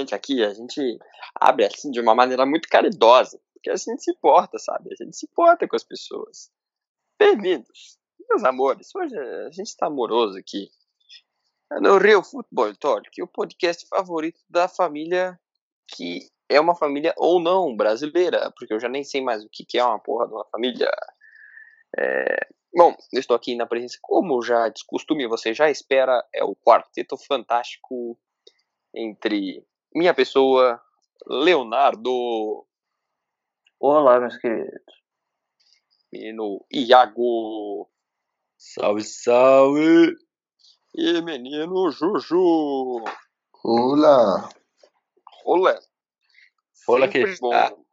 gente 0.00 0.14
aqui, 0.14 0.42
a 0.42 0.52
gente 0.52 0.98
abre 1.34 1.66
assim 1.66 1.90
de 1.90 2.00
uma 2.00 2.14
maneira 2.14 2.44
muito 2.44 2.68
caridosa, 2.68 3.40
porque 3.54 3.70
a 3.70 3.76
gente 3.76 4.02
se 4.02 4.10
importa, 4.10 4.58
sabe? 4.58 4.90
A 4.92 5.04
gente 5.04 5.16
se 5.16 5.26
importa 5.26 5.68
com 5.68 5.76
as 5.76 5.84
pessoas. 5.84 6.50
Bem-vindos, 7.18 7.98
meus 8.28 8.42
amores. 8.44 8.94
Hoje 8.94 9.16
a 9.16 9.50
gente 9.50 9.68
está 9.68 9.86
amoroso 9.86 10.38
aqui. 10.38 10.70
No 11.82 11.98
Rio 11.98 12.22
Futebol 12.24 12.74
Talk, 12.74 13.22
o 13.22 13.28
podcast 13.28 13.86
favorito 13.86 14.40
da 14.48 14.66
família 14.66 15.38
que 15.94 16.28
é 16.48 16.58
uma 16.60 16.74
família 16.74 17.12
ou 17.16 17.40
não 17.40 17.76
brasileira, 17.76 18.52
porque 18.56 18.72
eu 18.72 18.80
já 18.80 18.88
nem 18.88 19.04
sei 19.04 19.20
mais 19.20 19.44
o 19.44 19.48
que, 19.48 19.64
que 19.64 19.78
é 19.78 19.84
uma 19.84 19.98
porra 19.98 20.26
de 20.26 20.34
uma 20.34 20.44
família. 20.46 20.90
É... 21.98 22.48
Bom, 22.74 22.96
eu 23.12 23.18
estou 23.18 23.36
aqui 23.36 23.56
na 23.56 23.66
presença, 23.66 23.98
como 24.00 24.40
já 24.42 24.68
de 24.68 24.84
costume, 24.86 25.26
você 25.26 25.52
já 25.52 25.68
espera, 25.68 26.24
é 26.32 26.44
o 26.44 26.54
quarteto 26.54 27.16
fantástico 27.16 28.16
entre 28.94 29.64
minha 29.94 30.14
pessoa, 30.14 30.80
Leonardo. 31.26 32.66
Olá, 33.78 34.20
meus 34.20 34.36
queridos. 34.38 34.70
Menino 36.12 36.64
Iago. 36.72 37.90
Salve, 38.56 39.02
salve! 39.04 40.16
E 40.94 41.22
menino 41.22 41.90
Juju. 41.90 43.04
Olá. 43.64 44.48
Olá. 45.44 45.78
Olá 46.86 47.08
que 47.08 47.18
está. 47.18 47.70
bom. 47.70 47.84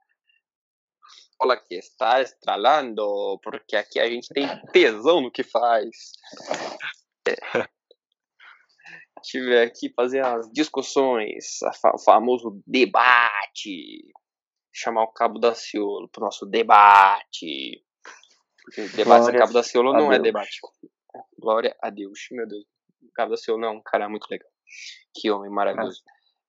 Olá 1.39 1.57
que 1.57 1.75
está 1.75 2.21
estralando, 2.21 3.39
porque 3.43 3.75
aqui 3.75 3.99
a 3.99 4.09
gente 4.09 4.27
tem 4.29 4.47
tesão 4.71 5.21
no 5.21 5.31
que 5.31 5.43
faz. 5.43 6.13
É. 7.27 7.35
Tive 9.29 9.59
aqui 9.61 9.91
fazer 9.93 10.23
as 10.23 10.49
discussões, 10.53 11.57
fa- 11.81 11.93
o 11.95 11.99
famoso 11.99 12.61
debate. 12.65 14.09
Chamar 14.73 15.03
o 15.03 15.11
Cabo 15.11 15.37
da 15.37 15.53
Ciolo 15.53 16.07
pro 16.07 16.23
nosso 16.23 16.45
debate. 16.45 17.83
Porque 18.63 18.87
debate 18.95 19.25
sem 19.25 19.35
Cabo 19.37 19.51
da 19.53 19.63
Ciolo 19.63 19.91
não 19.91 20.11
é 20.13 20.15
Deus. 20.15 20.23
debate. 20.23 20.59
Glória 21.37 21.75
a 21.81 21.89
Deus, 21.89 22.19
meu 22.31 22.47
Deus. 22.47 22.63
O 23.01 23.11
Cabo 23.13 23.31
da 23.31 23.37
Ciolo 23.37 23.65
é 23.65 23.69
um 23.69 23.81
cara 23.81 24.07
muito 24.07 24.27
legal. 24.29 24.49
Que 25.13 25.29
homem 25.31 25.49
maravilhoso. 25.51 26.01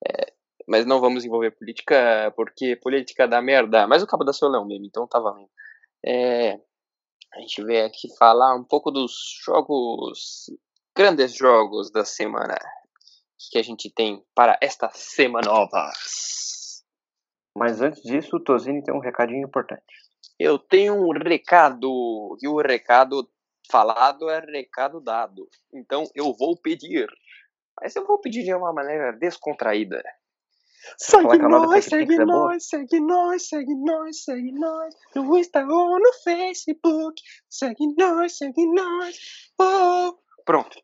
É, 0.06 0.32
mas 0.68 0.84
não 0.86 1.00
vamos 1.00 1.24
envolver 1.24 1.50
política, 1.52 2.32
porque 2.36 2.76
política 2.76 3.26
dá 3.26 3.40
merda. 3.42 3.88
Mas 3.88 4.02
o 4.02 4.06
Cabo 4.06 4.22
da 4.24 4.32
Ciolo 4.32 4.56
é 4.56 4.60
um 4.60 4.66
meme, 4.66 4.86
então 4.86 5.06
tá 5.08 5.18
valendo. 5.18 5.50
É, 6.04 6.60
a 7.34 7.40
gente 7.40 7.64
veio 7.64 7.86
aqui 7.86 8.14
falar 8.18 8.54
um 8.54 8.62
pouco 8.64 8.90
dos 8.90 9.12
jogos, 9.44 10.46
grandes 10.98 11.32
jogos 11.32 11.92
da 11.92 12.04
semana 12.04 12.58
que 13.52 13.56
a 13.56 13.62
gente 13.62 13.88
tem 13.88 14.20
para 14.34 14.58
esta 14.60 14.90
semana 14.92 15.46
nova. 15.46 15.92
Mas 17.56 17.80
antes 17.80 18.02
disso, 18.02 18.34
o 18.34 18.40
Tozini 18.40 18.82
tem 18.82 18.92
um 18.92 18.98
recadinho 18.98 19.46
importante. 19.46 19.84
Eu 20.36 20.58
tenho 20.58 20.94
um 20.94 21.12
recado, 21.12 22.36
e 22.42 22.48
o 22.48 22.56
recado 22.56 23.30
falado 23.70 24.28
é 24.28 24.40
recado 24.40 25.00
dado. 25.00 25.48
Então 25.72 26.02
eu 26.16 26.34
vou 26.36 26.60
pedir. 26.60 27.06
Mas 27.80 27.94
eu 27.94 28.04
vou 28.04 28.18
pedir 28.18 28.42
de 28.42 28.52
uma 28.52 28.72
maneira 28.72 29.12
descontraída. 29.12 30.02
Segue 30.96 31.38
nós, 31.38 31.84
segue 31.84 32.14
é 32.14 32.24
nós, 32.24 32.68
segue 32.68 33.00
nós, 33.00 33.48
segue 33.48 33.74
nós, 33.76 34.24
segue 34.24 34.52
nós. 34.52 34.94
No 35.14 35.38
Insta 35.38 35.64
ou 35.64 36.00
no 36.00 36.12
Facebook. 36.24 37.22
Segue 37.48 37.94
nós, 37.96 38.36
segue 38.36 38.66
nós. 38.66 39.16
Oh. 39.60 40.27
Pronto. 40.48 40.80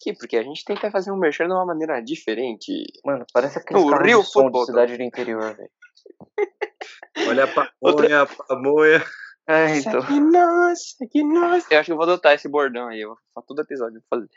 Que 0.00 0.12
porque 0.12 0.36
a 0.36 0.42
gente 0.42 0.64
tenta 0.64 0.90
fazer 0.90 1.12
um 1.12 1.16
merchan 1.16 1.46
de 1.46 1.52
uma 1.52 1.64
maneira 1.64 2.02
diferente. 2.02 2.82
Mano, 3.04 3.24
parece 3.32 3.60
aqueles 3.60 3.80
No 3.80 3.96
Rio 3.96 4.22
de 4.22 4.32
Futebol, 4.32 4.62
de 4.62 4.66
cidade 4.66 4.96
do 4.96 5.02
interior, 5.04 5.54
velho. 5.54 5.70
Olha 7.28 7.44
a 7.44 7.46
pamonha, 7.46 8.22
a 8.22 8.26
pamonha. 8.26 9.04
É, 9.46 9.78
então. 9.78 10.02
Segue 10.02 10.18
nós, 10.18 10.96
segue 10.96 11.22
nós. 11.22 11.70
Eu 11.70 11.78
acho 11.78 11.86
que 11.86 11.92
eu 11.92 11.96
vou 11.96 12.02
adotar 12.02 12.34
esse 12.34 12.48
bordão 12.48 12.88
aí. 12.88 13.00
Eu 13.00 13.10
vou 13.10 13.18
fazer 13.32 13.46
todo 13.46 13.62
episódio. 13.62 14.02
fazer. 14.10 14.28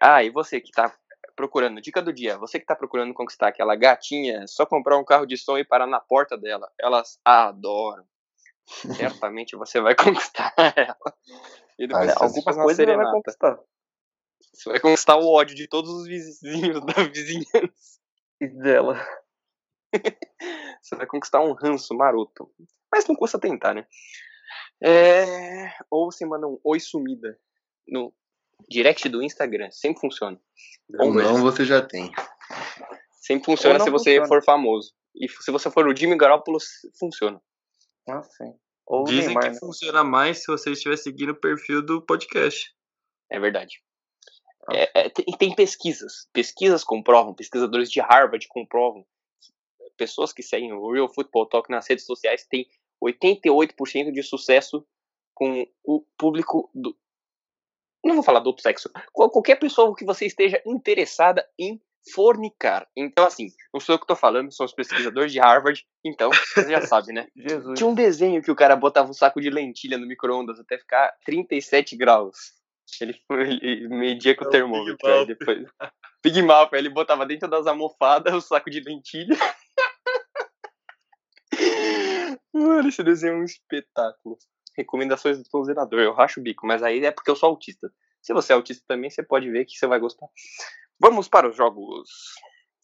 Ah, 0.00 0.24
e 0.24 0.30
você 0.30 0.58
que 0.58 0.70
tá 0.72 0.96
procurando, 1.36 1.78
dica 1.82 2.00
do 2.00 2.14
dia, 2.14 2.38
você 2.38 2.58
que 2.58 2.64
tá 2.64 2.74
procurando 2.74 3.12
conquistar 3.12 3.48
aquela 3.48 3.76
gatinha, 3.76 4.44
é 4.44 4.46
só 4.46 4.64
comprar 4.64 4.96
um 4.96 5.04
carro 5.04 5.26
de 5.26 5.36
som 5.36 5.58
e 5.58 5.64
parar 5.64 5.86
na 5.86 6.00
porta 6.00 6.38
dela. 6.38 6.66
Elas 6.80 7.18
adoram. 7.22 8.06
Certamente 8.96 9.54
você 9.54 9.82
vai 9.82 9.94
conquistar 9.94 10.54
ela. 10.56 11.14
E 11.78 11.86
depois 11.86 12.08
Olha, 12.08 12.14
você 12.14 12.38
alguma 12.38 12.64
coisa 12.64 12.82
ele 12.82 12.96
vai 12.96 13.10
conquistar. 13.10 13.58
Você 14.52 14.70
vai 14.70 14.80
conquistar 14.80 15.16
o 15.16 15.26
ódio 15.26 15.54
de 15.54 15.68
todos 15.68 15.90
os 15.90 16.06
vizinhos 16.06 16.80
da 16.86 17.04
vizinhança. 17.04 18.00
E 18.40 18.48
dela. 18.48 19.06
Você 20.82 20.94
vai 20.94 21.06
conquistar 21.06 21.40
um 21.40 21.52
ranço 21.52 21.94
maroto. 21.94 22.50
Mas 22.92 23.06
não 23.06 23.16
custa 23.16 23.40
tentar, 23.40 23.74
né? 23.74 23.86
É... 24.82 25.72
Ou 25.90 26.12
você 26.12 26.24
manda 26.24 26.46
um 26.46 26.60
oi 26.62 26.78
sumida 26.78 27.38
no 27.88 28.14
direct 28.68 29.08
do 29.08 29.22
Instagram. 29.22 29.70
Sempre 29.70 30.00
funciona. 30.00 30.40
Ou 31.00 31.12
não, 31.12 31.40
você 31.42 31.64
já 31.64 31.82
tem. 31.82 32.12
Sempre 33.20 33.46
funciona 33.46 33.80
se 33.80 33.90
você 33.90 34.18
funciona. 34.18 34.28
for 34.28 34.44
famoso. 34.44 34.94
E 35.14 35.28
se 35.28 35.50
você 35.50 35.70
for 35.70 35.86
o 35.86 35.96
Jimmy 35.96 36.16
Garoppolo, 36.16 36.58
funciona. 36.98 37.40
Ah, 38.08 38.22
sim. 38.22 38.54
Ou 38.86 39.04
Dizem 39.04 39.26
Neymar, 39.26 39.42
que 39.44 39.50
né? 39.50 39.58
funciona 39.58 40.04
mais 40.04 40.38
se 40.42 40.46
você 40.46 40.70
estiver 40.72 40.96
seguindo 40.96 41.30
o 41.30 41.40
perfil 41.40 41.82
do 41.84 42.00
podcast. 42.00 42.72
É 43.30 43.38
verdade. 43.40 43.82
Ah, 44.68 44.76
É, 44.76 44.90
é, 44.94 45.08
tem, 45.10 45.24
tem 45.38 45.54
pesquisas. 45.54 46.28
Pesquisas 46.32 46.84
comprovam, 46.84 47.34
pesquisadores 47.34 47.90
de 47.90 48.00
Harvard 48.00 48.46
comprovam. 48.48 49.04
Pessoas 49.96 50.32
que 50.32 50.42
seguem 50.42 50.72
o 50.72 50.92
Real 50.92 51.08
Football 51.12 51.46
Talk 51.46 51.70
nas 51.70 51.88
redes 51.88 52.04
sociais 52.04 52.46
têm 52.46 52.68
88% 53.02 54.12
de 54.12 54.22
sucesso 54.22 54.86
com 55.34 55.66
o 55.84 56.04
público 56.16 56.70
do. 56.74 56.96
Não 58.04 58.14
vou 58.14 58.22
falar 58.22 58.40
do 58.40 58.46
outro 58.48 58.62
sexo. 58.62 58.88
Qual- 59.12 59.30
Qualquer 59.30 59.56
pessoa 59.56 59.94
que 59.96 60.04
você 60.04 60.26
esteja 60.26 60.62
interessada 60.64 61.48
em 61.58 61.80
fornicar. 62.12 62.86
Então, 62.96 63.26
assim, 63.26 63.48
não 63.72 63.80
sou 63.80 63.94
eu 63.94 63.98
que 63.98 64.06
tô 64.06 64.14
falando, 64.14 64.52
são 64.52 64.66
os 64.66 64.72
pesquisadores 64.72 65.32
de 65.32 65.38
Harvard. 65.38 65.84
Então, 66.04 66.30
você 66.30 66.70
já 66.70 66.82
sabe, 66.82 67.12
né? 67.12 67.26
Jesus. 67.36 67.78
Tinha 67.78 67.88
um 67.88 67.94
desenho 67.94 68.42
que 68.42 68.50
o 68.50 68.56
cara 68.56 68.76
botava 68.76 69.10
um 69.10 69.14
saco 69.14 69.40
de 69.40 69.50
lentilha 69.50 69.98
no 69.98 70.06
micro-ondas 70.06 70.60
até 70.60 70.78
ficar 70.78 71.12
37 71.24 71.96
graus. 71.96 72.54
Ele, 73.00 73.20
ele 73.30 73.88
media 73.88 74.36
com 74.36 74.44
o 74.44 74.46
É 74.46 74.48
o 74.48 74.50
termômetro. 74.50 74.96
Big 75.02 75.12
Aí 75.12 75.26
depois. 75.26 75.68
Big 76.22 76.42
Mouth, 76.42 76.72
ele 76.72 76.88
botava 76.88 77.26
dentro 77.26 77.48
das 77.48 77.66
almofadas 77.66 78.32
o 78.32 78.40
saco 78.40 78.70
de 78.70 78.80
lentilha. 78.80 79.36
Mano, 82.52 82.88
esse 82.88 83.02
desenho 83.02 83.34
é 83.34 83.38
um 83.38 83.44
espetáculo. 83.44 84.38
Recomendações 84.76 85.42
do 85.42 85.64
zerador. 85.64 86.00
Eu 86.00 86.12
racho 86.12 86.40
o 86.40 86.42
bico, 86.42 86.66
mas 86.66 86.82
aí 86.82 87.04
é 87.04 87.10
porque 87.10 87.30
eu 87.30 87.36
sou 87.36 87.48
autista. 87.48 87.92
Se 88.22 88.32
você 88.32 88.52
é 88.52 88.56
autista 88.56 88.84
também, 88.86 89.10
você 89.10 89.22
pode 89.22 89.50
ver 89.50 89.64
que 89.64 89.76
você 89.76 89.86
vai 89.86 90.00
gostar. 90.00 90.26
Vamos 91.00 91.28
para 91.28 91.48
os 91.48 91.56
jogos. 91.56 92.08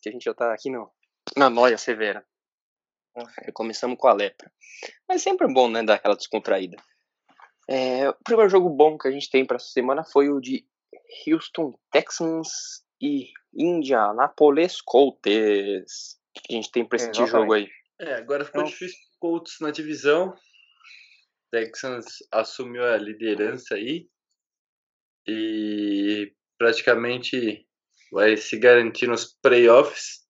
Que 0.01 0.09
a 0.09 0.13
gente 0.13 0.25
já 0.25 0.35
tá 0.35 0.53
aqui 0.53 0.71
no, 0.71 0.91
na 1.37 1.49
noia 1.49 1.79
severa. 1.79 2.27
Começamos 3.55 3.99
com 3.99 4.09
a 4.09 4.13
lepra. 4.13 4.51
Mas 5.09 5.23
sempre 5.23 5.47
é 5.47 5.53
bom, 5.53 5.69
né, 5.71 5.83
dar 5.83 5.95
aquela 5.95 6.17
descontraída. 6.17 6.77
É, 7.69 8.09
o 8.09 8.15
primeiro 8.25 8.51
jogo 8.51 8.69
bom 8.69 8.99
que 8.99 9.07
a 9.07 9.11
gente 9.11 9.31
tem 9.31 9.47
para 9.47 9.57
essa 9.57 9.69
semana 9.69 10.03
foi 10.05 10.29
o 10.31 10.41
de 10.41 10.67
Houston 11.27 11.79
Texans 11.91 12.49
e 13.01 13.31
Indianapolis 13.55 14.81
Colts. 14.81 16.19
O 16.37 16.41
que 16.41 16.53
a 16.53 16.57
gente 16.57 16.71
tem 16.71 16.85
pra 16.85 16.97
esse 16.97 17.07
Exatamente. 17.11 17.31
jogo 17.31 17.53
aí? 17.53 17.69
É, 18.01 18.15
agora 18.15 18.45
ficou 18.45 18.63
Então- 18.63 18.71
difícil 18.73 18.99
Colts 19.21 19.59
na 19.61 19.71
divisão. 19.71 20.35
Texans 21.53 22.07
assumiu 22.33 22.83
a 22.85 22.97
liderança 22.97 23.75
aí. 23.75 24.09
E 25.29 26.35
praticamente 26.59 27.69
vai 28.13 28.37
se 28.37 28.59
garantir 28.59 29.07
nos 29.07 29.25
playoffs. 29.25 30.21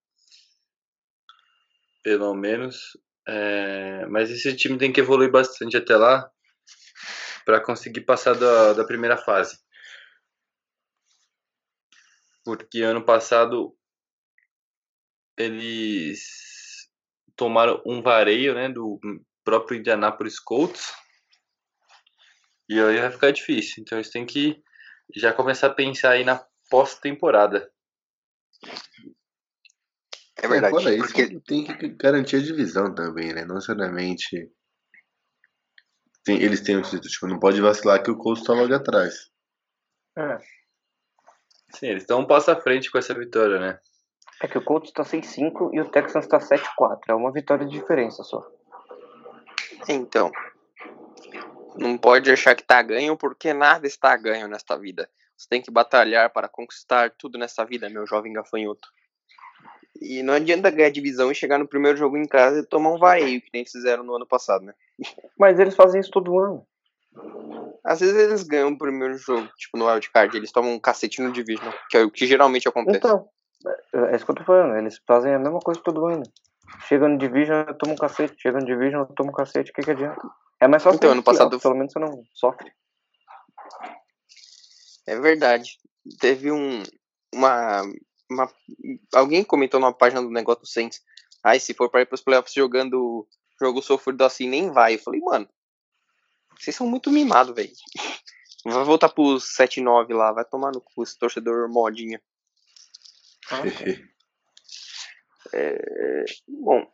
Pelo 2.04 2.32
menos. 2.34 2.96
É, 3.26 4.06
mas 4.06 4.30
esse 4.30 4.56
time 4.56 4.78
tem 4.78 4.92
que 4.92 5.00
evoluir 5.00 5.30
bastante 5.30 5.76
até 5.76 5.96
lá 5.96 6.30
para 7.44 7.60
conseguir 7.60 8.02
passar 8.02 8.34
da, 8.34 8.72
da 8.72 8.84
primeira 8.84 9.16
fase. 9.16 9.58
Porque 12.44 12.82
ano 12.82 13.04
passado 13.04 13.76
eles 15.36 16.20
tomaram 17.36 17.82
um 17.84 18.00
vareio 18.00 18.54
né, 18.54 18.68
do 18.68 19.00
próprio 19.44 19.78
Indianapolis 19.78 20.38
Colts. 20.38 20.92
E 22.68 22.80
aí 22.80 23.00
vai 23.00 23.10
ficar 23.10 23.30
difícil. 23.32 23.82
Então 23.82 23.98
eles 23.98 24.10
têm 24.10 24.24
que 24.24 24.62
já 25.14 25.32
começar 25.32 25.68
a 25.68 25.74
pensar 25.74 26.10
aí 26.10 26.24
na 26.24 26.44
pós-temporada. 26.72 27.70
É 30.38 30.48
verdade. 30.48 30.74
Fora 30.74 30.94
isso, 30.94 31.04
porque 31.04 31.38
tem 31.40 31.64
que 31.64 31.88
garantir 31.90 32.36
a 32.36 32.42
divisão 32.42 32.94
também, 32.94 33.34
né? 33.34 33.44
Não 33.44 33.56
necessariamente. 33.56 34.50
Tem, 36.24 36.40
eles 36.40 36.62
têm 36.62 36.78
um 36.78 36.82
título, 36.82 37.02
tipo, 37.02 37.26
não 37.26 37.38
pode 37.38 37.60
vacilar 37.60 38.02
que 38.02 38.10
o 38.10 38.16
Colts 38.16 38.42
tá 38.42 38.54
logo 38.54 38.74
atrás. 38.74 39.30
É. 40.16 40.38
Sim, 41.74 41.88
eles 41.88 42.04
estão 42.04 42.20
um 42.20 42.26
passo 42.26 42.50
à 42.50 42.56
frente 42.58 42.90
com 42.90 42.96
essa 42.96 43.12
vitória, 43.12 43.60
né? 43.60 43.78
É 44.40 44.48
que 44.48 44.56
o 44.56 44.64
Colts 44.64 44.92
tá 44.92 45.02
6-5 45.02 45.74
e 45.74 45.80
o 45.80 45.90
Texans 45.90 46.26
tá 46.26 46.38
7-4. 46.38 47.00
É 47.08 47.14
uma 47.14 47.32
vitória 47.32 47.66
de 47.66 47.72
diferença 47.72 48.22
só. 48.24 48.50
Então, 49.86 50.32
não 51.76 51.98
pode 51.98 52.30
achar 52.30 52.54
que 52.54 52.64
tá 52.64 52.80
ganho, 52.82 53.16
porque 53.16 53.52
nada 53.52 53.86
está 53.86 54.16
ganho 54.16 54.48
nesta 54.48 54.78
vida. 54.78 55.08
Você 55.42 55.48
tem 55.48 55.60
que 55.60 55.72
batalhar 55.72 56.30
para 56.30 56.46
conquistar 56.48 57.10
tudo 57.18 57.36
nessa 57.36 57.64
vida, 57.64 57.90
meu 57.90 58.06
jovem 58.06 58.32
gafanhoto. 58.32 58.88
E 60.00 60.22
não 60.22 60.34
adianta 60.34 60.70
ganhar 60.70 60.90
divisão 60.90 61.32
e 61.32 61.34
chegar 61.34 61.58
no 61.58 61.66
primeiro 61.66 61.98
jogo 61.98 62.16
em 62.16 62.26
casa 62.28 62.60
e 62.60 62.66
tomar 62.66 62.90
um 62.90 62.98
vareio, 62.98 63.40
que 63.42 63.50
nem 63.52 63.64
fizeram 63.64 64.04
no 64.04 64.14
ano 64.14 64.26
passado, 64.26 64.64
né? 64.64 64.72
Mas 65.36 65.58
eles 65.58 65.74
fazem 65.74 66.00
isso 66.00 66.12
todo 66.12 66.38
ano. 66.38 66.64
Às 67.84 67.98
vezes 67.98 68.14
eles 68.16 68.44
ganham 68.44 68.68
o 68.68 68.78
primeiro 68.78 69.18
jogo, 69.18 69.48
tipo 69.56 69.76
no 69.76 69.86
wildcard, 69.86 70.36
eles 70.36 70.52
tomam 70.52 70.72
um 70.74 70.78
cacete 70.78 71.20
no 71.20 71.32
Division, 71.32 71.72
que 71.90 71.96
é 71.96 72.02
o 72.04 72.10
que 72.10 72.24
geralmente 72.24 72.68
acontece. 72.68 72.98
Então, 72.98 73.28
é 73.66 74.12
é 74.12 74.16
isso 74.16 74.24
que 74.24 74.30
eu 74.30 74.36
tô 74.36 74.44
falando. 74.44 74.76
Eles 74.76 75.00
fazem 75.04 75.34
a 75.34 75.38
mesma 75.40 75.58
coisa 75.58 75.80
todo 75.82 76.06
ano. 76.06 76.22
Chega 76.86 77.08
no 77.08 77.18
Division, 77.18 77.64
toma 77.80 77.94
um 77.94 77.96
cacete. 77.96 78.34
Chega 78.40 78.60
no 78.60 78.64
Division, 78.64 79.04
toma 79.16 79.30
um 79.30 79.34
cacete. 79.34 79.72
O 79.72 79.74
que, 79.74 79.82
que 79.82 79.90
adianta? 79.90 80.22
É 80.60 80.68
mais 80.68 80.82
fácil. 80.84 80.96
Então, 80.98 81.10
ano 81.10 81.22
passado- 81.24 81.58
Pelo 81.58 81.74
menos 81.74 81.92
você 81.92 81.98
não 81.98 82.22
sofre. 82.32 82.72
É 85.06 85.18
verdade. 85.18 85.78
Teve 86.20 86.50
um. 86.50 86.82
Uma. 87.34 87.82
uma 88.30 88.52
alguém 89.14 89.44
comentou 89.44 89.80
numa 89.80 89.92
página 89.92 90.22
do 90.22 90.30
negócio 90.30 90.62
do 90.62 90.68
Saints. 90.68 91.00
Ai, 91.42 91.58
se 91.58 91.74
for 91.74 91.90
para 91.90 92.02
ir 92.02 92.06
pros 92.06 92.20
playoffs 92.20 92.54
jogando 92.54 93.26
jogo 93.60 93.82
sofrido 93.82 94.22
assim, 94.24 94.48
nem 94.48 94.70
vai. 94.70 94.94
Eu 94.94 94.98
falei, 94.98 95.20
mano, 95.20 95.48
vocês 96.58 96.76
são 96.76 96.86
muito 96.86 97.10
mimados, 97.10 97.54
velho. 97.54 97.72
Vai 98.64 98.84
voltar 98.84 99.08
pros 99.08 99.56
7-9 99.58 100.14
lá, 100.14 100.30
vai 100.30 100.44
tomar 100.44 100.70
no 100.70 100.80
cu 100.80 101.02
esse 101.02 101.18
torcedor 101.18 101.68
modinha. 101.68 102.22
Bom, 106.46 106.86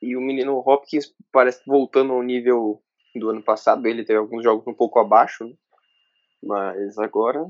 e 0.00 0.16
o 0.16 0.20
menino 0.20 0.62
Hopkins 0.64 1.12
parece 1.32 1.62
voltando 1.66 2.12
ao 2.12 2.22
nível 2.22 2.80
do 3.16 3.30
ano 3.30 3.42
passado. 3.42 3.84
Ele 3.86 4.04
teve 4.04 4.20
alguns 4.20 4.44
jogos 4.44 4.64
um 4.68 4.74
pouco 4.74 5.00
abaixo, 5.00 5.44
né? 5.44 5.54
Mas 6.42 6.98
agora 6.98 7.44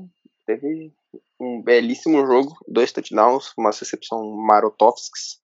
teve 0.45 0.93
um 1.39 1.61
belíssimo 1.61 2.25
jogo, 2.25 2.57
dois 2.67 2.91
touchdowns, 2.91 3.53
uma 3.57 3.69
recepção 3.69 4.23
Marotovskis. 4.35 5.39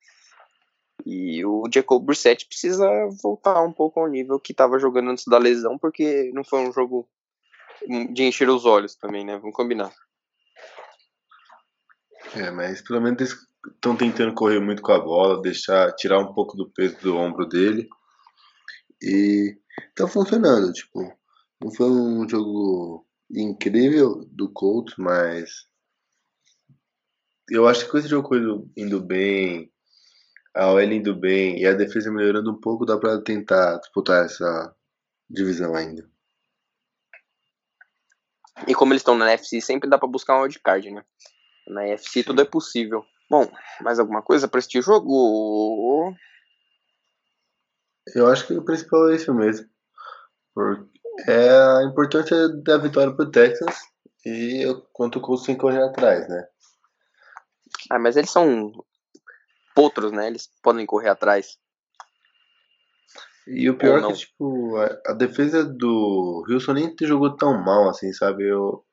E 1.05 1.45
o 1.45 1.63
Jacob 1.73 2.03
Brissett 2.03 2.45
precisa 2.47 2.87
voltar 3.21 3.61
um 3.61 3.73
pouco 3.73 3.99
ao 3.99 4.07
nível 4.07 4.39
que 4.39 4.53
estava 4.53 4.79
jogando 4.79 5.11
antes 5.11 5.25
da 5.25 5.37
lesão, 5.37 5.77
porque 5.77 6.31
não 6.33 6.43
foi 6.43 6.59
um 6.59 6.71
jogo 6.71 7.07
de 8.13 8.23
encher 8.23 8.49
os 8.49 8.65
olhos 8.65 8.95
também, 8.95 9.25
né? 9.25 9.37
Vamos 9.37 9.55
combinar. 9.55 9.91
É, 12.35 12.49
mas 12.51 12.81
pelo 12.81 13.01
menos 13.01 13.35
estão 13.67 13.95
tentando 13.95 14.33
correr 14.33 14.59
muito 14.59 14.81
com 14.81 14.93
a 14.93 14.99
bola, 14.99 15.41
deixar, 15.41 15.93
tirar 15.93 16.19
um 16.19 16.33
pouco 16.33 16.55
do 16.55 16.69
peso 16.69 16.97
do 17.01 17.17
ombro 17.17 17.45
dele. 17.47 17.89
E 19.01 19.57
tá 19.95 20.07
funcionando, 20.07 20.71
tipo, 20.71 20.99
não 21.61 21.71
foi 21.71 21.89
um 21.89 22.27
jogo 22.27 23.05
incrível 23.33 24.25
do 24.31 24.51
Colts, 24.51 24.95
mas 24.97 25.67
eu 27.49 27.67
acho 27.67 27.85
que 27.85 27.91
com 27.91 27.97
esse 27.97 28.07
jogo 28.07 28.35
indo, 28.35 28.71
indo 28.77 29.01
bem, 29.01 29.71
a 30.55 30.71
OL 30.71 30.81
indo 30.83 31.15
bem 31.15 31.59
e 31.59 31.65
a 31.65 31.73
defesa 31.73 32.11
melhorando 32.11 32.51
um 32.51 32.59
pouco, 32.59 32.85
dá 32.85 32.97
pra 32.97 33.21
tentar 33.21 33.77
disputar 33.79 34.25
essa 34.25 34.75
divisão 35.29 35.75
ainda. 35.75 36.09
E 38.67 38.75
como 38.75 38.93
eles 38.93 39.01
estão 39.01 39.17
na 39.17 39.27
NFC, 39.33 39.59
sempre 39.59 39.89
dá 39.89 39.97
pra 39.97 40.07
buscar 40.07 40.37
um 40.37 40.41
wildcard, 40.41 40.91
né? 40.91 41.03
Na 41.67 41.87
NFC 41.87 42.23
tudo 42.23 42.41
é 42.41 42.45
possível. 42.45 43.03
Bom, 43.29 43.51
mais 43.81 43.99
alguma 43.99 44.21
coisa 44.21 44.47
pra 44.47 44.59
este 44.59 44.81
jogo? 44.81 46.15
Eu 48.15 48.27
acho 48.27 48.45
que 48.45 48.53
o 48.53 48.63
principal 48.63 49.09
é 49.09 49.15
isso 49.15 49.33
mesmo. 49.33 49.67
Porque 50.53 50.92
é 51.27 51.49
a 51.49 51.83
importância 51.83 52.49
da 52.63 52.77
vitória 52.77 53.13
pro 53.13 53.29
Texas 53.29 53.75
e 54.25 54.65
o 54.65 54.81
quanto 54.93 55.19
o 55.19 55.21
Colts 55.21 55.45
tem 55.45 55.55
que 55.55 55.61
correr 55.61 55.83
atrás, 55.83 56.27
né? 56.27 56.47
Ah, 57.89 57.99
mas 57.99 58.15
eles 58.15 58.29
são 58.29 58.71
potros, 59.75 60.11
né? 60.11 60.27
Eles 60.27 60.49
podem 60.61 60.85
correr 60.85 61.09
atrás. 61.09 61.57
E 63.45 63.69
o 63.69 63.77
pior 63.77 63.99
é 63.99 64.07
que, 64.07 64.19
tipo, 64.19 64.77
a, 64.77 65.11
a 65.11 65.13
defesa 65.13 65.65
do 65.65 66.45
Wilson 66.47 66.73
nem 66.73 66.95
jogou 67.01 67.35
tão 67.35 67.61
mal 67.61 67.89
assim, 67.89 68.13
sabe? 68.13 68.47
Eu 68.47 68.85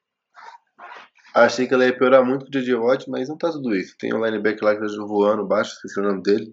achei 1.34 1.68
que 1.68 1.74
ela 1.74 1.86
ia 1.86 1.96
piorar 1.96 2.24
muito 2.24 2.44
com 2.44 2.48
o 2.48 2.50
DJ 2.50 2.74
Watt, 2.74 3.08
mas 3.08 3.28
não 3.28 3.38
tá 3.38 3.50
tudo 3.52 3.74
isso. 3.76 3.94
Tem 3.96 4.12
um 4.12 4.24
linebacker 4.24 4.64
lá 4.64 4.74
que 4.74 4.80
tá 4.80 5.04
voando 5.04 5.46
baixo, 5.46 5.74
esqueci 5.74 6.00
o 6.00 6.02
nome 6.02 6.22
dele. 6.22 6.52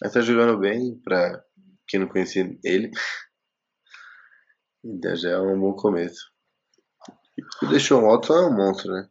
Mas 0.00 0.12
tá 0.12 0.20
jogando 0.20 0.58
bem, 0.58 0.98
pra 1.04 1.42
quem 1.86 2.00
não 2.00 2.08
conhecia 2.08 2.48
ele. 2.64 2.90
Então 4.84 5.16
já 5.16 5.30
é 5.30 5.38
um 5.38 5.58
bom 5.58 5.74
começo. 5.74 6.30
O 7.62 7.66
Deshaun 7.66 8.02
Watson 8.02 8.34
é 8.34 8.46
um 8.46 8.56
monstro, 8.56 8.92
né? 8.92 9.08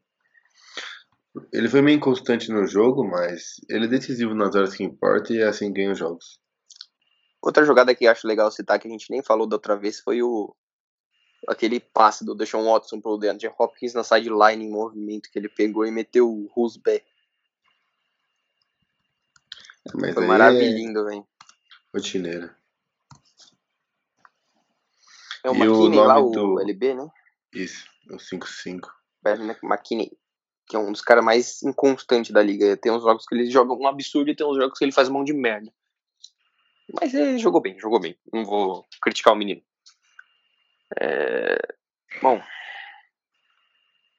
Ele 1.54 1.70
foi 1.70 1.82
meio 1.82 1.98
inconstante 1.98 2.52
no 2.52 2.66
jogo, 2.66 3.04
mas 3.04 3.56
ele 3.70 3.86
é 3.86 3.90
decisivo 3.90 4.34
nas 4.34 4.56
horas 4.56 4.76
que 4.76 4.84
importa 4.84 5.34
e 5.34 5.44
assim 5.44 5.72
ganha 5.72 5.92
os 5.92 6.00
jogos. 6.00 6.40
Outra 7.42 7.64
jogada 7.64 7.94
que 7.94 8.08
acho 8.08 8.28
legal 8.28 8.52
citar, 8.52 8.80
que 8.80 8.88
a 8.88 8.92
gente 8.92 9.12
nem 9.12 9.22
falou 9.22 9.48
da 9.48 9.56
outra 9.56 9.78
vez, 9.78 10.00
foi 10.00 10.22
o 10.22 10.56
aquele 11.48 11.80
passe 11.80 12.26
do 12.26 12.34
Deshaun 12.34 12.66
Watson 12.66 13.00
pro 13.00 13.18
DeAndre 13.18 13.52
Hopkins 13.58 13.94
na 13.94 14.04
sideline 14.04 14.66
em 14.66 14.72
movimento, 14.72 15.30
que 15.32 15.38
ele 15.38 15.50
pegou 15.50 15.86
e 15.86 15.92
meteu 15.92 16.28
o 16.28 16.48
Rusbe. 16.48 17.04
Mas 19.94 20.14
Foi 20.14 20.24
aí 20.24 20.28
maravilhoso, 20.28 21.06
velho. 21.06 21.22
é 21.22 21.98
rotineira. 21.98 22.57
É 25.48 25.52
o 25.52 25.56
E 25.56 25.68
o 25.68 25.74
McKinney 25.74 26.00
lá, 26.00 26.16
nome 26.16 26.28
o 26.28 26.32
do- 26.32 26.60
LB, 26.62 26.94
né? 26.96 27.08
Isso, 27.54 27.86
o 28.12 28.18
5-5. 28.18 28.90
Bernie 29.24 29.56
McKinney, 29.64 30.12
que 30.68 30.76
é 30.76 30.80
um 30.80 30.92
dos 30.92 31.02
caras 31.02 31.24
mais 31.24 31.64
inconstantes 31.64 32.32
da 32.32 32.42
liga. 32.44 32.76
Tem 32.78 32.92
uns 32.92 33.02
jogos 33.04 33.26
que 33.26 33.34
ele 33.36 33.50
joga 33.50 33.74
um 33.74 33.88
absurdo 33.88 34.30
e 34.30 34.36
tem 34.36 34.46
uns 34.46 34.58
jogos 34.58 34.78
que 34.78 34.84
ele 34.86 34.92
faz 34.92 35.08
mão 35.10 35.24
de 35.24 35.34
merda. 35.34 35.72
Mas 37.00 37.14
ele 37.14 37.38
jogou 37.38 37.62
bem, 37.62 37.78
jogou 37.80 38.00
bem. 38.00 38.18
Não 38.34 38.46
vou 38.46 38.86
criticar 39.02 39.34
o 39.34 39.36
menino. 39.38 39.62
É, 41.00 41.58
Bom. 42.22 42.42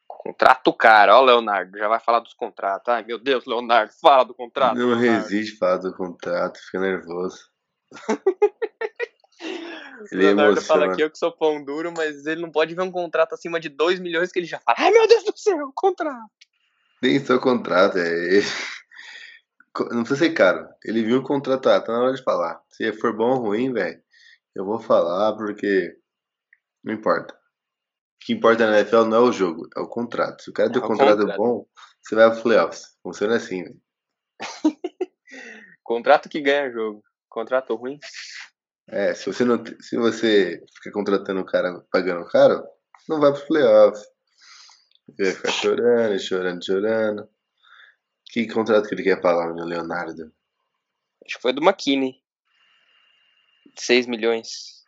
Contrato 0.06 0.72
cara, 0.74 1.16
ó, 1.16 1.22
Leonardo, 1.22 1.78
já 1.78 1.88
vai 1.88 1.98
falar 2.00 2.20
dos 2.20 2.34
contratos. 2.34 2.88
Ai, 2.92 3.02
meu 3.04 3.18
Deus, 3.18 3.46
Leonardo, 3.46 3.92
fala 4.00 4.24
do 4.24 4.34
contrato. 4.34 4.76
Não 4.76 4.88
Leonardo. 4.88 5.22
resiste 5.22 5.56
falar 5.56 5.78
do 5.78 5.94
contrato, 5.94 6.58
fica 6.58 6.80
nervoso. 6.80 7.48
O 10.00 10.14
Ele 10.14 10.22
Leonardo 10.26 10.60
fala 10.62 10.94
que 10.94 11.02
eu 11.02 11.10
que 11.10 11.18
sou 11.18 11.32
pão 11.32 11.62
duro, 11.64 11.92
mas 11.96 12.26
ele 12.26 12.40
não 12.40 12.50
pode 12.50 12.74
ver 12.74 12.82
um 12.82 12.90
contrato 12.90 13.34
acima 13.34 13.58
de 13.58 13.68
2 13.68 13.98
milhões 13.98 14.30
que 14.30 14.38
ele 14.38 14.46
já 14.46 14.58
fala. 14.60 14.76
Ai, 14.80 14.90
meu 14.90 15.06
Deus 15.08 15.24
do 15.24 15.36
céu, 15.36 15.72
contrato. 15.74 16.30
Nem 17.02 17.24
só 17.24 17.38
contrato, 17.38 17.98
é. 17.98 18.40
Co- 19.72 19.88
Não 19.90 20.02
precisa 20.02 20.16
ser 20.26 20.30
caro. 20.30 20.68
Ele 20.84 21.02
viu 21.04 21.18
o 21.18 21.22
contrato, 21.22 21.68
ah, 21.68 21.80
tá 21.80 21.92
na 21.92 22.00
hora 22.02 22.14
de 22.14 22.22
falar. 22.22 22.60
Se 22.70 22.92
for 22.94 23.16
bom 23.16 23.30
ou 23.36 23.40
ruim, 23.46 23.72
velho, 23.72 24.00
eu 24.54 24.64
vou 24.64 24.78
falar 24.80 25.36
porque 25.36 25.96
não 26.82 26.94
importa. 26.94 27.34
O 27.34 27.38
que 28.20 28.32
importa 28.32 28.66
na 28.66 28.78
NFL 28.80 29.04
não 29.04 29.16
é 29.18 29.20
o 29.28 29.32
jogo, 29.32 29.68
é 29.76 29.80
o 29.80 29.86
contrato. 29.88 30.42
Se 30.42 30.50
o 30.50 30.52
cara 30.52 30.70
tem 30.70 30.80
É 30.80 30.82
um 30.82 30.84
o 30.84 30.88
contrato 30.88 31.18
contrato. 31.18 31.36
bom, 31.38 31.66
você 32.02 32.14
vai 32.14 32.30
pro 32.32 32.42
playoffs. 32.42 32.96
Funciona 33.02 33.36
assim, 33.36 33.62
velho. 33.62 33.80
Contrato 35.82 36.28
que 36.28 36.40
ganha 36.40 36.70
jogo. 36.70 37.02
Contrato 37.30 37.74
ruim. 37.74 37.98
É, 38.90 39.14
se 39.14 39.26
você 39.26 39.44
não, 39.44 39.62
se 39.80 39.96
você 39.96 40.64
fica 40.74 40.90
contratando 40.92 41.40
o 41.40 41.44
cara, 41.46 41.84
pagando 41.90 42.26
caro, 42.26 42.64
não 43.08 43.20
vai 43.20 43.32
pros 43.32 43.44
playoffs. 43.44 44.02
Vai 45.18 45.32
ficar 45.32 45.52
chorando, 45.52 46.18
chorando, 46.18 46.64
chorando. 46.64 47.28
Que 48.30 48.46
contrato 48.46 48.88
que 48.88 48.94
ele 48.94 49.02
quer 49.02 49.20
pagar, 49.20 49.54
meu 49.54 49.64
Leonardo? 49.64 50.32
Acho 51.24 51.36
que 51.36 51.42
foi 51.42 51.52
do 51.52 51.62
McKinney. 51.62 52.14
6 53.78 54.06
milhões. 54.06 54.84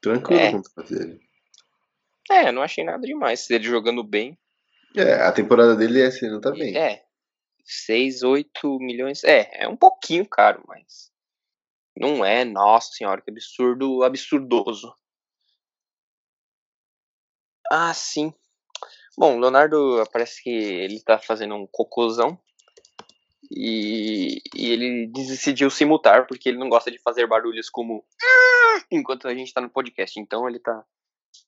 Tranquilo 0.00 0.40
É. 0.40 0.48
o 0.48 0.52
contrato 0.52 0.94
dele. 0.94 1.20
É, 2.30 2.52
não 2.52 2.62
achei 2.62 2.84
nada 2.84 3.06
demais. 3.06 3.48
Ele 3.50 3.64
jogando 3.64 4.04
bem. 4.04 4.38
É, 4.96 5.14
a 5.14 5.32
temporada 5.32 5.76
dele 5.76 6.00
é 6.00 6.06
assim, 6.06 6.28
não 6.28 6.40
tá 6.40 6.50
bem. 6.50 6.76
É. 6.76 7.04
6, 7.64 8.22
8 8.22 8.78
milhões. 8.80 9.24
É, 9.24 9.64
é 9.64 9.68
um 9.68 9.76
pouquinho 9.76 10.26
caro, 10.28 10.62
mas. 10.66 11.10
Não 11.96 12.24
é, 12.24 12.44
nossa 12.44 12.92
senhora, 12.92 13.20
que 13.20 13.30
absurdo, 13.30 14.02
absurdoso. 14.02 14.94
Ah, 17.70 17.92
sim. 17.94 18.32
Bom, 19.16 19.38
Leonardo 19.38 20.02
parece 20.12 20.42
que 20.42 20.50
ele 20.50 21.00
tá 21.02 21.18
fazendo 21.18 21.54
um 21.54 21.66
cocôzão. 21.66 22.38
E, 23.50 24.40
e 24.54 24.72
ele 24.72 25.06
decidiu 25.08 25.70
se 25.70 25.84
mutar, 25.84 26.26
porque 26.26 26.48
ele 26.48 26.58
não 26.58 26.68
gosta 26.68 26.90
de 26.90 26.98
fazer 26.98 27.26
barulhos 27.26 27.68
como. 27.68 28.04
"Ah", 28.22 28.84
Enquanto 28.90 29.26
a 29.28 29.34
gente 29.34 29.52
tá 29.52 29.60
no 29.60 29.68
podcast. 29.70 30.18
Então 30.18 30.48
ele 30.48 30.58
tá 30.60 30.84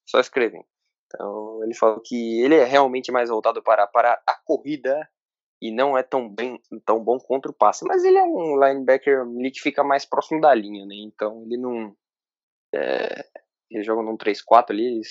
só 0.05 0.21
escrevendo. 0.21 0.65
Então 1.07 1.63
ele 1.65 1.75
falou 1.75 2.01
que 2.01 2.41
ele 2.43 2.57
é 2.57 2.65
realmente 2.65 3.13
mais 3.13 3.29
voltado 3.31 3.63
para, 3.63 3.87
para 3.87 4.21
a 4.27 4.35
corrida 4.45 5.09
e 5.62 5.71
não 5.71 5.97
é 5.97 6.02
tão 6.02 6.28
bem 6.28 6.61
tão 6.85 7.02
bom 7.02 7.21
contra 7.21 7.49
o 7.49 7.54
passe. 7.54 7.85
Mas 7.87 8.02
ele 8.02 8.19
é 8.19 8.25
um 8.25 8.61
linebacker 8.61 9.25
que 9.52 9.61
fica 9.61 9.85
mais 9.85 10.04
próximo 10.04 10.40
da 10.40 10.52
linha, 10.52 10.85
né? 10.85 10.97
Então 10.97 11.45
ele 11.45 11.57
não. 11.57 11.97
É, 12.75 13.25
ele 13.71 13.85
joga 13.85 14.02
num 14.02 14.16
3-4 14.16 14.71
ali, 14.71 14.85
ele, 14.85 15.02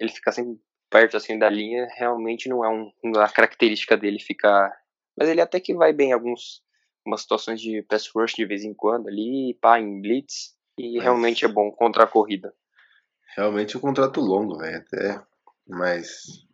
ele 0.00 0.12
fica 0.12 0.30
sempre 0.30 0.60
perto 0.88 1.16
assim 1.16 1.36
da 1.36 1.50
linha. 1.50 1.88
Realmente 1.96 2.48
não 2.48 2.64
é 2.64 2.68
um, 2.68 2.92
uma 3.02 3.28
característica 3.28 3.96
dele 3.96 4.20
ficar. 4.20 4.72
Mas 5.18 5.28
ele 5.28 5.40
até 5.40 5.58
que 5.58 5.74
vai 5.74 5.92
bem 5.92 6.10
em 6.10 6.12
alguns 6.12 6.62
umas 7.04 7.22
situações 7.22 7.60
de 7.60 7.82
pass 7.82 8.08
rush 8.14 8.34
de 8.34 8.44
vez 8.44 8.62
em 8.62 8.74
quando 8.74 9.08
ali, 9.08 9.58
pá, 9.60 9.80
em 9.80 10.00
blitz. 10.00 10.54
E 10.78 10.94
Mas- 10.94 11.02
realmente 11.02 11.44
é 11.44 11.48
bom 11.48 11.72
contra 11.72 12.04
a 12.04 12.06
corrida. 12.06 12.54
Realmente 13.34 13.74
é 13.74 13.78
um 13.78 13.82
contrato 13.82 14.20
longo, 14.20 14.58
velho. 14.58 14.76
Até 14.78 15.20
mais 15.66 16.46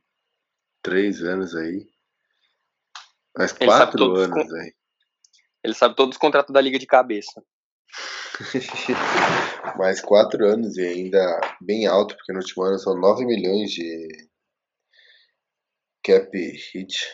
três 0.80 1.22
anos 1.22 1.54
aí. 1.54 1.91
Mais 3.36 3.50
Ele 3.52 3.58
sabe 3.70 3.76
quatro 3.84 3.98
todos 3.98 4.18
os 4.18 4.24
anos, 4.24 4.42
con- 4.44 4.48
velho. 4.54 4.74
Ele 5.64 5.74
sabe 5.74 5.96
todos 5.96 6.16
os 6.16 6.20
contratos 6.20 6.52
da 6.52 6.60
liga 6.60 6.78
de 6.78 6.86
cabeça. 6.86 7.42
Mais 9.78 10.00
quatro 10.00 10.44
anos 10.46 10.76
e 10.76 10.84
ainda 10.84 11.40
bem 11.60 11.86
alto, 11.86 12.16
porque 12.16 12.32
no 12.32 12.40
último 12.40 12.64
ano 12.64 12.78
são 12.78 12.98
9 12.98 13.24
milhões 13.24 13.70
de 13.70 14.08
cap 16.04 16.30
hit. 16.36 17.06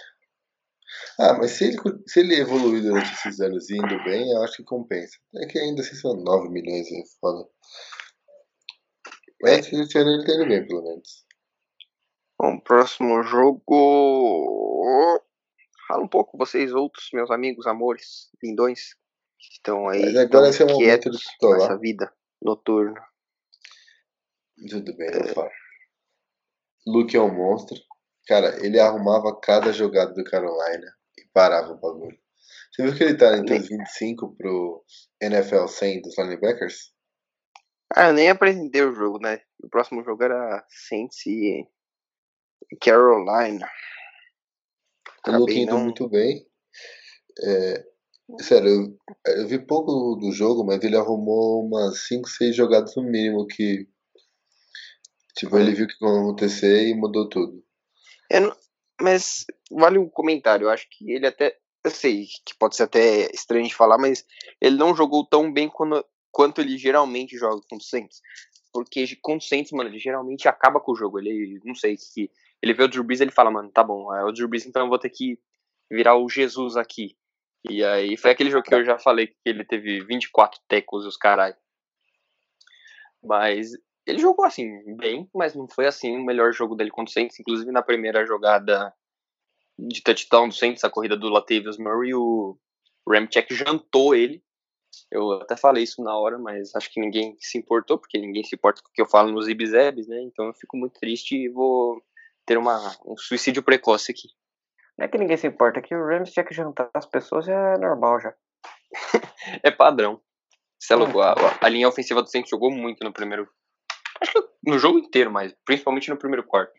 Ah, 1.21 1.35
mas 1.35 1.53
se 1.53 1.65
ele, 1.65 1.77
se 2.07 2.21
ele 2.21 2.35
evoluir 2.37 2.83
durante 2.83 3.13
esses 3.13 3.41
anos 3.41 3.71
indo 3.71 4.03
bem, 4.05 4.31
eu 4.33 4.43
acho 4.43 4.57
que 4.57 4.65
compensa. 4.65 5.17
É 5.37 5.47
que 5.47 5.59
ainda 5.59 5.83
assim 5.83 5.95
são 5.97 6.15
9 6.15 6.49
milhões, 6.49 6.91
é 6.91 7.03
foda. 7.21 7.47
Mas 9.43 9.71
esse 9.73 9.99
ano 9.99 10.11
ele 10.15 10.25
tá 10.27 10.35
indo 10.35 10.49
bem, 10.49 10.67
pelo 10.67 10.83
menos. 10.83 11.27
Bom, 12.41 12.59
próximo 12.61 13.23
jogo. 13.23 15.23
Fala 15.89 16.05
um 16.05 16.09
pouco, 16.09 16.37
vocês 16.37 16.75
outros, 16.75 17.09
meus 17.15 17.31
amigos, 17.31 17.67
amores, 17.67 18.29
lindões, 18.43 18.95
que 19.39 19.53
estão 19.53 19.89
aí 19.89 20.03
Mas 20.03 20.17
agora 20.17 20.51
esse 20.51 20.63
é 20.63 20.67
o 20.67 20.69
momento 20.69 21.11
de 21.11 21.19
pistolar. 21.19 21.61
nessa 21.61 21.79
vida 21.79 22.13
noturna. 22.43 23.03
Tudo 24.69 24.95
bem, 24.97 25.11
falo. 25.35 25.51
Luke 26.87 27.17
é 27.17 27.21
um 27.21 27.35
monstro. 27.35 27.79
Cara, 28.27 28.65
ele 28.65 28.79
arrumava 28.79 29.41
cada 29.41 29.73
jogada 29.73 30.13
do 30.13 30.25
Carolina 30.25 30.95
e 31.17 31.25
parava 31.33 31.73
o 31.73 31.81
bagulho. 31.81 32.19
Você 32.71 32.83
viu 32.83 32.95
que 32.95 33.05
ele 33.05 33.17
tá 33.17 33.37
entre 33.39 33.57
os 33.57 33.69
25 33.69 34.37
pro 34.37 34.85
NFL 35.21 35.67
100 35.67 36.03
dos 36.03 36.19
linebackers? 36.19 36.93
Ah, 37.95 38.09
eu 38.09 38.13
nem 38.13 38.29
apresentei 38.29 38.83
o 38.83 38.93
jogo, 38.93 39.19
né? 39.19 39.41
O 39.63 39.69
próximo 39.69 40.05
jogo 40.05 40.23
era 40.23 40.65
Saints 40.69 41.25
e 41.27 41.67
Carolina. 42.83 43.67
O 45.31 45.39
Luke 45.41 45.53
Acabei 45.53 45.67
não- 45.67 45.85
muito 45.85 46.09
bem. 46.09 46.47
É, 47.45 47.85
sério, 48.41 48.69
eu, 49.27 49.37
eu 49.37 49.49
vi 49.49 49.59
pouco 49.59 50.17
do 50.17 50.33
jogo, 50.33 50.65
mas 50.65 50.83
ele 50.83 50.97
arrumou 50.97 51.65
umas 51.65 52.07
5, 52.07 52.29
6 52.29 52.55
jogadas 52.57 52.95
no 52.97 53.03
mínimo 53.03 53.47
que. 53.47 53.87
Tipo, 55.37 55.57
ele 55.59 55.73
viu 55.73 55.85
o 55.85 55.89
que 55.89 56.05
ia 56.05 56.11
acontecer 56.11 56.89
e 56.89 56.95
mudou 56.95 57.29
tudo. 57.29 57.63
Não- 58.31 58.57
Mas 59.01 59.45
vale 59.71 59.97
um 59.99 60.09
comentário. 60.09 60.65
Eu 60.67 60.71
acho 60.71 60.87
que 60.91 61.11
ele 61.13 61.27
até. 61.27 61.57
Eu 61.85 61.91
sei 61.93 62.25
que 62.45 62.57
pode 62.59 62.75
ser 62.75 62.83
até 62.83 63.31
estranho 63.33 63.67
de 63.69 63.75
falar, 63.75 63.97
mas 63.99 64.25
ele 64.61 64.77
não 64.77 64.97
jogou 64.97 65.25
tão 65.25 65.53
bem 65.53 65.69
quando- 65.69 66.05
quanto 66.33 66.61
ele 66.61 66.77
geralmente 66.77 67.37
joga 67.39 67.63
com 67.71 67.77
o 67.77 67.81
Saints. 67.81 68.21
Porque 68.73 69.17
com 69.23 69.37
o 69.37 69.41
Saints, 69.41 69.71
mano, 69.71 69.89
ele 69.89 70.01
geralmente 70.01 70.49
acaba 70.49 70.81
com 70.81 70.91
o 70.93 70.97
jogo. 70.97 71.21
Ele, 71.21 71.61
não 71.65 71.75
sei, 71.77 71.97
que 71.97 72.29
ele 72.63 72.75
vê 72.75 72.85
o 72.85 72.89
Drew 72.89 73.05
Brees 73.05 73.21
ele 73.21 73.31
fala, 73.31 73.51
mano, 73.51 73.71
tá 73.71 73.83
bom, 73.83 74.15
é 74.15 74.25
o 74.25 74.33
Drew 74.33 74.49
Brees, 74.49 74.67
então 74.67 74.83
eu 74.83 74.89
vou 74.89 74.99
ter 74.99 75.11
que 75.11 75.39
virar 75.91 76.17
o 76.17 76.29
Jesus 76.29 76.77
aqui. 76.77 77.17
E 77.69 77.85
aí 77.85 78.17
foi 78.17 78.31
aquele 78.31 78.51
jogo 78.51 78.65
que 78.65 78.75
eu 78.75 78.85
já 78.85 78.99
falei 78.99 79.29
que 79.29 79.37
ele 79.45 79.65
teve 79.65 80.05
24 80.05 80.61
tecos 80.69 81.05
e 81.05 81.09
os 81.09 81.17
carai. 81.17 81.55
Mas 83.23 83.73
ele 84.07 84.19
jogou 84.19 84.45
assim, 84.45 84.97
bem, 84.97 85.29
mas 85.35 85.55
não 85.55 85.69
foi 85.69 85.87
assim 85.87 86.17
o 86.17 86.25
melhor 86.25 86.53
jogo 86.53 86.75
dele 86.75 86.91
contra 86.91 87.11
o 87.11 87.13
Saints. 87.13 87.39
Inclusive 87.39 87.71
na 87.73 87.83
primeira 87.83 88.25
jogada 88.25 88.93
de 89.79 90.03
touchdown 90.03 90.49
do 90.49 90.55
Saints, 90.55 90.85
a 90.85 90.91
corrida 90.91 91.17
do 91.17 91.29
Latavius 91.29 91.79
Murray, 91.79 92.15
o 92.15 92.59
Ramchek 93.09 93.55
jantou 93.55 94.15
ele. 94.15 94.43
Eu 95.11 95.33
até 95.33 95.57
falei 95.57 95.85
isso 95.85 96.03
na 96.03 96.17
hora, 96.17 96.39
mas 96.39 96.75
acho 96.75 96.91
que 96.91 97.01
ninguém 97.01 97.37
se 97.39 97.59
importou, 97.59 97.99
porque 97.99 98.19
ninguém 98.19 98.43
se 98.45 98.57
importa 98.57 98.83
com 98.83 98.89
o 98.89 98.93
que 98.93 99.03
eu 99.03 99.07
falo 99.07 99.31
nos 99.31 99.49
Ibizebs, 99.49 100.09
né? 100.09 100.23
Então 100.23 100.47
eu 100.47 100.55
fico 100.55 100.77
muito 100.77 100.99
triste 100.99 101.37
e 101.37 101.49
vou 101.49 102.03
ter 102.49 102.57
uma, 102.57 102.97
um 103.05 103.15
suicídio 103.19 103.63
precoce 103.63 104.11
aqui. 104.11 104.29
Não 104.97 105.05
é 105.05 105.09
que 105.09 105.19
ninguém 105.19 105.37
se 105.37 105.47
importa, 105.47 105.81
é 105.81 105.83
que 105.83 105.95
o 105.95 106.05
Rams 106.05 106.33
tinha 106.33 106.45
que 106.45 106.55
jantar 106.55 106.91
as 106.95 107.05
pessoas 107.05 107.47
é 107.47 107.79
normal 107.79 108.19
já. 108.21 108.35
É 109.63 109.71
padrão. 109.71 110.21
Você 110.79 110.93
é 110.93 110.97
louco, 110.97 111.21
a, 111.21 111.35
a 111.61 111.69
linha 111.69 111.89
ofensiva 111.89 112.23
do 112.23 112.29
Saints 112.29 112.51
jogou 112.51 112.71
muito 112.71 113.03
no 113.05 113.13
primeiro. 113.13 113.49
Acho 114.21 114.33
que 114.33 114.43
no 114.67 114.79
jogo 114.79 114.99
inteiro, 114.99 115.31
mas 115.31 115.55
principalmente 115.65 116.11
no 116.11 116.19
primeiro 116.19 116.45
quarto. 116.45 116.73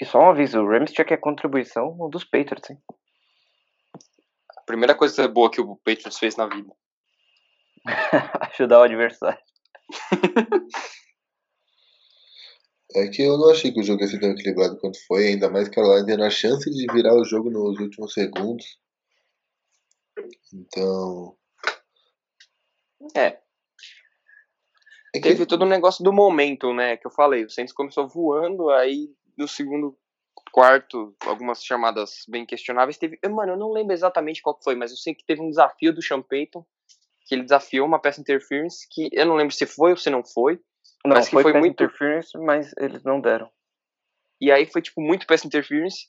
E 0.00 0.04
só 0.04 0.18
um 0.18 0.30
aviso, 0.30 0.60
o 0.60 0.68
Rams 0.68 0.92
tinha 0.92 1.04
que 1.04 1.14
é 1.14 1.16
contribuição 1.16 1.96
dos 2.10 2.24
Patriots, 2.24 2.70
hein? 2.70 2.78
A 4.58 4.62
primeira 4.62 4.94
coisa 4.94 5.26
boa 5.28 5.50
que 5.50 5.60
o 5.60 5.76
Patriots 5.76 6.18
fez 6.18 6.36
na 6.36 6.46
vida. 6.46 6.72
Ajudar 8.52 8.80
o 8.80 8.82
adversário. 8.82 9.38
É 12.96 13.08
que 13.08 13.22
eu 13.22 13.36
não 13.36 13.50
achei 13.50 13.72
que 13.72 13.80
o 13.80 13.82
jogo 13.82 14.02
ia 14.02 14.08
ser 14.08 14.20
tão 14.20 14.30
equilibrado 14.30 14.78
quanto 14.78 15.04
foi, 15.06 15.28
ainda 15.28 15.50
mais 15.50 15.68
que 15.68 15.80
a 15.80 15.82
Carolina 15.82 16.06
tendo 16.06 16.24
a 16.24 16.30
chance 16.30 16.70
de 16.70 16.86
virar 16.92 17.14
o 17.14 17.24
jogo 17.24 17.50
nos 17.50 17.78
últimos 17.80 18.12
segundos. 18.12 18.78
Então. 20.52 21.36
É, 23.16 23.38
É 25.14 25.20
que 25.20 25.28
Teve 25.28 25.46
todo 25.46 25.62
o 25.62 25.68
negócio 25.68 26.02
do 26.02 26.12
momento, 26.12 26.74
né? 26.74 26.96
Que 26.96 27.06
eu 27.06 27.10
falei. 27.10 27.44
O 27.44 27.50
Saints 27.50 27.72
começou 27.72 28.08
voando, 28.08 28.70
aí 28.70 29.08
no 29.36 29.46
segundo 29.46 29.96
quarto, 30.50 31.14
algumas 31.20 31.64
chamadas 31.64 32.24
bem 32.28 32.44
questionáveis. 32.44 32.98
Teve. 32.98 33.18
Mano, 33.28 33.52
eu 33.52 33.56
não 33.56 33.72
lembro 33.72 33.92
exatamente 33.92 34.42
qual 34.42 34.58
foi, 34.62 34.74
mas 34.74 34.90
eu 34.90 34.96
sei 34.96 35.14
que 35.14 35.24
teve 35.24 35.40
um 35.40 35.50
desafio 35.50 35.92
do 35.92 36.02
Sean 36.02 36.20
Payton, 36.20 36.64
que 37.26 37.34
ele 37.34 37.44
desafiou 37.44 37.86
uma 37.86 38.00
peça 38.00 38.20
interference, 38.20 38.88
que 38.90 39.08
eu 39.12 39.24
não 39.24 39.36
lembro 39.36 39.54
se 39.54 39.66
foi 39.66 39.92
ou 39.92 39.96
se 39.96 40.10
não 40.10 40.24
foi. 40.24 40.60
Não, 41.06 41.16
Mas 41.16 41.26
que 41.26 41.32
foi, 41.32 41.42
foi 41.42 41.52
muito- 41.52 41.82
interference, 41.82 42.36
mas 42.38 42.72
eles 42.78 43.02
não 43.02 43.20
deram. 43.20 43.50
E 44.40 44.50
aí 44.50 44.66
foi, 44.66 44.80
tipo, 44.82 45.00
muito 45.00 45.26
pass 45.26 45.44
interference, 45.44 46.08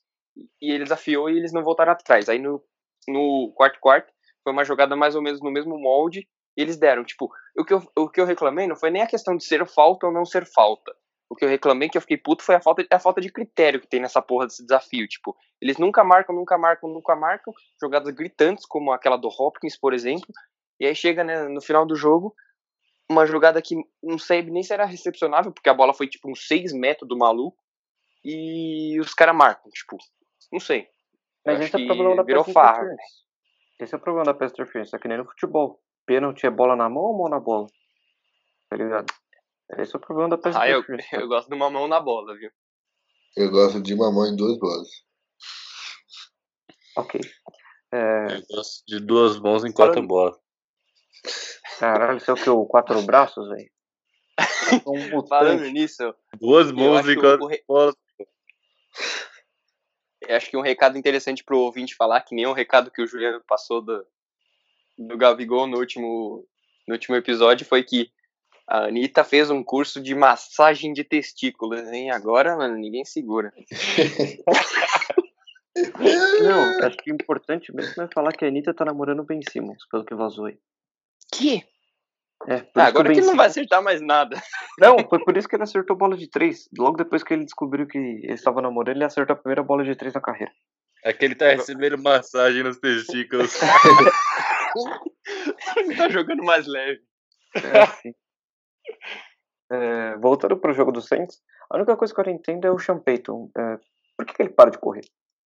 e 0.62 0.72
ele 0.72 0.84
desafiou 0.84 1.30
e 1.30 1.38
eles 1.38 1.54
não 1.54 1.64
voltaram 1.64 1.92
atrás. 1.92 2.30
Aí 2.30 2.40
no, 2.40 2.64
no 3.08 3.54
quarto 3.56 3.80
quarto, 3.80 4.12
foi 4.44 4.54
uma 4.54 4.64
jogada 4.64 4.96
mais 4.96 5.16
ou 5.16 5.22
menos 5.22 5.42
no 5.42 5.52
mesmo 5.52 5.78
molde, 5.78 6.28
e 6.58 6.62
eles 6.62 6.78
deram. 6.78 7.04
Tipo, 7.04 7.30
o 7.58 7.66
que, 7.66 7.74
eu, 7.74 7.82
o 7.98 8.10
que 8.10 8.22
eu 8.22 8.26
reclamei 8.26 8.68
não 8.68 8.76
foi 8.76 8.90
nem 8.90 9.02
a 9.02 9.08
questão 9.08 9.36
de 9.36 9.44
ser 9.44 9.66
falta 9.68 10.08
ou 10.08 10.14
não 10.14 10.26
ser 10.26 10.46
falta. 10.46 10.96
O 11.30 11.36
que 11.36 11.44
eu 11.44 11.50
reclamei 11.50 11.90
que 11.90 11.98
eu 11.98 12.02
fiquei 12.02 12.18
puto 12.18 12.44
foi 12.44 12.56
a 12.56 12.62
falta, 12.62 12.86
a 12.90 13.00
falta 13.00 13.20
de 13.20 13.32
critério 13.32 13.82
que 13.82 13.88
tem 13.88 14.00
nessa 14.00 14.22
porra 14.22 14.46
desse 14.46 14.64
desafio. 14.64 15.08
Tipo, 15.08 15.36
eles 15.60 15.78
nunca 15.78 16.04
marcam, 16.04 16.36
nunca 16.36 16.58
marcam, 16.58 16.90
nunca 16.90 17.16
marcam. 17.16 17.54
Jogadas 17.82 18.14
gritantes, 18.14 18.66
como 18.66 18.92
aquela 18.92 19.18
do 19.18 19.28
Hopkins, 19.28 19.78
por 19.78 19.94
exemplo. 19.94 20.28
E 20.80 20.86
aí 20.86 20.96
chega 20.96 21.24
né, 21.24 21.48
no 21.48 21.62
final 21.62 21.86
do 21.86 21.96
jogo, 21.96 22.34
uma 23.10 23.26
jogada 23.26 23.62
que 23.62 23.76
não 24.02 24.18
sei 24.18 24.42
nem 24.44 24.64
se 24.64 24.74
era 24.74 24.86
recepcionável, 24.86 25.52
porque 25.52 25.70
a 25.70 25.74
bola 25.74 25.94
foi 25.94 26.08
tipo 26.08 26.30
uns 26.30 26.48
6 26.48 26.74
metros 26.74 27.08
do 27.08 27.18
maluco. 27.18 27.58
E 28.24 29.00
os 29.00 29.14
caras 29.14 29.36
marcam, 29.36 29.70
tipo, 29.72 29.98
não 30.52 30.60
sei. 30.60 30.88
Mas 31.46 31.62
esse 31.62 31.76
é 31.76 31.80
o 31.80 31.86
problema 31.86 32.16
da 32.16 32.24
virou 32.24 32.44
farra. 32.44 32.88
Esse 33.80 33.94
é 33.94 33.98
o 33.98 34.02
problema 34.02 34.26
da 34.26 34.34
pass 34.34 34.52
interference, 34.52 34.96
é 34.96 35.00
que 35.00 35.08
nem 35.08 35.18
no 35.18 35.26
futebol. 35.26 35.80
Pênalti 36.08 36.46
é 36.46 36.50
bola 36.50 36.76
na 36.76 36.90
mão 36.90 37.04
ou 37.04 37.18
mão 37.18 37.30
na 37.30 37.40
bola? 37.40 37.68
Tá 38.70 38.78
ligado? 38.78 39.14
Esse 39.78 39.96
é 39.96 39.98
o 39.98 40.02
problema 40.02 40.30
da 40.30 40.38
pass 40.40 40.56
Ah, 40.56 40.68
eu, 40.68 40.80
interference. 40.80 41.16
eu 41.22 41.28
gosto 41.28 41.50
de 41.50 41.56
uma 41.56 41.70
mão 41.70 41.88
na 41.88 42.00
bola, 42.00 42.36
viu? 42.36 42.50
eu 43.38 43.52
gosto 43.52 43.80
de 43.82 43.94
mamão 43.96 44.26
em 44.28 44.36
duas 44.36 44.58
bolas. 44.58 44.88
Ok. 46.98 47.20
É, 47.94 48.38
Eu 48.38 48.44
gosto 48.56 48.84
de 48.88 49.00
duas 49.02 49.38
mãos 49.40 49.64
em 49.64 49.72
quatro 49.72 49.96
Falando- 49.96 50.08
bolas. 50.08 50.36
Caralho, 51.80 52.18
isso 52.18 52.32
é 52.32 52.34
o 52.34 52.38
que? 52.38 52.50
O 52.50 52.66
quatro 52.66 53.02
braços, 53.04 53.48
velho? 53.50 53.70
Um 54.86 55.26
Falando 55.28 55.66
nisso, 55.70 56.14
Duas 56.40 56.70
eu 56.70 56.76
mãos 56.76 57.08
em 57.08 57.16
quatro 57.16 57.48
eu 60.28 60.36
acho 60.36 60.50
que 60.50 60.58
um 60.58 60.62
recado 60.62 60.98
interessante 60.98 61.44
pro 61.44 61.60
ouvinte 61.60 61.96
falar, 61.96 62.22
que 62.22 62.36
nem 62.36 62.48
o 62.48 62.54
recado 62.54 62.92
que 62.92 63.02
o 63.02 63.08
Juliano 63.08 63.42
passou 63.48 63.82
do, 63.82 64.06
do 64.98 65.18
Gabigol 65.18 65.68
no 65.68 65.78
último, 65.78 66.46
no 66.88 66.96
último 66.96 67.16
episódio, 67.16 67.66
foi 67.66 67.84
que 67.84 68.12
a 68.68 68.86
Anitta 68.86 69.24
fez 69.24 69.52
um 69.52 69.64
curso 69.64 70.02
de 70.02 70.16
massagem 70.16 70.94
de 70.94 71.04
testículos, 71.04 71.82
hein? 71.92 72.10
Agora, 72.10 72.56
mano, 72.56 72.76
ninguém 72.76 73.06
segura. 73.06 73.54
Não, 76.42 76.88
acho 76.88 76.98
que 76.98 77.12
o 77.12 77.14
importante 77.14 77.76
mesmo 77.76 78.02
é 78.02 78.08
falar 78.14 78.32
que 78.32 78.46
a 78.46 78.48
Anitta 78.48 78.74
tá 78.74 78.86
namorando 78.86 79.20
o 79.20 79.26
Ben 79.26 79.42
Simmons, 79.48 79.86
pelo 79.92 80.06
que 80.06 80.16
vazou 80.16 80.46
aí. 80.46 80.58
Que? 81.38 81.64
É, 82.48 82.58
por 82.60 82.80
Ah, 82.80 82.84
isso 82.84 82.90
agora 82.90 83.10
que 83.14 83.22
que 83.22 83.26
não 83.26 83.36
vai 83.36 83.48
acertar 83.48 83.82
mais 83.82 84.02
nada. 84.02 84.36
Não, 84.80 84.98
foi 85.08 85.24
por 85.24 85.36
isso 85.38 85.48
que 85.48 85.56
ele 85.56 85.64
acertou 85.64 85.96
bola 85.96 86.18
de 86.18 86.30
três. 86.30 86.68
Logo 86.78 86.98
depois 86.98 87.24
que 87.24 87.34
ele 87.34 87.46
descobriu 87.46 87.88
que 87.88 87.98
ele 87.98 88.34
estava 88.34 88.62
namorando, 88.62 88.98
ele 88.98 89.06
acertou 89.06 89.34
a 89.34 89.38
primeira 89.38 89.64
bola 89.64 89.84
de 89.84 89.96
três 89.96 90.14
na 90.14 90.22
carreira. 90.22 90.52
É 91.04 91.14
que 91.14 91.24
ele 91.26 91.36
tá 91.36 91.48
recebendo 91.48 91.98
massagem 91.98 92.62
nos 92.64 92.78
testículos. 92.78 93.54
ele 95.78 95.96
tá 95.96 96.10
jogando 96.10 96.44
mais 96.44 96.68
leve. 96.68 97.02
É, 97.56 97.86
sim. 98.02 98.14
É, 99.72 100.18
voltando 100.18 100.58
pro 100.58 100.74
jogo 100.74 100.92
do 100.92 101.02
Saints, 101.02 101.42
a 101.72 101.78
única 101.78 101.96
coisa 101.96 102.14
que 102.14 102.20
eu 102.20 102.26
não 102.26 102.34
entendo 102.34 102.66
é 102.66 102.72
o 102.72 102.78
Sean 102.78 103.00
Payton. 103.00 103.50
É, 103.58 103.78
por 104.18 104.26
que, 104.26 104.34
que 104.34 104.42
ele 104.44 104.50
para 104.50 104.72
de 104.72 104.78
correr? 104.78 105.06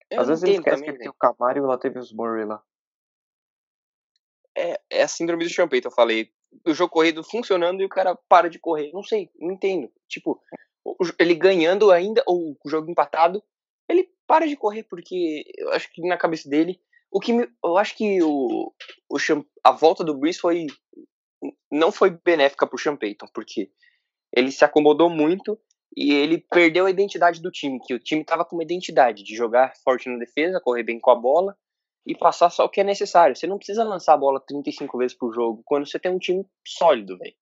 Eu 0.09 0.21
Às 0.21 0.27
vezes 0.27 0.43
ele 0.43 0.53
esquece 0.53 0.77
também, 0.77 0.83
que 0.83 0.89
ele 0.91 0.97
tem 0.97 1.07
velho. 1.07 1.15
o 1.15 1.19
Camaro 1.19 1.57
e 1.57 1.61
o 1.61 1.65
Latavius 1.65 2.11
Murray 2.13 2.45
lá. 2.45 2.61
É, 4.71 4.79
é 4.89 5.03
a 5.03 5.07
síndrome 5.07 5.43
do 5.43 5.49
Champagne, 5.49 5.83
eu 5.85 5.91
falei. 5.91 6.31
O 6.65 6.73
jogo 6.73 6.91
corrido 6.91 7.23
funcionando 7.23 7.81
e 7.81 7.85
o 7.85 7.89
cara 7.89 8.15
para 8.27 8.49
de 8.49 8.59
correr. 8.59 8.91
Não 8.91 9.03
sei, 9.03 9.29
não 9.39 9.51
entendo. 9.51 9.91
Tipo, 10.07 10.41
ele 11.19 11.35
ganhando 11.35 11.91
ainda, 11.91 12.23
ou 12.25 12.57
o 12.63 12.69
jogo 12.69 12.89
empatado, 12.89 13.43
ele 13.87 14.09
para 14.27 14.47
de 14.47 14.55
correr, 14.55 14.83
porque 14.83 15.43
eu 15.57 15.71
acho 15.71 15.91
que 15.91 16.01
na 16.07 16.17
cabeça 16.17 16.49
dele. 16.49 16.79
O 17.11 17.19
que 17.19 17.33
me- 17.33 17.49
eu 17.63 17.77
acho 17.77 17.95
que 17.95 18.21
o, 18.21 18.71
o 19.09 19.17
a 19.63 19.71
volta 19.71 20.03
do 20.03 20.17
Breeze 20.17 20.39
foi. 20.39 20.67
Não 21.71 21.91
foi 21.91 22.09
benéfica 22.09 22.67
pro 22.67 22.77
Sean 22.77 22.95
Payton, 22.95 23.27
porque 23.33 23.71
ele 24.35 24.51
se 24.51 24.63
acomodou 24.65 25.09
muito 25.09 25.59
e 25.95 26.13
ele 26.13 26.37
perdeu 26.37 26.85
a 26.85 26.91
identidade 26.91 27.41
do 27.41 27.49
time, 27.49 27.79
que 27.79 27.93
o 27.93 27.99
time 27.99 28.23
tava 28.23 28.45
com 28.45 28.55
uma 28.55 28.63
identidade 28.63 29.23
de 29.23 29.35
jogar 29.35 29.73
forte 29.83 30.09
na 30.09 30.17
defesa, 30.17 30.61
correr 30.61 30.83
bem 30.83 30.99
com 30.99 31.09
a 31.09 31.15
bola 31.15 31.57
e 32.09 32.17
passar 32.17 32.49
só 32.49 32.65
o 32.65 32.69
que 32.69 32.81
é 32.81 32.83
necessário. 32.83 33.35
Você 33.35 33.45
não 33.45 33.57
precisa 33.57 33.83
lançar 33.83 34.15
a 34.15 34.17
bola 34.17 34.39
35 34.39 34.97
vezes 34.97 35.15
por 35.15 35.31
jogo 35.31 35.61
quando 35.63 35.87
você 35.87 35.99
tem 35.99 36.11
um 36.11 36.17
time 36.17 36.43
sólido, 36.67 37.15
velho. 37.19 37.35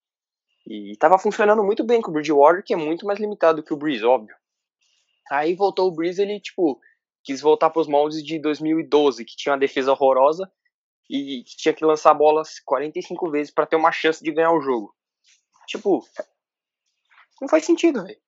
E 0.68 0.94
tava 0.98 1.18
funcionando 1.18 1.64
muito 1.64 1.86
bem 1.86 2.02
com 2.02 2.12
o 2.12 2.14
Bridgewater, 2.14 2.62
que 2.62 2.74
é 2.74 2.78
muito 2.78 3.06
mais 3.06 3.18
limitado 3.18 3.64
que 3.64 3.74
o 3.74 3.78
Breeze, 3.78 4.04
óbvio. 4.04 4.36
Aí 5.32 5.56
voltou 5.56 5.88
o 5.88 5.92
Breeze, 5.92 6.22
ele, 6.22 6.42
tipo, 6.42 6.82
quis 7.24 7.40
voltar 7.40 7.70
pros 7.70 7.88
moldes 7.88 8.22
de 8.22 8.38
2012, 8.40 9.24
que 9.24 9.38
tinha 9.38 9.54
uma 9.54 9.60
defesa 9.60 9.94
horrorosa 9.94 10.52
e 11.10 11.46
que 11.46 11.56
tinha 11.56 11.74
que 11.74 11.86
lançar 11.86 12.12
a 12.12 12.16
bola 12.16 12.44
45 12.66 13.32
vezes 13.32 13.54
pra 13.54 13.66
ter 13.66 13.78
uma 13.78 13.94
chance 13.94 14.22
de 14.22 14.34
ganhar 14.34 14.52
o 14.52 14.60
jogo. 14.60 14.94
Tipo, 15.66 16.06
não 17.40 17.48
faz 17.48 17.64
sentido, 17.64 18.04
velho. 18.04 18.20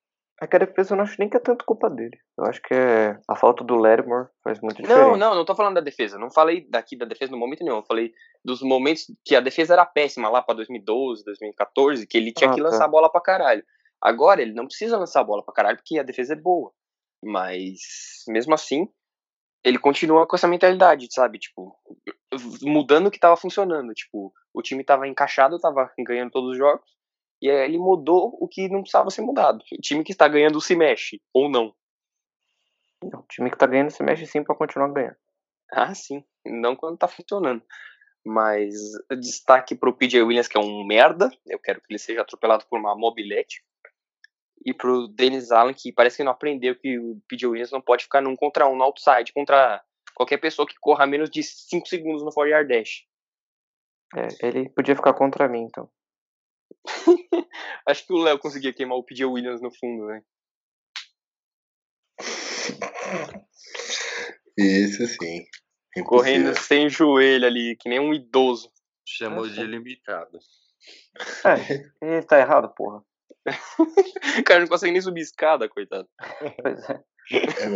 É 0.42 0.46
que 0.46 0.56
a 0.56 0.58
defesa 0.58 0.94
eu 0.94 0.96
não 0.96 1.04
acho 1.04 1.16
nem 1.18 1.28
que 1.28 1.36
é 1.36 1.40
tanto 1.40 1.66
culpa 1.66 1.90
dele. 1.90 2.18
Eu 2.38 2.44
acho 2.46 2.62
que 2.62 2.72
é 2.72 3.18
a 3.28 3.36
falta 3.36 3.62
do 3.62 3.74
Lattimore 3.74 4.28
faz 4.42 4.58
muito 4.60 4.80
diferença. 4.80 5.08
Não, 5.08 5.16
não, 5.16 5.34
não 5.34 5.44
tô 5.44 5.54
falando 5.54 5.74
da 5.74 5.82
defesa. 5.82 6.18
Não 6.18 6.30
falei 6.30 6.66
daqui 6.68 6.96
da 6.96 7.04
defesa 7.04 7.30
no 7.30 7.38
momento 7.38 7.62
nenhum. 7.62 7.76
Eu 7.76 7.84
falei 7.84 8.14
dos 8.42 8.62
momentos 8.62 9.04
que 9.22 9.36
a 9.36 9.40
defesa 9.40 9.74
era 9.74 9.84
péssima 9.84 10.30
lá 10.30 10.40
pra 10.40 10.54
2012, 10.54 11.24
2014, 11.24 12.06
que 12.06 12.16
ele 12.16 12.32
tinha 12.32 12.48
Ah, 12.48 12.54
que 12.54 12.62
tá. 12.62 12.68
lançar 12.68 12.84
a 12.86 12.88
bola 12.88 13.10
pra 13.12 13.20
caralho. 13.20 13.62
Agora 14.00 14.40
ele 14.40 14.54
não 14.54 14.66
precisa 14.66 14.96
lançar 14.96 15.20
a 15.20 15.24
bola 15.24 15.44
pra 15.44 15.52
caralho 15.52 15.76
porque 15.76 15.98
a 15.98 16.02
defesa 16.02 16.32
é 16.32 16.36
boa. 16.36 16.72
Mas 17.22 18.24
mesmo 18.26 18.54
assim, 18.54 18.88
ele 19.62 19.78
continua 19.78 20.26
com 20.26 20.36
essa 20.36 20.48
mentalidade, 20.48 21.06
sabe? 21.10 21.38
Tipo, 21.38 21.76
mudando 22.62 23.08
o 23.08 23.10
que 23.10 23.20
tava 23.20 23.36
funcionando. 23.36 23.92
Tipo, 23.92 24.32
o 24.54 24.62
time 24.62 24.82
tava 24.82 25.06
encaixado, 25.06 25.58
tava 25.58 25.92
ganhando 25.98 26.30
todos 26.30 26.52
os 26.52 26.56
jogos. 26.56 26.90
E 27.40 27.50
aí 27.50 27.64
ele 27.64 27.78
mudou 27.78 28.36
o 28.40 28.46
que 28.46 28.68
não 28.68 28.82
precisava 28.82 29.10
ser 29.10 29.22
mudado. 29.22 29.64
O 29.72 29.80
time 29.80 30.04
que 30.04 30.12
está 30.12 30.28
ganhando 30.28 30.60
se 30.60 30.76
mexe, 30.76 31.20
ou 31.32 31.48
não. 31.48 31.74
O 33.02 33.22
time 33.30 33.50
que 33.50 33.56
tá 33.56 33.66
ganhando 33.66 33.90
se 33.90 34.02
mexe 34.02 34.26
sim 34.26 34.44
pra 34.44 34.54
continuar 34.54 34.92
ganhando. 34.92 35.16
Ah, 35.72 35.94
sim. 35.94 36.22
Não 36.44 36.76
quando 36.76 36.98
tá 36.98 37.08
funcionando. 37.08 37.62
Mas 38.24 38.74
destaque 39.18 39.74
pro 39.74 39.96
PJ 39.96 40.22
Williams, 40.22 40.48
que 40.48 40.58
é 40.58 40.60
um 40.60 40.84
merda. 40.84 41.30
Eu 41.46 41.58
quero 41.58 41.80
que 41.80 41.86
ele 41.90 41.98
seja 41.98 42.20
atropelado 42.20 42.66
por 42.68 42.78
uma 42.78 42.94
mobilete. 42.94 43.64
E 44.64 44.74
pro 44.74 45.08
Dennis 45.08 45.50
Allen, 45.50 45.74
que 45.74 45.90
parece 45.90 46.18
que 46.18 46.24
não 46.24 46.32
aprendeu 46.32 46.76
que 46.76 46.98
o 46.98 47.18
PJ 47.26 47.46
Williams 47.46 47.70
não 47.70 47.80
pode 47.80 48.04
ficar 48.04 48.20
num 48.20 48.36
contra 48.36 48.68
um 48.68 48.76
no 48.76 48.84
outside 48.84 49.32
contra 49.32 49.82
qualquer 50.14 50.36
pessoa 50.36 50.68
que 50.68 50.74
corra 50.78 51.06
menos 51.06 51.30
de 51.30 51.42
5 51.42 51.88
segundos 51.88 52.22
no 52.22 52.30
4 52.30 52.50
yard 52.50 52.68
dash. 52.68 53.06
É, 54.14 54.46
ele 54.46 54.68
podia 54.68 54.94
ficar 54.94 55.14
contra 55.14 55.48
mim, 55.48 55.62
então. 55.62 55.88
Acho 57.86 58.06
que 58.06 58.12
o 58.12 58.22
Léo 58.22 58.38
conseguia 58.38 58.72
queimar 58.72 58.96
o 58.96 59.02
PJ 59.02 59.24
Williams 59.24 59.60
no 59.60 59.70
fundo, 59.70 60.06
né? 60.06 60.22
Isso 64.56 65.06
sim. 65.06 65.46
Correndo 66.04 66.50
Impossível. 66.50 66.62
sem 66.62 66.88
joelho 66.88 67.46
ali, 67.46 67.76
que 67.76 67.88
nem 67.88 67.98
um 67.98 68.14
idoso. 68.14 68.70
Chamou 69.04 69.48
de 69.48 69.56
sim. 69.56 69.62
ilimitado. 69.62 70.38
É, 71.44 71.90
ele 72.00 72.22
tá 72.22 72.38
errado, 72.38 72.72
porra. 72.74 73.02
O 74.38 74.44
cara 74.44 74.60
não 74.60 74.68
consegue 74.68 74.92
nem 74.92 75.00
subir 75.00 75.22
escada, 75.22 75.68
coitado. 75.68 76.08
Pois 76.62 76.88
é. 76.88 77.02
É, 77.32 77.68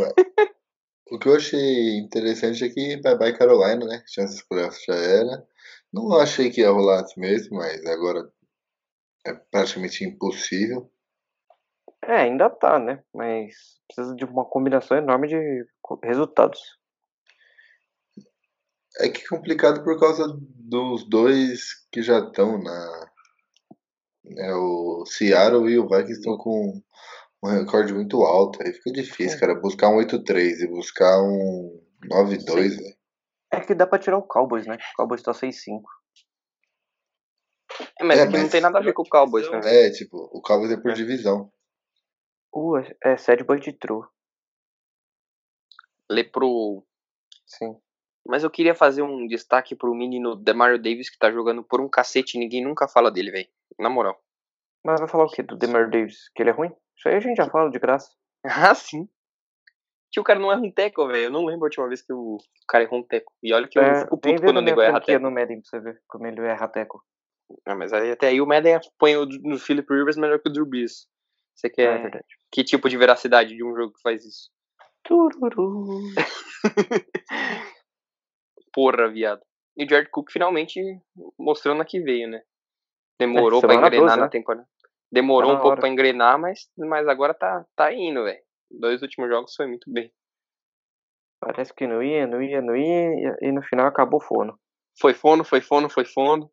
o 1.10 1.18
que 1.18 1.28
eu 1.28 1.36
achei 1.36 1.98
interessante 1.98 2.64
é 2.64 2.68
que 2.68 2.96
bye 2.98 3.16
bye 3.16 3.36
Carolina, 3.36 3.84
né? 3.84 4.02
Chances 4.06 4.42
playoffs 4.42 4.82
já 4.84 4.94
era. 4.94 5.46
Não 5.92 6.12
achei 6.18 6.50
que 6.50 6.60
ia 6.60 6.70
rolar 6.70 7.00
antes 7.00 7.14
mesmo, 7.16 7.58
mas 7.58 7.84
agora 7.86 8.28
é 9.26 9.32
praticamente 9.32 10.04
impossível. 10.04 10.90
É, 12.02 12.22
ainda 12.22 12.50
tá, 12.50 12.78
né? 12.78 13.02
Mas 13.14 13.54
precisa 13.86 14.14
de 14.14 14.24
uma 14.24 14.44
combinação 14.44 14.96
enorme 14.96 15.28
de 15.28 15.66
resultados. 16.02 16.60
É 18.98 19.08
que 19.08 19.22
é 19.22 19.28
complicado 19.28 19.82
por 19.82 19.98
causa 19.98 20.24
dos 20.38 21.08
dois 21.08 21.86
que 21.90 22.02
já 22.02 22.18
estão 22.18 22.62
na. 22.62 23.10
É, 24.38 24.54
o 24.54 25.04
Seattle 25.06 25.68
e 25.70 25.78
o 25.78 25.88
Vikings 25.88 26.12
estão 26.12 26.36
com 26.36 26.80
um 27.42 27.48
recorde 27.48 27.92
muito 27.92 28.22
alto. 28.22 28.62
Aí 28.62 28.72
fica 28.72 28.92
difícil, 28.92 29.38
cara. 29.40 29.54
Buscar 29.54 29.88
um 29.88 29.98
8-3 29.98 30.60
e 30.60 30.66
buscar 30.68 31.20
um 31.22 31.82
9-2, 32.04 32.76
velho. 32.76 32.96
É 33.50 33.60
que 33.60 33.74
dá 33.74 33.86
pra 33.86 33.98
tirar 33.98 34.18
o 34.18 34.22
Cowboys, 34.22 34.66
né? 34.66 34.76
O 34.76 34.96
Cowboys 34.96 35.22
tá 35.22 35.32
6-5. 35.32 35.82
É, 37.98 38.04
mas 38.04 38.18
É, 38.18 38.22
aqui 38.22 38.32
não 38.34 38.42
mas- 38.42 38.50
tem 38.52 38.60
nada 38.60 38.78
a 38.78 38.82
ver 38.82 38.92
com 38.92 39.02
o 39.02 39.08
Cowboys, 39.08 39.50
né? 39.50 39.60
É, 39.64 39.90
tipo, 39.90 40.16
o 40.32 40.40
Cowboys 40.40 40.70
é 40.72 40.76
por 40.76 40.90
É. 40.92 40.94
divisão. 40.94 41.50
Uh, 42.54 42.76
é- 42.78 42.96
é 43.04 43.16
Sad 43.16 43.42
Boy 43.44 43.58
de 43.60 43.72
True. 43.72 44.06
Lepro. 46.10 46.84
Sim. 47.46 47.76
Mas 48.26 48.42
eu 48.42 48.50
queria 48.50 48.74
fazer 48.74 49.02
um 49.02 49.26
destaque 49.26 49.74
pro 49.74 49.94
menino 49.94 50.34
Demario 50.36 50.78
Davis, 50.78 51.10
que 51.10 51.18
tá 51.18 51.30
jogando 51.30 51.62
por 51.62 51.80
um 51.80 51.88
cacete 51.88 52.36
e 52.36 52.40
ninguém 52.40 52.64
nunca 52.64 52.88
fala 52.88 53.10
dele, 53.10 53.30
velho. 53.30 53.48
Na 53.78 53.90
moral. 53.90 54.18
Mas 54.84 55.00
vai 55.00 55.08
falar 55.08 55.24
o 55.24 55.30
quê? 55.30 55.42
Do 55.42 55.56
Demar 55.56 55.90
Davis? 55.90 56.28
Que 56.34 56.42
ele 56.42 56.50
é 56.50 56.52
ruim? 56.52 56.70
Isso 56.96 57.08
aí 57.08 57.16
a 57.16 57.20
gente 57.20 57.36
já 57.36 57.48
fala 57.48 57.70
de 57.70 57.78
graça. 57.78 58.10
Ah, 58.72 58.74
sim. 58.74 59.08
Que 60.12 60.20
o 60.20 60.24
cara 60.24 60.38
não 60.38 60.52
erra 60.52 60.60
um 60.60 60.70
teco, 60.70 61.06
velho. 61.08 61.24
Eu 61.24 61.30
não 61.30 61.44
lembro 61.46 61.64
a 61.64 61.68
última 61.68 61.88
vez 61.88 62.02
que 62.02 62.12
o 62.12 62.36
cara 62.68 62.84
errou 62.84 63.00
um 63.00 63.02
teco. 63.02 63.32
E 63.42 63.52
olha 63.54 63.66
que 63.66 63.78
eu 63.78 63.82
É, 63.82 64.02
fico 64.02 64.20
vem 64.22 64.34
puto 64.36 64.46
quando 64.46 64.58
o 64.58 64.60
nego 64.60 64.80
erra 64.82 65.00
teco. 65.00 65.22
no 65.22 65.30
Madden 65.30 65.60
pra 65.62 65.68
você 65.70 65.80
ver 65.80 66.00
como 66.06 66.26
ele 66.26 66.40
erra 66.42 66.68
teco. 66.68 67.02
Ah, 67.66 67.74
mas 67.74 67.92
aí, 67.92 68.10
até 68.10 68.28
aí 68.28 68.40
o 68.40 68.46
Madden 68.46 68.78
põe 68.98 69.16
o 69.16 69.26
no 69.26 69.58
Philip 69.58 69.86
Rivers 69.92 70.16
melhor 70.16 70.38
que 70.40 70.48
o 70.48 70.52
Drew 70.52 70.66
Brees. 70.66 71.06
Você 71.54 71.68
É, 71.68 71.70
quer 71.70 72.02
verdade. 72.02 72.24
que 72.52 72.64
tipo 72.64 72.88
de 72.88 72.96
veracidade 72.96 73.54
de 73.56 73.64
um 73.64 73.74
jogo 73.74 73.92
que 73.92 74.00
faz 74.02 74.24
isso? 74.24 74.50
Tururu. 75.04 76.00
Porra, 78.72 79.08
viado. 79.08 79.40
E 79.76 79.84
o 79.84 79.88
Jared 79.88 80.10
Cook 80.10 80.30
finalmente 80.30 80.80
mostrando 81.38 81.82
a 81.82 81.84
que 81.84 82.00
veio, 82.00 82.28
né? 82.28 82.42
Demorou 83.18 83.58
É, 83.60 83.62
pra 83.62 83.74
engrenar 83.74 84.00
12, 84.00 84.16
na 84.16 84.22
né? 84.24 84.28
temporada. 84.28 84.68
Demorou 85.12 85.50
Tá 85.50 85.54
um 85.54 85.58
pouco 85.58 85.70
hora. 85.72 85.80
pra 85.80 85.88
engrenar, 85.88 86.38
mas, 86.38 86.68
mas 86.76 87.06
agora 87.06 87.32
tá, 87.34 87.64
tá 87.76 87.92
indo, 87.92 88.24
velho. 88.24 88.42
Dois 88.70 89.02
últimos 89.02 89.28
jogos 89.30 89.54
foi 89.54 89.66
muito 89.66 89.90
bem. 89.92 90.12
Parece 91.40 91.72
que 91.74 91.86
não 91.86 92.02
ia, 92.02 92.26
não 92.26 92.42
ia, 92.42 92.60
não 92.60 92.74
ia. 92.74 93.36
E, 93.40 93.48
e 93.48 93.52
no 93.52 93.62
final 93.62 93.86
acabou 93.86 94.20
fono. 94.20 94.58
Foi 94.98 95.12
fono, 95.14 95.44
foi 95.44 95.60
fono, 95.60 95.88
foi 95.88 96.04
fono. 96.04 96.50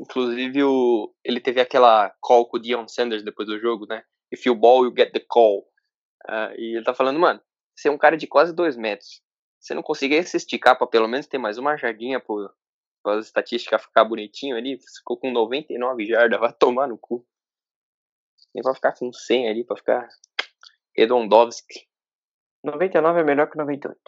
Inclusive, 0.00 0.64
o, 0.64 1.14
ele 1.22 1.40
teve 1.40 1.60
aquela 1.60 2.08
call 2.22 2.46
com 2.46 2.56
o 2.56 2.60
Deion 2.60 2.88
Sanders 2.88 3.22
depois 3.22 3.46
do 3.46 3.60
jogo, 3.60 3.86
né? 3.86 4.02
If 4.32 4.46
you 4.46 4.54
ball, 4.54 4.84
you 4.84 4.94
get 4.96 5.12
the 5.12 5.20
call. 5.20 5.70
Ah, 6.26 6.54
e 6.56 6.76
ele 6.76 6.84
tá 6.84 6.94
falando, 6.94 7.20
mano, 7.20 7.38
você 7.76 7.88
é 7.88 7.90
um 7.90 7.98
cara 7.98 8.16
de 8.16 8.26
quase 8.26 8.54
dois 8.54 8.78
metros. 8.78 9.22
Você 9.60 9.74
não 9.74 9.82
conseguia 9.82 10.22
se 10.22 10.38
esticar 10.38 10.78
pra 10.78 10.86
pelo 10.86 11.06
menos 11.06 11.26
ter 11.26 11.36
mais 11.36 11.58
uma 11.58 11.76
jardinha 11.76 12.18
pro, 12.18 12.50
pra 13.02 13.18
as 13.18 13.26
estatísticas 13.26 13.82
ficar 13.82 14.04
bonitinho 14.04 14.56
ali. 14.56 14.78
Ficou 14.78 15.18
com 15.18 15.30
99 15.30 16.06
jardas, 16.06 16.40
vai 16.40 16.52
tomar 16.54 16.88
no 16.88 16.96
cu. 16.96 17.26
Nem 18.54 18.62
pra 18.62 18.74
ficar 18.74 18.96
com 18.96 19.12
100 19.12 19.50
ali, 19.50 19.64
pra 19.64 19.76
ficar 19.76 20.08
Redondovski. 20.96 21.86
99 22.64 23.20
é 23.20 23.24
melhor 23.24 23.50
que 23.50 23.58
98. 23.58 24.00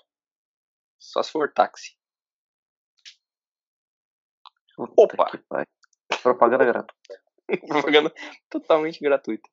Só 0.99 1.23
se 1.23 1.31
for 1.31 1.53
táxi. 1.53 1.97
Opa. 4.97 5.31
Propaganda 6.21 6.65
gratuita. 6.65 7.23
propaganda 7.69 8.13
totalmente 8.49 9.01
gratuita. 9.01 9.49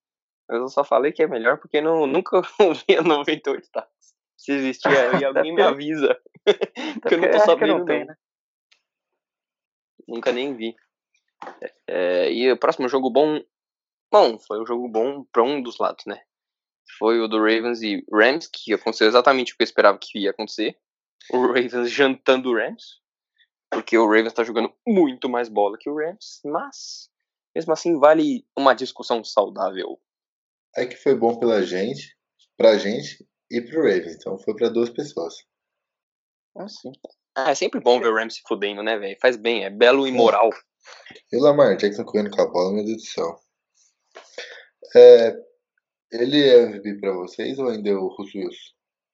Mas 0.48 0.60
eu 0.60 0.68
só 0.70 0.84
falei 0.84 1.12
que 1.12 1.22
é 1.22 1.28
melhor 1.28 1.58
porque 1.58 1.82
não, 1.82 2.08
nunca 2.08 2.42
ouvi 2.60 2.98
a 2.98 3.04
98 3.04 3.70
tá? 3.72 3.88
Se 4.38 4.54
existia 4.54 5.12
aí, 5.12 5.24
alguém 5.26 5.54
me 5.54 5.62
avisa. 5.62 6.20
que 7.08 7.16
eu 7.16 7.20
não 7.20 7.32
tô 7.32 7.40
sabendo, 7.40 7.80
não 7.80 7.86
tem, 7.86 8.06
né? 8.06 8.16
Nunca 10.08 10.32
nem 10.32 10.56
vi. 10.56 10.76
É, 11.88 12.32
e 12.32 12.52
o 12.52 12.58
próximo 12.58 12.90
jogo 12.90 13.10
bom. 13.10 13.42
Bom, 14.12 14.40
foi 14.40 14.60
um 14.60 14.66
jogo 14.66 14.90
bom 14.90 15.24
para 15.32 15.44
um 15.44 15.62
dos 15.62 15.78
lados, 15.78 16.04
né? 16.06 16.20
Foi 16.98 17.20
o 17.20 17.28
do 17.28 17.38
Ravens 17.38 17.84
e 17.84 18.04
Rams, 18.12 18.50
que 18.52 18.74
aconteceu 18.74 19.08
exatamente 19.08 19.54
o 19.54 19.58
que 19.58 19.62
eu 19.62 19.66
esperava 19.66 20.00
que 20.00 20.18
ia 20.18 20.32
acontecer. 20.32 20.76
O 21.32 21.46
Ravens 21.48 21.92
jantando 21.92 22.50
o 22.50 22.56
Rams. 22.56 23.00
Porque 23.72 23.98
o 23.98 24.06
Ravens 24.06 24.34
tá 24.34 24.44
jogando 24.44 24.74
muito 24.88 25.30
mais 25.30 25.48
bola 25.50 25.78
que 25.78 25.90
o 25.90 25.96
Rams. 25.96 26.42
Mas, 26.44 27.10
mesmo 27.56 27.72
assim, 27.74 27.98
vale 28.00 28.46
uma 28.58 28.74
discussão 28.74 29.24
saudável. 29.24 30.00
É 30.76 30.86
que 30.86 30.96
foi 30.96 31.16
bom 31.16 31.38
pela 31.40 31.62
gente, 31.64 32.16
pra 32.58 32.78
gente 32.78 33.28
e 33.50 33.62
pro 33.62 33.82
Ravens. 33.82 34.16
Então 34.16 34.38
foi 34.40 34.56
pra 34.56 34.70
duas 34.70 34.90
pessoas. 34.90 35.36
Assim. 36.58 36.92
Ah, 37.36 37.52
é 37.52 37.56
sempre 37.56 37.80
bom 37.80 38.00
ver 38.00 38.08
o 38.10 38.16
Rams 38.16 38.36
se 38.36 38.42
fudendo, 38.48 38.82
né, 38.84 38.98
velho? 38.98 39.18
Faz 39.22 39.38
bem, 39.38 39.64
é 39.64 39.70
belo 39.70 40.08
e 40.08 40.12
moral. 40.12 40.50
E 41.32 41.38
o 41.38 41.42
Lamar 41.42 41.78
Jackson 41.78 42.04
correndo 42.04 42.32
com 42.32 42.42
a 42.42 42.48
bola, 42.48 42.74
meu 42.74 42.84
Deus 42.84 42.98
do 42.98 43.04
céu. 43.08 43.40
É, 44.96 45.36
ele 46.12 46.44
é 46.50 46.64
MVP 46.64 47.00
pra 47.00 47.14
vocês 47.14 47.60
ou 47.60 47.68
ainda 47.70 47.90
é 47.90 47.94
o 47.94 48.08
Russo 48.08 48.38
Wilson? 48.38 48.74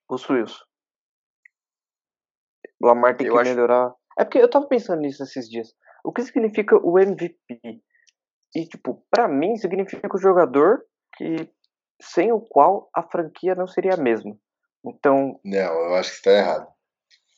Os 0.10 0.30
Wilson. 0.30 0.64
O 2.82 2.88
Lamar 2.88 3.18
tem 3.18 3.28
Eu 3.28 3.34
que 3.34 3.40
acho- 3.42 3.50
melhorar. 3.50 3.94
É 4.18 4.24
porque 4.24 4.38
eu 4.40 4.50
tava 4.50 4.68
pensando 4.68 5.02
nisso 5.02 5.24
esses 5.24 5.50
dias. 5.50 5.74
O 6.04 6.12
que 6.12 6.22
significa 6.24 6.78
o 6.78 6.98
MVP? 7.00 7.38
E, 8.56 8.66
tipo, 8.68 9.06
pra 9.12 9.28
mim 9.28 9.56
significa 9.58 10.08
o 10.16 10.20
jogador 10.20 10.84
que 11.18 11.50
sem 12.02 12.32
o 12.32 12.40
qual 12.40 12.90
a 12.96 13.04
franquia 13.04 13.56
não 13.56 13.68
seria 13.68 13.94
a 13.96 13.98
mesma. 13.98 14.38
Então, 14.86 15.40
Não, 15.44 15.60
eu 15.60 15.96
acho 15.96 16.12
que 16.12 16.16
está 16.18 16.32
errado. 16.32 16.68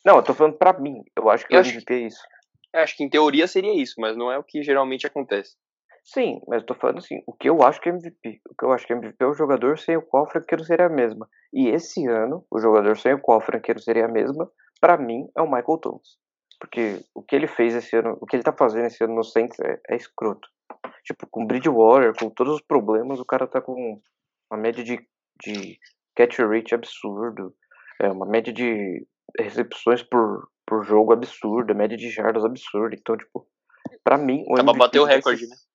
não, 0.04 0.16
eu 0.16 0.22
tô 0.22 0.34
falando 0.34 0.56
pra 0.58 0.78
mim. 0.78 1.02
Eu 1.16 1.28
acho 1.30 1.46
que 1.46 1.54
Eu 1.54 1.58
o 1.58 1.60
acho- 1.60 1.70
MVP 1.70 1.94
é 1.94 1.98
isso. 2.06 2.20
Eu 2.74 2.80
acho 2.80 2.96
que 2.96 3.02
em 3.02 3.08
teoria 3.08 3.46
seria 3.48 3.74
isso, 3.80 3.94
mas 3.98 4.16
não 4.16 4.30
é 4.30 4.38
o 4.38 4.44
que 4.44 4.62
geralmente 4.62 5.06
acontece. 5.06 5.56
Sim, 6.04 6.40
mas 6.46 6.60
eu 6.60 6.66
tô 6.66 6.74
falando 6.74 6.98
assim, 6.98 7.22
o 7.26 7.32
que 7.32 7.48
eu 7.48 7.62
acho 7.62 7.80
que 7.80 7.88
é 7.88 7.92
MVP. 7.92 8.40
O 8.48 8.54
que 8.54 8.64
eu 8.64 8.72
acho 8.72 8.86
que 8.86 8.92
é 8.92 8.96
MVP 8.96 9.16
é 9.24 9.26
o 9.26 9.34
jogador 9.34 9.78
sem 9.78 9.96
o 9.96 10.02
qual 10.02 10.24
a 10.24 10.30
franquia 10.30 10.56
não 10.58 10.64
seria 10.64 10.86
a 10.86 10.90
mesma. 10.90 11.28
E 11.52 11.68
esse 11.68 12.06
ano, 12.06 12.46
o 12.50 12.58
jogador 12.58 12.96
sem 12.96 13.14
o 13.14 13.20
qual 13.20 13.38
a 13.38 13.42
franquia 13.42 13.74
não 13.74 13.82
seria 13.82 14.04
a 14.04 14.08
mesma, 14.12 14.50
pra 14.80 14.96
mim, 14.96 15.28
é 15.36 15.42
o 15.42 15.46
Michael 15.50 15.78
Thomas. 15.78 16.18
Porque 16.60 17.04
o 17.14 17.22
que 17.22 17.36
ele 17.36 17.46
fez 17.46 17.74
esse 17.74 17.96
ano, 17.96 18.18
o 18.20 18.26
que 18.26 18.36
ele 18.36 18.42
tá 18.42 18.52
fazendo 18.52 18.86
esse 18.86 19.02
ano 19.04 19.14
no 19.14 19.24
Saints 19.24 19.58
é, 19.60 19.80
é 19.88 19.96
escroto. 19.96 20.48
Tipo, 21.04 21.26
com 21.30 21.46
Bridgewater, 21.46 22.14
com 22.18 22.28
todos 22.30 22.54
os 22.54 22.60
problemas, 22.60 23.20
o 23.20 23.24
cara 23.24 23.46
tá 23.46 23.60
com 23.60 24.00
uma 24.50 24.60
média 24.60 24.82
de, 24.82 24.98
de 25.42 25.78
catch 26.16 26.38
rate 26.40 26.74
absurdo, 26.74 27.54
é, 28.00 28.10
uma 28.10 28.26
média 28.26 28.52
de 28.52 29.06
recepções 29.38 30.02
por, 30.02 30.48
por 30.66 30.84
jogo 30.84 31.12
absurda, 31.12 31.74
média 31.74 31.96
de 31.96 32.10
jardas 32.10 32.44
absurda. 32.44 32.96
Então, 32.98 33.16
tipo, 33.16 33.46
pra 34.02 34.18
mim, 34.18 34.44
o 34.48 34.58
MVP 34.58 34.78
bater 34.78 35.00
o 35.00 35.04
recorde, 35.04 35.46
desses- 35.46 35.66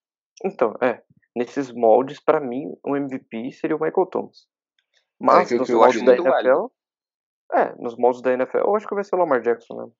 né? 0.43 0.51
então, 0.51 0.75
é. 0.81 1.01
Nesses 1.35 1.71
moldes, 1.71 2.19
pra 2.23 2.39
mim, 2.39 2.65
o 2.85 2.95
MVP 2.95 3.51
seria 3.53 3.75
o 3.75 3.81
Michael 3.81 4.05
Thomas. 4.07 4.47
Mas 5.19 5.47
que 5.47 5.55
o 5.55 5.59
nos 5.59 5.67
que 5.67 5.73
eu 5.73 5.79
moldes 5.79 5.95
acho 5.95 6.05
da 6.05 6.15
NFL. 6.15 6.71
É, 7.53 7.75
nos 7.81 7.97
moldes 7.97 8.21
da 8.21 8.33
NFL, 8.33 8.57
eu 8.57 8.75
acho 8.75 8.87
que 8.87 8.93
vai 8.93 9.03
ser 9.03 9.15
o 9.15 9.19
Lamar 9.19 9.41
Jackson 9.41 9.75
mesmo. 9.75 9.95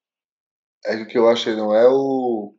É 0.85 0.95
que 0.97 1.03
o 1.03 1.07
que 1.07 1.17
eu 1.17 1.29
acho 1.29 1.45
que 1.45 1.55
não 1.55 1.73
é 1.73 1.87
o 1.87 2.55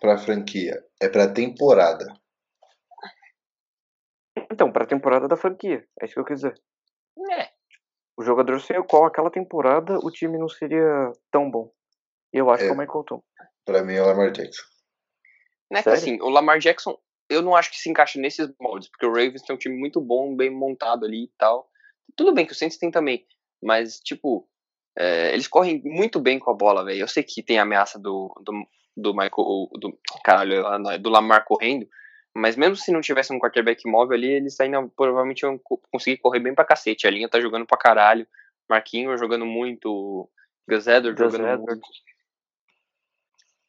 pra 0.00 0.18
franquia, 0.18 0.84
é 1.00 1.08
pra 1.08 1.32
temporada. 1.32 2.06
Então, 4.50 4.72
pra 4.72 4.86
temporada 4.86 5.28
da 5.28 5.36
franquia. 5.36 5.86
É 6.00 6.04
isso 6.04 6.14
que 6.14 6.20
eu 6.20 6.24
quis 6.24 6.40
dizer. 6.40 6.60
É. 7.32 7.50
O 8.16 8.22
jogador 8.22 8.60
sem 8.60 8.78
o 8.78 8.84
qual 8.84 9.04
aquela 9.04 9.30
temporada 9.30 9.98
o 9.98 10.10
time 10.10 10.38
não 10.38 10.48
seria 10.48 11.12
tão 11.30 11.50
bom. 11.50 11.72
E 12.32 12.38
eu 12.38 12.50
acho 12.50 12.64
É. 12.64 12.66
que 12.66 12.72
é 12.72 12.74
o 12.74 12.78
Michael 12.78 13.04
Thomas. 13.04 13.24
Pra 13.64 13.82
mim 13.82 13.94
é 13.94 14.02
o 14.02 14.06
Lamar 14.06 14.30
Jackson. 14.32 14.62
Né, 15.70 15.78
que 15.78 15.84
Sério? 15.84 15.98
assim, 15.98 16.20
o 16.20 16.28
Lamar 16.28 16.58
Jackson, 16.58 16.98
eu 17.28 17.42
não 17.42 17.54
acho 17.54 17.70
que 17.70 17.76
se 17.78 17.88
encaixa 17.88 18.18
nesses 18.18 18.52
moldes, 18.60 18.88
porque 18.88 19.06
o 19.06 19.10
Ravens 19.10 19.42
tem 19.42 19.54
um 19.54 19.58
time 19.58 19.76
muito 19.76 20.00
bom, 20.00 20.34
bem 20.34 20.50
montado 20.50 21.06
ali 21.06 21.24
e 21.24 21.32
tal. 21.38 21.70
Tudo 22.16 22.34
bem 22.34 22.44
que 22.44 22.52
o 22.52 22.54
Saints 22.56 22.76
tem 22.76 22.90
também, 22.90 23.24
mas, 23.62 24.00
tipo, 24.00 24.48
é, 24.96 25.32
eles 25.32 25.48
correm 25.48 25.80
muito 25.84 26.18
bem 26.20 26.38
com 26.38 26.50
a 26.50 26.54
bola, 26.54 26.84
velho. 26.84 27.00
Eu 27.00 27.08
sei 27.08 27.22
que 27.22 27.42
tem 27.42 27.58
a 27.58 27.62
ameaça 27.62 27.98
do, 27.98 28.32
do, 28.44 28.52
do 28.96 29.12
Michael, 29.14 29.68
do, 29.78 29.98
caralho, 30.24 30.62
do 31.00 31.10
Lamar 31.10 31.44
correndo, 31.44 31.88
mas 32.34 32.56
mesmo 32.56 32.76
se 32.76 32.92
não 32.92 33.00
tivesse 33.00 33.32
um 33.32 33.38
quarterback 33.38 33.88
móvel 33.88 34.16
ali, 34.16 34.30
eles 34.30 34.58
ainda 34.60 34.86
provavelmente 34.96 35.42
iam 35.42 35.58
co- 35.58 35.80
conseguir 35.90 36.18
correr 36.18 36.40
bem 36.40 36.54
pra 36.54 36.64
cacete. 36.64 37.06
A 37.06 37.10
linha 37.10 37.28
tá 37.28 37.40
jogando 37.40 37.66
pra 37.66 37.78
caralho, 37.78 38.26
Marquinhos 38.68 39.18
jogando 39.20 39.46
muito, 39.46 40.28
Gus 40.68 40.86
Edwards 40.86 41.18
jogando 41.18 41.48
Edwards. 41.48 41.66
muito. 41.66 41.88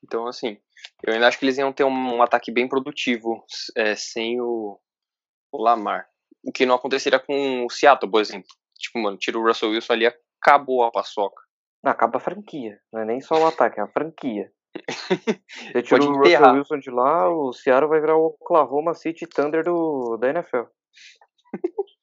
Então, 0.03 0.27
assim, 0.27 0.57
eu 1.03 1.13
ainda 1.13 1.27
acho 1.27 1.37
que 1.37 1.45
eles 1.45 1.57
iam 1.57 1.71
ter 1.71 1.83
um, 1.83 2.15
um 2.15 2.21
ataque 2.21 2.51
bem 2.51 2.67
produtivo 2.67 3.43
é, 3.75 3.95
sem 3.95 4.41
o, 4.41 4.79
o 5.51 5.61
Lamar. 5.61 6.07
O 6.43 6.51
que 6.51 6.65
não 6.65 6.75
aconteceria 6.75 7.19
com 7.19 7.65
o 7.65 7.69
Seattle, 7.69 8.09
por 8.11 8.19
exemplo. 8.21 8.49
Tipo, 8.77 8.99
mano, 8.99 9.17
tira 9.17 9.37
o 9.37 9.43
Russell 9.43 9.69
Wilson 9.69 9.93
ali, 9.93 10.13
acabou 10.41 10.83
a 10.83 10.91
paçoca. 10.91 11.41
Não, 11.83 11.91
acaba 11.91 12.17
a 12.17 12.21
franquia. 12.21 12.79
Não 12.91 13.01
é 13.01 13.05
nem 13.05 13.21
só 13.21 13.35
o 13.35 13.45
ataque, 13.45 13.79
é 13.79 13.83
a 13.83 13.87
franquia. 13.87 14.51
Você 15.73 15.83
tira 15.83 15.99
Pode 15.99 16.07
o 16.07 16.17
Russell. 16.17 16.53
Wilson 16.53 16.79
de 16.79 16.91
lá, 16.91 17.29
o 17.29 17.53
Seattle 17.53 17.89
vai 17.89 17.99
virar 17.99 18.17
o 18.17 18.25
Oklahoma 18.25 18.93
City 18.93 19.27
Thunder 19.27 19.63
do, 19.63 20.17
da 20.17 20.29
NFL. 20.29 20.63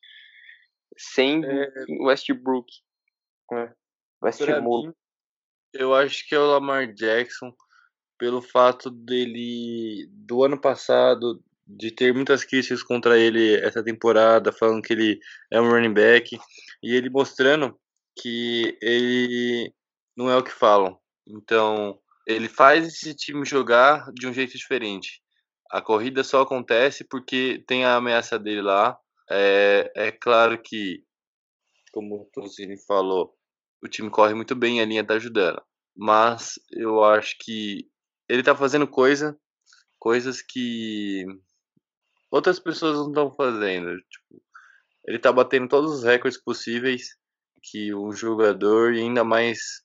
Sem 0.97 1.45
É. 1.45 1.71
Westbrook. 2.01 2.67
Estimulo. 4.27 4.89
mim, 4.89 4.95
eu 5.73 5.95
acho 5.95 6.29
que 6.29 6.35
é 6.35 6.39
o 6.39 6.47
Lamar 6.47 6.93
Jackson 6.93 7.53
pelo 8.19 8.43
fato 8.43 8.91
dele 8.91 10.09
do 10.11 10.43
ano 10.43 10.61
passado 10.61 11.41
de 11.65 11.93
ter 11.93 12.13
muitas 12.13 12.45
críticas 12.45 12.83
contra 12.83 13.17
ele 13.17 13.55
essa 13.61 13.83
temporada, 13.85 14.51
falando 14.51 14.83
que 14.83 14.93
ele 14.93 15.21
é 15.53 15.61
um 15.61 15.71
running 15.71 15.95
back 15.95 16.37
e 16.83 16.95
ele 16.95 17.09
mostrando 17.09 17.79
que 18.21 18.77
ele 18.83 19.73
não 20.17 20.31
é 20.31 20.37
o 20.37 20.43
que 20.43 20.51
falam. 20.51 20.99
Então, 21.27 21.99
ele 22.27 22.49
faz 22.49 22.87
esse 22.87 23.15
time 23.15 23.45
jogar 23.45 24.11
de 24.13 24.27
um 24.27 24.33
jeito 24.33 24.57
diferente. 24.57 25.23
A 25.71 25.81
corrida 25.81 26.25
só 26.25 26.43
acontece 26.43 27.05
porque 27.05 27.63
tem 27.67 27.85
a 27.85 27.97
ameaça 27.97 28.39
dele 28.39 28.63
lá. 28.63 28.99
É, 29.31 29.93
é 29.95 30.13
claro 30.13 30.61
que, 30.63 31.05
como 31.93 32.23
o 32.23 32.31
Tocini 32.33 32.77
falou, 32.87 33.35
o 33.83 33.89
time 33.89 34.11
corre 34.11 34.35
muito 34.35 34.57
bem, 34.57 34.81
a 34.81 34.85
linha 34.85 35.07
tá 35.07 35.15
ajudando. 35.15 35.63
Mas 35.97 36.55
eu 36.73 37.05
acho 37.05 37.37
que 37.41 37.89
ele 38.29 38.43
tá 38.43 38.57
fazendo 38.57 38.87
coisa, 38.87 39.39
coisas 39.99 40.43
que 40.43 41.25
outras 42.31 42.59
pessoas 42.59 42.99
não 42.99 43.09
estão 43.09 43.35
fazendo. 43.35 43.97
Tipo, 43.97 44.43
ele 45.07 45.19
tá 45.19 45.33
batendo 45.33 45.69
todos 45.69 45.93
os 45.93 46.05
recordes 46.05 46.43
possíveis 46.43 47.17
que 47.71 47.95
um 47.95 48.13
jogador, 48.13 48.95
e 48.95 49.01
ainda 49.01 49.25
mais 49.25 49.83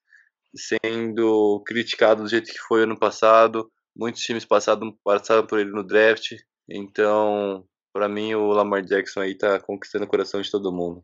sendo 0.56 1.62
criticado 1.66 2.24
do 2.24 2.30
jeito 2.30 2.52
que 2.52 2.60
foi 2.60 2.84
ano 2.84 2.98
passado. 2.98 3.72
Muitos 3.96 4.22
times 4.22 4.46
passaram, 4.46 4.92
passaram 5.04 5.46
por 5.46 5.60
ele 5.60 5.72
no 5.72 5.84
draft. 5.84 6.34
Então, 6.70 7.66
pra 7.92 8.08
mim, 8.08 8.34
o 8.34 8.48
Lamar 8.48 8.84
Jackson 8.84 9.22
aí 9.22 9.36
tá 9.36 9.60
conquistando 9.60 10.06
o 10.06 10.08
coração 10.08 10.42
de 10.42 10.50
todo 10.50 10.72
mundo. 10.72 11.04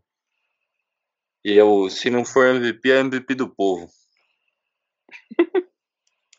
E 1.44 1.54
eu, 1.54 1.90
se 1.90 2.10
não 2.10 2.26
for 2.26 2.48
MVP, 2.48 2.92
é 2.92 3.00
MVP 3.00 3.36
do 3.36 3.50
povo. 3.50 3.88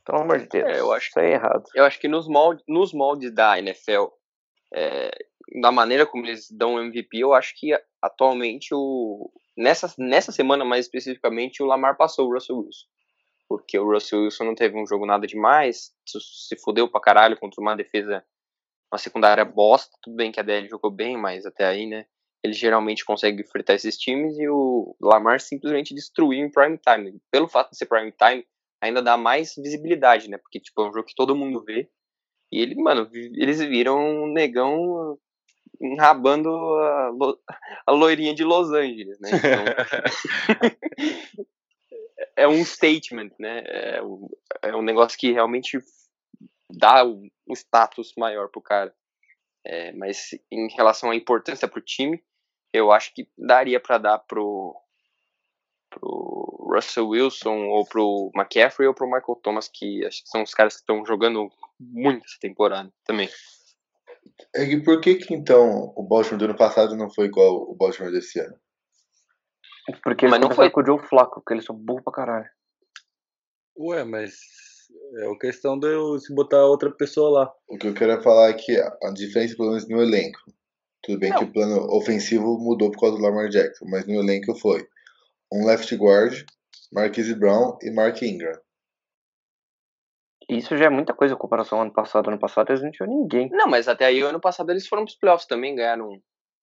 Pelo 0.05 0.23
amor 0.23 0.41
de 0.41 0.47
Deus. 0.47 0.69
É, 0.69 0.81
eu 0.81 0.93
acho 0.93 1.09
Isso 1.09 1.21
é 1.21 1.33
errado. 1.33 1.65
Eu 1.75 1.85
acho 1.85 1.99
que 1.99 2.09
nos 2.09 2.29
moldes, 2.29 2.65
nos 2.69 2.93
moldes 2.93 3.33
da 3.33 3.59
NFL, 3.59 4.07
é, 4.75 5.11
da 5.61 5.73
maneira 5.73 6.07
como 6.07 6.27
eles 6.27 6.51
dão 6.51 6.79
MVP, 6.81 7.19
eu 7.19 7.35
acho 7.35 7.55
que 7.57 7.73
atualmente 8.03 8.75
o 8.75 9.31
nessa, 9.57 9.93
nessa 9.99 10.33
semana 10.33 10.65
mais 10.65 10.87
especificamente 10.87 11.63
o 11.63 11.67
Lamar 11.67 11.97
passou 11.97 12.29
o 12.29 12.33
Russell 12.35 12.59
Wilson. 12.59 12.87
Porque 13.49 13.79
o 13.79 13.91
Russell 13.93 14.23
Wilson 14.25 14.45
não 14.45 14.55
teve 14.55 14.79
um 14.79 14.87
jogo 14.87 15.07
nada 15.07 15.27
demais, 15.27 15.93
se- 16.07 16.57
fudeu 16.65 16.89
pra 16.91 17.01
caralho 17.01 17.39
contra 17.39 17.61
uma 17.61 17.77
defesa, 17.77 18.25
uma 18.93 18.99
secundária 18.99 19.45
bosta. 19.45 19.97
Tudo 20.03 20.17
bem 20.17 20.33
que 20.33 20.41
a 20.41 20.43
DL 20.43 20.69
jogou 20.69 20.91
bem, 20.91 21.17
mas 21.17 21.47
até 21.47 21.67
aí, 21.67 21.87
né? 21.87 22.07
Ele 22.43 22.53
geralmente 22.55 23.05
consegue 23.05 23.43
enfrentar 23.43 23.75
esses 23.75 23.99
times 23.99 24.39
e 24.39 24.49
o 24.49 24.97
Lamar 25.01 25.41
simplesmente 25.41 25.95
destruiu 25.95 26.45
em 26.45 26.51
prime 26.51 26.79
time. 26.79 27.21
Pelo 27.31 27.49
fato 27.49 27.71
de 27.71 27.77
ser 27.79 27.87
prime 27.87 28.13
time, 28.13 28.47
ainda 28.81 29.03
dá 29.03 29.17
mais 29.17 29.55
visibilidade, 29.57 30.29
né? 30.31 30.39
Porque, 30.39 30.61
tipo, 30.61 30.81
é 30.83 30.89
um 30.89 30.93
jogo 30.93 31.07
que 31.07 31.15
todo 31.15 31.37
mundo 31.37 31.63
vê. 31.65 31.91
E 32.53 32.61
ele, 32.61 32.77
mano, 32.77 33.09
eles 33.13 33.61
viram 33.61 33.99
um 34.25 34.33
negão 34.33 35.19
enrabando 35.81 36.51
a, 36.51 37.09
lo- 37.09 37.41
a 37.87 37.91
loirinha 37.93 38.35
de 38.35 38.45
Los 38.45 38.71
Angeles, 38.71 39.19
né? 39.21 39.31
Então, 39.33 39.65
é 42.37 42.47
um 42.49 42.65
statement, 42.65 43.31
né? 43.39 43.63
É 43.67 44.03
um, 44.03 44.29
é 44.63 44.77
um 44.77 44.83
negócio 44.83 45.19
que 45.19 45.33
realmente 45.33 45.79
dá 46.71 47.05
o, 47.05 47.23
o 47.47 47.55
status 47.55 48.13
maior 48.17 48.49
pro 48.49 48.61
cara. 48.61 48.95
É, 49.65 49.93
mas 49.93 50.31
em 50.51 50.69
relação 50.75 51.11
à 51.11 51.17
importância 51.17 51.69
pro 51.69 51.83
time, 51.83 52.23
eu 52.73 52.91
acho 52.93 53.13
que 53.15 53.29
daria 53.37 53.79
pra 53.79 53.99
dar 53.99 54.19
pro, 54.21 54.75
pro 55.91 56.69
Russell 56.75 57.09
Wilson, 57.09 57.67
ou 57.67 57.85
pro 57.85 58.31
McCaffrey, 58.35 58.87
ou 58.89 58.95
pro 58.95 59.07
Michael 59.07 59.39
Thomas, 59.43 59.69
que 59.69 60.05
acho 60.07 60.23
que 60.23 60.31
são 60.31 60.43
os 60.43 60.55
caras 60.55 60.75
que 60.75 60.81
estão 60.81 61.05
jogando 61.05 61.51
muito 61.79 62.25
essa 62.25 62.39
temporada 62.41 62.91
também. 63.05 63.29
É 64.55 64.65
que 64.67 64.81
por 64.81 65.01
que 65.01 65.17
que 65.17 65.35
então 65.35 65.93
o 65.97 66.03
Baltimore 66.03 66.39
do 66.39 66.45
ano 66.47 66.57
passado 66.57 66.97
não 66.97 67.11
foi 67.11 67.27
igual 67.27 67.55
o 67.71 67.75
Baltimore 67.75 68.13
desse 68.13 68.41
ano? 68.41 68.57
Porque 70.03 70.25
eles 70.27 70.39
Mas 70.39 70.41
não 70.41 70.55
foi- 70.55 70.71
com 70.71 70.81
o 70.81 70.87
Joe 70.87 70.99
Flacco, 71.09 71.41
porque 71.41 71.55
eles 71.55 71.65
são 71.65 71.75
burros 71.77 72.03
pra 72.05 72.13
caralho. 72.13 72.49
Ué, 73.79 74.05
mas 74.05 74.33
é 75.19 75.27
a 75.31 75.39
questão 75.39 75.79
de 75.79 75.87
eu 75.89 76.19
se 76.19 76.35
botar 76.35 76.65
outra 76.65 76.91
pessoa 76.91 77.31
lá. 77.31 77.53
O 77.69 77.79
que 77.79 77.89
eu 77.89 77.95
quero 77.95 78.23
falar 78.23 78.51
é 78.51 78.55
que 78.55 78.79
a 78.79 78.97
a 79.05 79.11
diferença, 79.13 79.57
pelo 79.57 79.71
menos 79.71 79.89
no 79.89 80.01
elenco, 80.03 80.39
tudo 81.03 81.19
bem 81.19 81.31
Não. 81.31 81.39
que 81.39 81.45
o 81.45 81.53
plano 81.53 81.81
ofensivo 81.97 82.59
mudou 82.59 82.91
por 82.91 83.01
causa 83.01 83.17
do 83.17 83.23
Lamar 83.23 83.49
Jackson, 83.49 83.87
mas 83.89 84.07
no 84.07 84.15
elenco 84.21 84.55
foi 84.59 84.87
um 85.53 85.67
left 85.67 85.93
guard, 85.97 86.45
Marquise 86.93 87.35
Brown 87.35 87.79
e 87.83 87.91
Mark 87.91 88.21
Ingram. 88.23 88.59
E 90.51 90.59
isso 90.59 90.77
já 90.77 90.87
é 90.87 90.91
muita 90.91 91.15
coisa 91.15 91.35
em 91.35 91.39
comparação 91.39 91.79
ao 91.79 91.85
ano 91.85 91.93
passado. 91.93 92.29
Ano 92.29 92.39
passado 92.39 92.71
eles 92.71 92.83
não 92.83 92.91
tinham 92.91 93.09
ninguém. 93.09 93.49
Não, 93.51 93.69
mas 93.69 93.87
até 93.87 94.07
aí, 94.07 94.21
o 94.21 94.27
ano 94.27 94.41
passado, 94.41 94.71
eles 94.71 94.85
foram 94.85 95.05
pros 95.05 95.17
playoffs 95.17 95.47
também, 95.47 95.77
ganharam. 95.77 96.11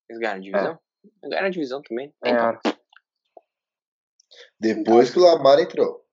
Eles 0.09 0.19
ganharam 0.19 0.39
a 0.39 0.41
divisão? 0.41 0.79
Ganharam 1.23 1.47
a 1.47 1.49
divisão 1.49 1.81
também. 1.81 2.13
Então, 2.17 2.33
Ganharam. 2.35 2.59
Depois 4.59 5.09
que 5.09 5.19
o 5.19 5.21
Lamar 5.23 5.59
entrou. 5.59 6.05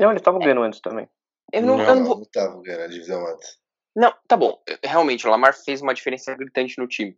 Não, 0.00 0.10
eles 0.10 0.20
estavam 0.20 0.40
ganhando 0.40 0.62
antes 0.62 0.80
também. 0.80 1.08
eu 1.52 1.62
não, 1.62 1.76
Não, 1.76 1.84
eu 1.84 1.94
não 1.94 2.02
Não, 2.02 2.04
vou. 2.04 2.18
não 2.18 2.24
tava 2.24 2.60
ganhando 2.62 2.82
a 2.82 2.88
divisão 2.88 3.24
antes. 3.24 3.56
Não, 3.94 4.12
tá 4.26 4.36
bom. 4.36 4.60
Realmente, 4.82 5.24
o 5.24 5.30
Lamar 5.30 5.54
fez 5.54 5.80
uma 5.80 5.94
diferença 5.94 6.34
gritante 6.34 6.78
no 6.78 6.88
time. 6.88 7.16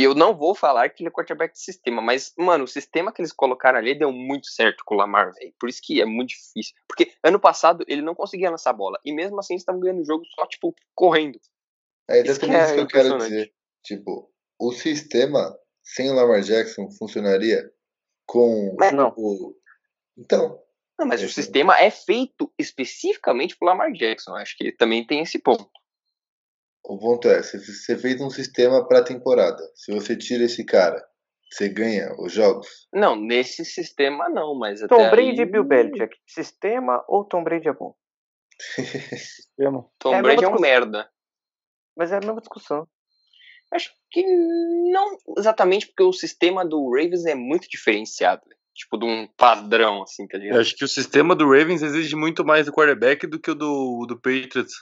Eu 0.00 0.14
não 0.14 0.32
vou 0.32 0.54
falar 0.54 0.88
que 0.90 1.02
ele 1.02 1.08
é 1.08 1.10
quarterback 1.12 1.54
de 1.54 1.60
sistema, 1.60 2.00
mas, 2.00 2.32
mano, 2.38 2.62
o 2.62 2.68
sistema 2.68 3.12
que 3.12 3.20
eles 3.20 3.32
colocaram 3.32 3.78
ali 3.78 3.98
deu 3.98 4.12
muito 4.12 4.46
certo 4.46 4.84
com 4.84 4.94
o 4.94 4.98
Lamar, 4.98 5.34
velho. 5.34 5.52
Por 5.58 5.68
isso 5.68 5.80
que 5.82 6.00
é 6.00 6.04
muito 6.04 6.28
difícil. 6.28 6.72
Porque 6.86 7.12
ano 7.20 7.40
passado 7.40 7.84
ele 7.88 8.00
não 8.00 8.14
conseguia 8.14 8.48
lançar 8.48 8.70
a 8.70 8.74
bola. 8.74 8.96
E 9.04 9.12
mesmo 9.12 9.40
assim 9.40 9.54
eles 9.54 9.62
estavam 9.62 9.80
ganhando 9.80 10.00
o 10.00 10.04
jogo 10.04 10.24
só, 10.36 10.46
tipo, 10.46 10.72
correndo. 10.94 11.40
É 12.08 12.20
Isso 12.22 12.38
que 12.38 12.46
exatamente 12.46 12.70
é 12.70 12.74
que 12.74 12.80
eu 12.80 12.86
quero 12.86 13.18
dizer. 13.18 13.52
Tipo, 13.82 14.30
o 14.56 14.70
sistema 14.70 15.58
sem 15.82 16.08
o 16.10 16.14
Lamar 16.14 16.42
Jackson 16.42 16.88
funcionaria 16.92 17.68
com 18.24 18.76
Mas- 18.78 18.92
Não. 18.92 19.12
o. 19.16 19.56
Então, 20.16 20.62
Não, 20.96 21.06
mas 21.08 21.22
o 21.24 21.28
sistema 21.28 21.76
é 21.76 21.90
feito 21.90 22.52
especificamente 22.56 23.56
pro 23.56 23.66
Lamar 23.66 23.90
Jackson. 23.92 24.36
Acho 24.36 24.56
que 24.56 24.70
também 24.70 25.04
tem 25.04 25.22
esse 25.22 25.40
ponto. 25.40 25.68
O 26.88 26.98
ponto 26.98 27.28
é: 27.28 27.42
se 27.42 27.58
você 27.58 27.96
fez 27.96 28.20
um 28.20 28.30
sistema 28.30 28.86
pra 28.86 29.02
temporada, 29.04 29.62
se 29.74 29.92
você 29.92 30.16
tira 30.16 30.44
esse 30.44 30.64
cara, 30.64 31.04
você 31.50 31.68
ganha 31.68 32.14
os 32.18 32.32
jogos. 32.32 32.88
Não, 32.92 33.14
nesse 33.16 33.64
sistema 33.64 34.28
não, 34.28 34.54
mas 34.58 34.80
Tom 34.80 34.94
até 34.94 35.10
Brady 35.10 35.40
aí, 35.40 35.40
e 35.40 35.44
Bill 35.46 35.64
Belichick. 35.64 36.16
Sistema 36.26 37.04
ou 37.08 37.24
Tom 37.24 37.44
Brady 37.44 37.68
é 37.68 37.72
bom? 37.72 37.94
Sistema. 39.16 39.84
Tom 39.98 40.14
É 40.14 40.22
Brady 40.22 40.44
é 40.44 40.48
um 40.48 40.58
merda. 40.60 41.08
Mas 41.96 42.12
é 42.12 42.16
a 42.16 42.20
mesma 42.20 42.40
discussão. 42.40 42.86
Acho 43.72 43.90
que 44.10 44.22
não 44.90 45.16
exatamente 45.36 45.86
porque 45.88 46.02
o 46.02 46.12
sistema 46.12 46.64
do 46.64 46.90
Ravens 46.90 47.26
é 47.26 47.34
muito 47.34 47.68
diferenciado. 47.68 48.42
né? 48.48 48.54
Tipo, 48.74 48.96
de 48.96 49.04
um 49.04 49.26
padrão, 49.36 50.02
assim, 50.04 50.26
tá 50.26 50.36
Eu 50.38 50.42
ligado? 50.42 50.60
acho 50.60 50.76
que 50.76 50.84
o 50.84 50.88
sistema 50.88 51.34
do 51.34 51.44
Ravens 51.50 51.82
exige 51.82 52.14
muito 52.14 52.44
mais 52.44 52.66
do 52.66 52.72
quarterback 52.72 53.26
do 53.26 53.38
que 53.40 53.50
o 53.50 53.54
do, 53.54 54.06
do 54.06 54.14
Patriots. 54.16 54.72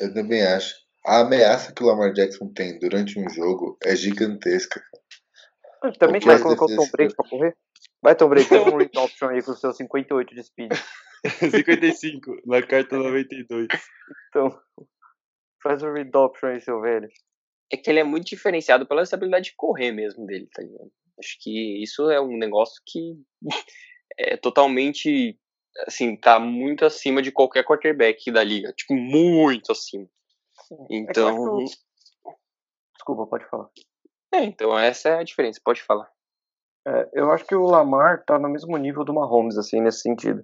Eu 0.00 0.12
também 0.14 0.42
acho. 0.42 0.74
A 1.06 1.20
ameaça 1.20 1.72
que 1.72 1.84
o 1.84 1.86
Lamar 1.86 2.12
Jackson 2.12 2.52
tem 2.52 2.80
durante 2.80 3.16
um 3.16 3.30
jogo 3.30 3.78
é 3.80 3.94
gigantesca. 3.94 4.82
Também 6.00 6.18
O 6.18 6.22
você 6.22 6.26
vai 6.26 6.36
que 6.36 6.42
colocar 6.42 6.64
o 6.64 6.76
Tom 6.76 6.88
Brady 6.90 7.14
pra 7.14 7.28
correr? 7.28 7.56
Vai, 8.02 8.16
Tom 8.16 8.28
Brady, 8.28 8.48
pega 8.48 8.74
um 8.74 8.76
read 8.76 8.98
option 8.98 9.28
aí 9.28 9.40
com 9.40 9.52
o 9.52 9.56
seu 9.56 9.72
58 9.72 10.34
de 10.34 10.42
speed. 10.42 10.72
55 11.50 12.42
na 12.44 12.60
carta 12.60 12.96
92. 12.96 13.68
Então, 14.28 14.58
faz 15.62 15.80
o 15.84 15.92
read 15.92 16.10
option 16.16 16.48
aí, 16.48 16.60
seu 16.60 16.80
velho. 16.80 17.08
É 17.72 17.76
que 17.76 17.88
ele 17.88 18.00
é 18.00 18.04
muito 18.04 18.26
diferenciado 18.26 18.84
pela 18.84 19.02
essa 19.02 19.14
habilidade 19.14 19.50
de 19.50 19.56
correr 19.56 19.92
mesmo 19.92 20.26
dele, 20.26 20.48
tá 20.52 20.62
ligado? 20.62 20.90
Acho 21.20 21.36
que 21.40 21.82
isso 21.82 22.10
é 22.10 22.20
um 22.20 22.36
negócio 22.36 22.82
que 22.84 23.16
é 24.18 24.36
totalmente, 24.36 25.38
assim, 25.86 26.16
tá 26.16 26.40
muito 26.40 26.84
acima 26.84 27.22
de 27.22 27.30
qualquer 27.30 27.64
quarterback 27.64 28.28
da 28.32 28.42
liga. 28.42 28.72
Tipo, 28.72 28.94
muito 28.94 29.70
acima. 29.70 30.08
É 30.74 30.76
que 30.86 30.96
Então, 30.96 31.58
que- 31.58 31.64
Desculpa, 32.94 33.26
pode 33.26 33.44
falar. 33.48 33.68
é, 34.32 34.44
então 34.44 34.76
essa 34.78 35.08
é 35.10 35.18
a 35.18 35.22
diferença, 35.22 35.60
pode 35.64 35.82
falar. 35.82 36.10
É, 36.86 37.08
eu 37.14 37.30
acho 37.32 37.44
que 37.44 37.54
o 37.54 37.64
Lamar 37.64 38.24
tá 38.24 38.38
no 38.38 38.48
mesmo 38.48 38.76
nível 38.76 39.04
do 39.04 39.12
Mahomes, 39.14 39.58
assim, 39.58 39.80
nesse 39.80 40.00
sentido. 40.00 40.42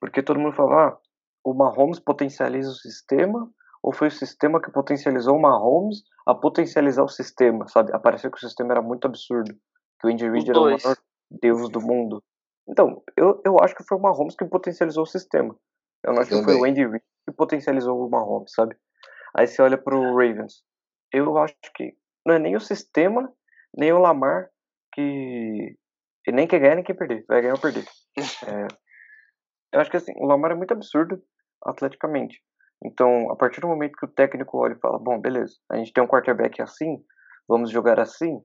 Porque 0.00 0.22
todo 0.22 0.40
mundo 0.40 0.54
fala, 0.54 0.88
ah, 0.88 0.98
o 1.44 1.52
Mahomes 1.54 2.00
potencializa 2.00 2.70
o 2.70 2.74
sistema, 2.74 3.50
ou 3.82 3.92
foi 3.92 4.08
o 4.08 4.10
sistema 4.10 4.60
que 4.60 4.70
potencializou 4.70 5.36
o 5.36 5.40
Mahomes 5.40 6.02
a 6.26 6.34
potencializar 6.34 7.02
o 7.04 7.08
sistema, 7.08 7.68
sabe? 7.68 7.94
Apareceu 7.94 8.30
que 8.30 8.38
o 8.38 8.40
sistema 8.40 8.72
era 8.72 8.82
muito 8.82 9.06
absurdo, 9.06 9.54
que 10.00 10.06
o 10.06 10.10
Andy 10.10 10.28
Reid 10.28 10.50
era 10.50 10.58
o 10.58 10.62
maior 10.64 10.96
deus 11.30 11.68
do 11.70 11.80
mundo. 11.80 12.22
Então, 12.66 13.02
eu, 13.14 13.42
eu 13.44 13.58
acho 13.60 13.74
que 13.74 13.84
foi 13.84 13.98
o 13.98 14.00
Mahomes 14.00 14.34
que 14.34 14.44
potencializou 14.46 15.02
o 15.02 15.06
sistema. 15.06 15.54
Eu 16.02 16.14
não 16.14 16.20
acho 16.22 16.30
que 16.30 16.42
foi 16.42 16.54
o. 16.54 16.64
Andy 16.64 16.86
Reid 16.86 17.04
que 17.26 17.32
potencializou 17.32 18.06
o 18.06 18.10
Mahomes, 18.10 18.52
sabe? 18.52 18.74
Aí 19.36 19.46
você 19.46 19.60
olha 19.62 19.76
pro 19.76 20.14
Ravens. 20.16 20.62
Eu 21.12 21.36
acho 21.38 21.54
que 21.74 21.94
não 22.26 22.34
é 22.34 22.38
nem 22.38 22.56
o 22.56 22.60
sistema, 22.60 23.32
nem 23.76 23.92
o 23.92 23.98
Lamar 23.98 24.48
que. 24.92 25.76
E 26.26 26.32
nem 26.32 26.46
quer 26.46 26.58
ganhar, 26.58 26.76
nem 26.76 26.84
quer 26.84 26.94
perder. 26.94 27.24
Vai 27.28 27.42
ganhar 27.42 27.54
ou 27.54 27.60
perder. 27.60 27.84
É, 28.46 28.68
eu 29.74 29.80
acho 29.80 29.90
que 29.90 29.96
assim, 29.96 30.12
o 30.16 30.26
Lamar 30.26 30.52
é 30.52 30.54
muito 30.54 30.72
absurdo 30.72 31.20
atleticamente. 31.62 32.40
Então, 32.84 33.30
a 33.30 33.36
partir 33.36 33.60
do 33.60 33.66
momento 33.66 33.96
que 33.98 34.06
o 34.06 34.10
técnico 34.10 34.58
olha 34.58 34.74
e 34.74 34.78
fala, 34.78 34.98
bom, 34.98 35.20
beleza, 35.20 35.54
a 35.70 35.76
gente 35.76 35.92
tem 35.92 36.02
um 36.04 36.06
quarterback 36.06 36.60
assim, 36.62 37.02
vamos 37.48 37.70
jogar 37.70 37.98
assim. 37.98 38.40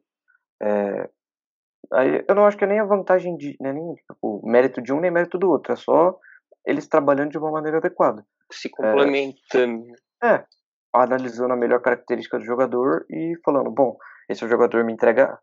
é, 0.61 1.09
aí 1.93 2.25
eu 2.27 2.35
não 2.35 2.45
acho 2.45 2.57
que 2.57 2.63
é 2.63 2.67
nem 2.67 2.79
a 2.79 2.85
vantagem 2.85 3.37
de. 3.37 3.55
Não 3.59 3.69
é 3.69 3.73
nem 3.73 3.93
tipo, 3.95 4.41
mérito 4.43 4.81
de 4.81 4.91
um 4.91 4.99
nem 4.99 5.11
mérito 5.11 5.37
do 5.37 5.49
outro. 5.49 5.73
É 5.73 5.75
só 5.75 6.17
eles 6.65 6.87
trabalhando 6.87 7.31
de 7.31 7.37
uma 7.37 7.51
maneira 7.51 7.77
adequada. 7.77 8.25
Se 8.51 8.69
complementando. 8.69 9.85
É, 10.23 10.43
analisando 10.93 11.53
a 11.53 11.57
melhor 11.57 11.81
característica 11.81 12.37
do 12.37 12.45
jogador 12.45 13.05
e 13.09 13.35
falando, 13.43 13.69
bom, 13.71 13.97
esse 14.29 14.47
jogador 14.47 14.83
me 14.83 14.93
entrega. 14.93 15.39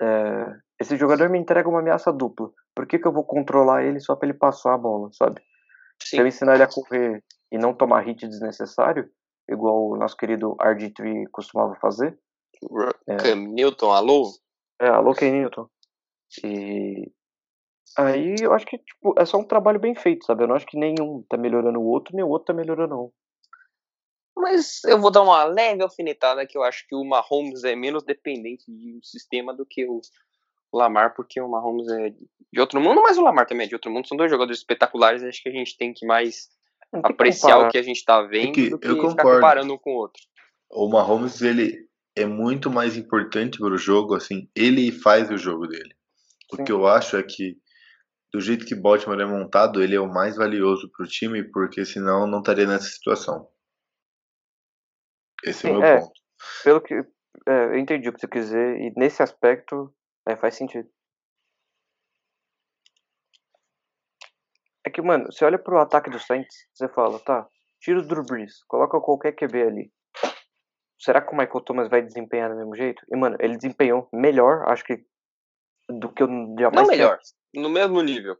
é, 0.00 0.46
esse 0.80 0.96
jogador 0.96 1.28
me 1.28 1.38
entrega 1.38 1.68
uma 1.68 1.80
ameaça 1.80 2.12
dupla. 2.12 2.50
Por 2.74 2.86
que, 2.86 2.98
que 2.98 3.06
eu 3.06 3.12
vou 3.12 3.24
controlar 3.24 3.84
ele 3.84 4.00
só 4.00 4.16
pra 4.16 4.28
ele 4.28 4.38
passar 4.38 4.74
a 4.74 4.78
bola, 4.78 5.10
sabe? 5.12 5.40
Se 6.02 6.16
eu 6.16 6.22
Sim. 6.22 6.28
ensinar 6.28 6.54
ele 6.54 6.64
a 6.64 6.68
correr 6.68 7.22
e 7.52 7.58
não 7.58 7.72
tomar 7.74 8.00
hit 8.00 8.26
desnecessário, 8.26 9.08
igual 9.48 9.90
o 9.90 9.96
nosso 9.96 10.16
querido 10.16 10.56
RG3 10.56 11.24
costumava 11.30 11.76
fazer. 11.76 12.18
É. 13.08 13.16
Cam 13.16 13.36
Newton, 13.36 13.92
alô? 13.92 14.32
É, 14.80 14.88
alô, 14.88 15.14
Ken 15.14 15.30
Newton. 15.30 15.68
E 16.44 17.12
aí 17.96 18.36
eu 18.40 18.52
acho 18.52 18.66
que 18.66 18.78
tipo, 18.78 19.14
é 19.18 19.24
só 19.24 19.38
um 19.38 19.44
trabalho 19.44 19.78
bem 19.78 19.94
feito, 19.94 20.24
sabe? 20.24 20.42
Eu 20.42 20.48
não 20.48 20.56
acho 20.56 20.66
que 20.66 20.78
nenhum 20.78 21.24
tá 21.28 21.36
melhorando 21.36 21.78
o 21.78 21.84
outro, 21.84 22.16
nem 22.16 22.24
o 22.24 22.28
outro 22.28 22.46
tá 22.46 22.52
melhorando 22.54 22.98
um. 22.98 23.10
Mas 24.36 24.82
eu 24.84 24.98
vou 24.98 25.10
dar 25.10 25.22
uma 25.22 25.44
leve 25.44 25.82
alfinetada 25.82 26.46
que 26.46 26.56
eu 26.56 26.62
acho 26.62 26.86
que 26.88 26.94
o 26.94 27.04
Mahomes 27.04 27.64
é 27.64 27.76
menos 27.76 28.02
dependente 28.02 28.64
de 28.66 28.96
um 28.96 29.02
sistema 29.02 29.54
do 29.54 29.66
que 29.66 29.86
o 29.86 30.00
Lamar, 30.72 31.14
porque 31.14 31.40
o 31.40 31.48
Mahomes 31.48 31.86
é 31.88 32.10
de 32.52 32.60
outro 32.60 32.80
mundo, 32.80 33.02
mas 33.02 33.18
o 33.18 33.22
Lamar 33.22 33.46
também 33.46 33.66
é 33.66 33.68
de 33.68 33.74
outro 33.74 33.90
mundo. 33.90 34.08
São 34.08 34.16
dois 34.16 34.30
jogadores 34.30 34.58
espetaculares, 34.58 35.22
acho 35.22 35.42
que 35.42 35.48
a 35.48 35.52
gente 35.52 35.76
tem 35.76 35.92
que 35.92 36.06
mais 36.06 36.48
tem 36.90 37.02
que 37.02 37.12
apreciar 37.12 37.52
comparar. 37.52 37.68
o 37.68 37.70
que 37.70 37.78
a 37.78 37.82
gente 37.82 38.04
tá 38.04 38.22
vendo 38.22 38.52
que 38.52 38.70
do 38.70 38.78
que 38.78 38.88
eu 38.88 38.94
ficar 38.96 39.08
concordo. 39.08 39.40
comparando 39.40 39.74
um 39.74 39.78
com 39.78 39.90
o 39.92 39.96
outro. 39.96 40.22
O 40.70 40.88
Mahomes, 40.88 41.40
ele 41.42 41.86
é 42.16 42.24
muito 42.24 42.70
mais 42.70 42.96
importante 42.96 43.58
para 43.58 43.72
o 43.72 43.78
jogo, 43.78 44.14
assim, 44.14 44.48
ele 44.54 44.90
faz 44.90 45.30
o 45.30 45.36
jogo 45.36 45.66
dele. 45.66 45.94
O 46.52 46.56
Sim. 46.56 46.64
que 46.64 46.72
eu 46.72 46.86
acho 46.86 47.16
é 47.16 47.22
que, 47.22 47.56
do 48.32 48.40
jeito 48.40 48.66
que 48.66 48.74
Baltimore 48.74 49.20
é 49.20 49.26
montado, 49.26 49.82
ele 49.82 49.94
é 49.94 50.00
o 50.00 50.12
mais 50.12 50.36
valioso 50.36 50.90
para 50.90 51.04
o 51.04 51.08
time, 51.08 51.42
porque 51.42 51.84
senão 51.84 52.26
não 52.26 52.40
estaria 52.40 52.66
nessa 52.66 52.88
situação. 52.88 53.48
Esse 55.44 55.66
é 55.66 55.70
o 55.70 55.74
Sim, 55.74 55.80
meu 55.80 55.88
é. 55.88 56.00
ponto. 56.00 56.12
Pelo 56.64 56.80
que. 56.80 56.94
é, 56.94 57.64
eu 57.64 57.78
entendi 57.78 58.08
o 58.08 58.12
que 58.12 58.20
você 58.20 58.28
quer 58.28 58.40
dizer, 58.40 58.80
e 58.80 58.92
nesse 58.96 59.22
aspecto 59.22 59.94
é, 60.28 60.36
faz 60.36 60.54
sentido. 60.54 60.88
É 64.84 64.90
que, 64.90 65.00
mano, 65.00 65.30
você 65.30 65.44
olha 65.44 65.58
pro 65.58 65.78
ataque 65.78 66.10
do 66.10 66.18
Saints, 66.18 66.66
você 66.74 66.88
fala, 66.88 67.18
tá, 67.20 67.48
tira 67.80 68.00
o 68.00 68.06
Drew 68.06 68.24
Brees, 68.24 68.64
coloca 68.64 69.00
qualquer 69.00 69.32
QB 69.32 69.62
ali. 69.62 69.92
Será 70.98 71.20
que 71.20 71.32
o 71.32 71.36
Michael 71.36 71.60
Thomas 71.64 71.88
vai 71.88 72.02
desempenhar 72.02 72.50
do 72.50 72.56
mesmo 72.56 72.76
jeito? 72.76 73.04
E, 73.10 73.16
mano, 73.16 73.36
ele 73.40 73.56
desempenhou 73.56 74.08
melhor, 74.12 74.68
acho 74.68 74.84
que, 74.84 75.04
do 75.88 76.12
que 76.12 76.22
eu 76.22 76.28
jamais 76.58 76.86
Não 76.86 76.86
melhor, 76.86 77.18
no 77.54 77.68
mesmo 77.68 78.00
nível. 78.02 78.36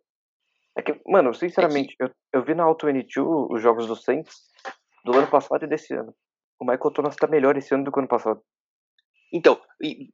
É 0.77 0.83
que, 0.83 1.01
mano, 1.07 1.35
sinceramente, 1.35 1.95
eu, 1.99 2.11
eu 2.33 2.43
vi 2.45 2.55
na 2.55 2.65
Auto 2.65 2.87
22 2.87 3.51
os 3.51 3.63
jogos 3.63 3.87
do 3.87 3.97
Saints 3.97 4.35
do 5.05 5.17
ano 5.17 5.29
passado 5.29 5.65
e 5.65 5.69
desse 5.69 5.93
ano. 5.95 6.15
O 6.59 6.65
Michael 6.65 6.91
Thomas 6.93 7.17
tá 7.17 7.27
melhor 7.27 7.57
esse 7.57 7.75
ano 7.75 7.85
do 7.85 7.93
que 7.93 7.99
o 7.99 8.01
ano 8.01 8.09
passado. 8.09 8.43
Então, 9.33 9.61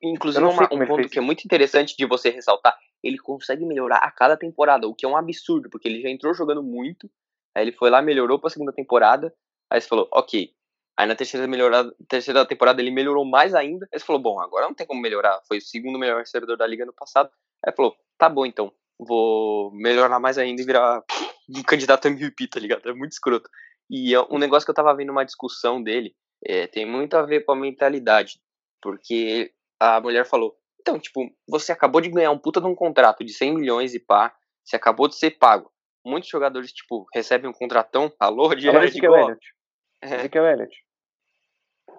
inclusive 0.03 0.45
uma- 0.45 0.65
um 0.73 0.79
ponto 0.87 0.97
fez 0.97 1.11
que 1.11 1.19
é 1.19 1.23
muito 1.23 1.45
interessante 1.45 1.97
de 1.97 2.07
você 2.07 2.31
ressaltar 2.31 2.79
ele 3.03 3.19
consegue 3.19 3.65
melhorar 3.65 3.99
a 3.99 4.11
cada 4.11 4.37
temporada, 4.37 4.87
o 4.87 4.95
que 4.95 5.05
é 5.07 5.09
um 5.09 5.17
absurdo, 5.17 5.71
porque 5.71 5.89
ele 5.89 6.01
já 6.01 6.09
entrou 6.09 6.35
jogando 6.35 6.63
muito, 6.63 7.11
aí 7.55 7.65
ele 7.65 7.73
foi 7.73 7.91
lá, 7.91 8.03
melhorou 8.03 8.39
pra 8.39 8.51
segunda 8.51 8.73
temporada, 8.73 9.35
aí 9.71 9.81
você 9.81 9.89
falou, 9.89 10.09
ok. 10.13 10.53
Aí 10.97 11.07
na 11.07 11.15
terceira, 11.15 11.47
melhorada, 11.47 11.95
terceira 12.09 12.45
temporada 12.45 12.83
ele 12.83 12.91
melhorou 12.91 13.25
mais 13.25 13.55
ainda, 13.55 13.89
aí 13.93 13.99
você 14.01 14.05
falou, 14.05 14.21
bom, 14.21 14.41
agora 14.41 14.67
não 14.67 14.75
tem 14.75 14.87
como 14.87 15.01
melhorar, 15.01 15.41
foi 15.47 15.59
o 15.59 15.63
segundo 15.63 15.99
melhor 15.99 16.19
recebedor 16.19 16.57
da 16.57 16.67
liga 16.67 16.85
no 16.85 16.93
passado, 16.93 17.31
aí 17.65 17.73
falou, 17.73 17.97
tá 18.19 18.29
bom 18.29 18.45
então, 18.45 18.73
vou 18.99 19.71
melhorar 19.73 20.19
mais 20.19 20.39
ainda 20.39 20.61
e 20.61 20.67
virar 20.67 21.05
um 21.49 21.63
candidato 21.63 22.07
a 22.07 22.11
MVP, 22.11 22.49
tá 22.49 22.59
ligado? 22.59 22.89
É 22.89 22.93
muito 22.93 23.13
escroto. 23.13 23.49
E 23.89 24.13
é 24.13 24.21
um 24.23 24.39
negócio 24.39 24.67
que 24.67 24.71
eu 24.71 24.75
tava 24.75 24.95
vendo 24.95 25.11
uma 25.11 25.25
discussão 25.25 25.83
dele, 25.83 26.15
é, 26.45 26.67
tem 26.67 26.87
muito 26.87 27.17
a 27.17 27.23
ver 27.23 27.45
com 27.45 27.53
a 27.53 27.57
mentalidade, 27.57 28.41
porque 28.81 29.53
a 29.81 30.01
mulher 30.01 30.25
falou, 30.25 30.57
então, 30.81 30.99
tipo, 30.99 31.31
você 31.47 31.73
acabou 31.73 32.01
de 32.01 32.09
ganhar 32.09 32.31
um 32.31 32.39
puta 32.39 32.61
de 32.61 32.67
um 32.67 32.75
contrato 32.75 33.25
de 33.25 33.33
100 33.33 33.55
milhões 33.55 33.95
e 33.95 34.01
pá, 34.01 34.35
você 34.65 34.77
acabou 34.77 35.09
de 35.09 35.17
ser 35.17 35.33
pago. 35.33 35.73
Muitos 36.05 36.31
jogadores, 36.31 36.73
tipo, 36.73 37.07
recebem 37.13 37.51
um 37.51 37.53
contratão, 37.53 38.13
alô, 38.19 38.55
de 38.55 38.71
de 38.71 38.77
esse 38.87 39.01
que 39.01 39.07
é 39.07 39.11
Elliot. 39.11 39.47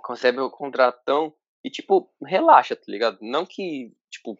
recebe 0.08 0.39
o 0.39 0.49
contratão 0.49 1.34
e, 1.63 1.69
tipo, 1.69 2.12
relaxa, 2.25 2.75
tá 2.75 2.86
ligado? 2.88 3.17
Não 3.21 3.45
que, 3.45 3.93
tipo, 4.10 4.38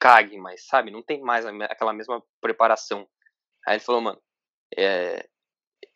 cague, 0.00 0.38
mas, 0.38 0.66
sabe, 0.66 0.90
não 0.90 1.02
tem 1.02 1.20
mais 1.20 1.46
aquela 1.46 1.92
mesma 1.92 2.22
preparação. 2.40 3.06
Aí 3.66 3.74
ele 3.74 3.84
falou, 3.84 4.00
mano, 4.00 4.20
é, 4.76 5.28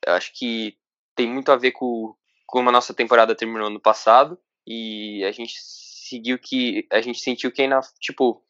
eu 0.07 0.12
acho 0.12 0.33
que 0.35 0.79
tem 1.14 1.27
muito 1.29 1.51
a 1.51 1.57
ver 1.57 1.73
com 1.73 2.14
como 2.46 2.68
a 2.68 2.72
nossa 2.72 2.94
temporada 2.94 3.35
terminou 3.35 3.68
no 3.68 3.80
passado 3.80 4.38
e 4.66 5.24
a 5.24 5.32
gente 5.32 5.54
seguiu 5.59 6.38
que, 6.38 6.87
a 6.90 7.00
gente 7.00 7.18
sentiu 7.18 7.50
que 7.50 7.62
ainda, 7.62 7.80
tipo, 8.00 8.42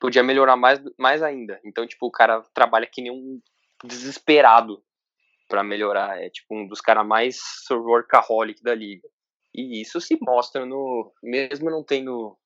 podia 0.00 0.22
melhorar 0.22 0.56
mais, 0.56 0.80
mais 0.98 1.22
ainda. 1.22 1.60
Então, 1.64 1.86
tipo, 1.86 2.06
o 2.06 2.10
cara 2.10 2.42
trabalha 2.52 2.86
que 2.86 3.00
nem 3.00 3.12
um 3.12 3.40
desesperado 3.84 4.82
pra 5.48 5.62
melhorar. 5.62 6.20
É, 6.20 6.28
tipo, 6.28 6.56
um 6.56 6.66
dos 6.66 6.80
caras 6.80 7.06
mais 7.06 7.38
workaholic 7.70 8.62
da 8.62 8.74
liga. 8.74 9.08
E 9.54 9.80
isso 9.80 10.00
se 10.00 10.18
mostra 10.20 10.64
no. 10.66 11.12
Mesmo 11.22 11.70
não 11.70 11.84
tendo 11.84 12.36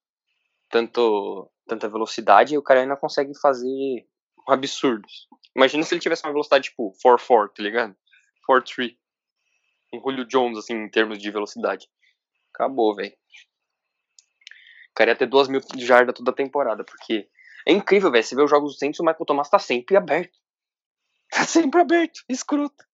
tanto, 0.68 1.50
tanta 1.66 1.88
velocidade, 1.88 2.58
o 2.58 2.62
cara 2.62 2.80
ainda 2.80 2.96
consegue 2.96 3.32
fazer 3.40 4.06
absurdos. 4.48 5.28
Imagina 5.54 5.82
se 5.84 5.94
ele 5.94 6.00
tivesse 6.00 6.24
uma 6.24 6.32
velocidade 6.32 6.70
tipo 6.70 6.92
4-4, 7.04 7.50
tá 7.54 7.62
ligado? 7.62 7.96
4-3. 8.50 8.96
Um 9.92 10.00
Julio 10.00 10.26
Jones, 10.26 10.58
assim, 10.58 10.74
em 10.74 10.90
termos 10.90 11.18
de 11.18 11.30
velocidade. 11.30 11.88
Acabou, 12.54 12.94
velho. 12.94 13.12
O 14.90 14.94
cara 14.94 15.10
ia 15.10 15.16
ter 15.16 15.26
2 15.26 15.48
mil 15.48 15.60
de 15.60 15.84
jarda 15.84 16.12
toda 16.12 16.30
a 16.30 16.34
temporada, 16.34 16.84
porque 16.84 17.28
é 17.66 17.72
incrível, 17.72 18.10
velho. 18.10 18.24
Você 18.24 18.34
vê 18.34 18.42
os 18.42 18.50
jogos 18.50 18.74
do 18.74 18.78
Saints, 18.78 19.00
o 19.00 19.04
Michael 19.04 19.26
Thomas 19.26 19.50
tá 19.50 19.58
sempre 19.58 19.96
aberto. 19.96 20.38
Tá 21.28 21.44
sempre 21.44 21.80
aberto, 21.80 22.20
escroto. 22.28 22.84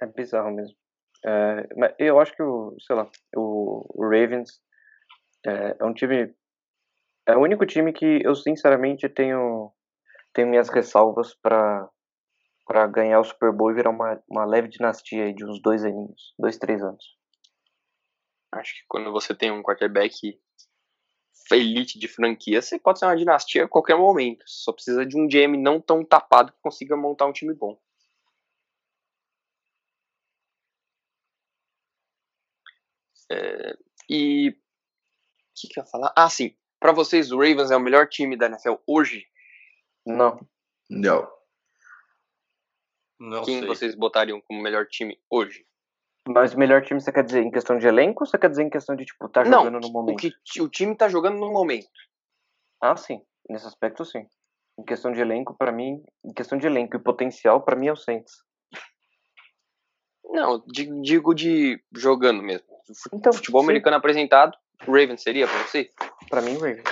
É 0.00 0.06
bizarro 0.06 0.50
mesmo. 0.50 0.76
É, 1.24 1.68
eu 1.98 2.18
acho 2.18 2.34
que 2.34 2.42
o, 2.42 2.74
sei 2.80 2.96
lá, 2.96 3.08
o, 3.36 3.84
o 3.94 4.02
Ravens 4.02 4.60
é, 5.46 5.76
é 5.78 5.84
um 5.84 5.92
time. 5.92 6.34
É 7.28 7.36
o 7.36 7.40
único 7.40 7.64
time 7.64 7.92
que 7.92 8.20
eu 8.24 8.34
sinceramente 8.34 9.08
tenho, 9.08 9.72
tenho 10.32 10.48
minhas 10.48 10.68
ressalvas 10.68 11.34
pra 11.36 11.88
para 12.66 12.86
ganhar 12.86 13.20
o 13.20 13.24
Super 13.24 13.52
Bowl 13.52 13.70
e 13.70 13.74
virar 13.74 13.90
uma, 13.90 14.22
uma 14.28 14.44
leve 14.44 14.68
dinastia 14.68 15.24
aí 15.24 15.34
de 15.34 15.44
uns 15.44 15.60
dois 15.60 15.84
aninhos, 15.84 16.34
dois, 16.38 16.56
três 16.58 16.82
anos. 16.82 17.04
Acho 18.52 18.74
que 18.74 18.84
quando 18.86 19.10
você 19.10 19.34
tem 19.34 19.50
um 19.50 19.62
quarterback 19.62 20.38
elite 21.50 21.98
de 21.98 22.08
franquia, 22.08 22.62
você 22.62 22.78
pode 22.78 22.98
ser 22.98 23.06
uma 23.06 23.16
dinastia 23.16 23.64
a 23.64 23.68
qualquer 23.68 23.96
momento. 23.96 24.44
Só 24.46 24.72
precisa 24.72 25.04
de 25.04 25.18
um 25.18 25.26
GM 25.26 25.56
não 25.56 25.80
tão 25.80 26.04
tapado 26.04 26.52
que 26.52 26.60
consiga 26.60 26.96
montar 26.96 27.26
um 27.26 27.32
time 27.32 27.54
bom. 27.54 27.78
É, 33.30 33.76
e 34.08 34.50
o 34.50 34.54
que, 35.54 35.68
que 35.68 35.80
eu 35.80 35.84
ia 35.84 35.90
falar? 35.90 36.12
Ah, 36.16 36.28
sim. 36.28 36.54
Pra 36.78 36.92
vocês, 36.92 37.30
o 37.32 37.36
Ravens 37.36 37.70
é 37.70 37.76
o 37.76 37.80
melhor 37.80 38.08
time 38.08 38.36
da 38.36 38.46
NFL 38.46 38.74
hoje? 38.86 39.26
Não, 40.04 40.38
Não. 40.90 41.41
Não 43.22 43.42
Quem 43.44 43.60
sei. 43.60 43.68
vocês 43.68 43.94
botariam 43.94 44.40
como 44.40 44.60
melhor 44.60 44.86
time 44.86 45.16
hoje? 45.30 45.64
mas 46.28 46.54
o 46.54 46.58
melhor 46.58 46.82
time 46.84 47.00
você 47.00 47.10
quer 47.12 47.24
dizer 47.24 47.40
em 47.42 47.50
questão 47.50 47.76
de 47.78 47.86
elenco 47.86 48.22
ou 48.22 48.26
você 48.26 48.38
quer 48.38 48.48
dizer 48.48 48.62
em 48.62 48.70
questão 48.70 48.94
de, 48.94 49.04
tipo, 49.04 49.28
tá 49.28 49.42
Não, 49.44 49.64
jogando 49.64 49.80
no 49.80 49.88
o 49.88 49.92
momento? 49.92 50.18
que 50.20 50.30
ti- 50.44 50.62
o 50.62 50.68
time 50.68 50.96
tá 50.96 51.08
jogando 51.08 51.36
no 51.38 51.50
momento. 51.52 51.88
Ah, 52.80 52.96
sim. 52.96 53.20
Nesse 53.48 53.66
aspecto, 53.66 54.04
sim. 54.04 54.24
Em 54.78 54.84
questão 54.84 55.12
de 55.12 55.20
elenco, 55.20 55.56
pra 55.58 55.72
mim, 55.72 56.00
em 56.24 56.32
questão 56.32 56.56
de 56.56 56.64
elenco 56.66 56.96
e 56.96 57.00
potencial, 57.02 57.60
pra 57.62 57.74
mim 57.76 57.88
é 57.88 57.92
o 57.92 57.96
Saints. 57.96 58.32
Não, 60.24 60.62
di- 60.66 60.90
digo 61.02 61.34
de 61.34 61.82
jogando 61.92 62.40
mesmo. 62.42 62.66
Então, 63.12 63.32
Futebol 63.32 63.60
sim. 63.62 63.66
americano 63.66 63.96
apresentado, 63.96 64.56
Ravens 64.80 65.22
seria 65.22 65.46
pra 65.48 65.58
você? 65.64 65.90
Pra 66.30 66.40
mim, 66.40 66.54
Ravens. 66.54 66.84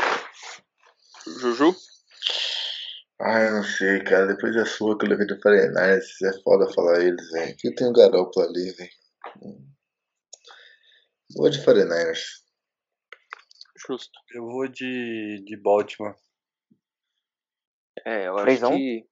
Juju? 1.40 1.75
Ah, 3.22 3.40
eu 3.40 3.52
não 3.52 3.62
sei, 3.62 4.02
cara. 4.02 4.26
Depois 4.26 4.54
da 4.54 4.64
sua 4.64 4.96
que 4.98 5.04
eu 5.04 5.11
levei 5.11 5.26
do 5.26 5.38
49ers, 5.40 6.06
é 6.24 6.42
foda 6.42 6.72
falar 6.72 7.00
eles, 7.04 7.30
velho. 7.30 7.56
Que 7.59 7.68
eu 7.68 7.74
tenho 7.74 7.92
garoto 7.92 8.40
ali, 8.40 8.72
velho. 8.72 8.90
Vou 11.37 11.50
de 11.50 11.59
49ers. 11.64 12.20
Justo. 13.87 14.18
Eu 14.35 14.44
vou 14.46 14.66
de, 14.68 15.42
de 15.44 15.56
Baltimore. 15.56 16.14
É, 18.06 18.26
eu 18.28 18.35
acho 18.37 18.44
3 18.44 18.62
a 18.62 18.68
1? 18.68 18.76
que 18.76 19.06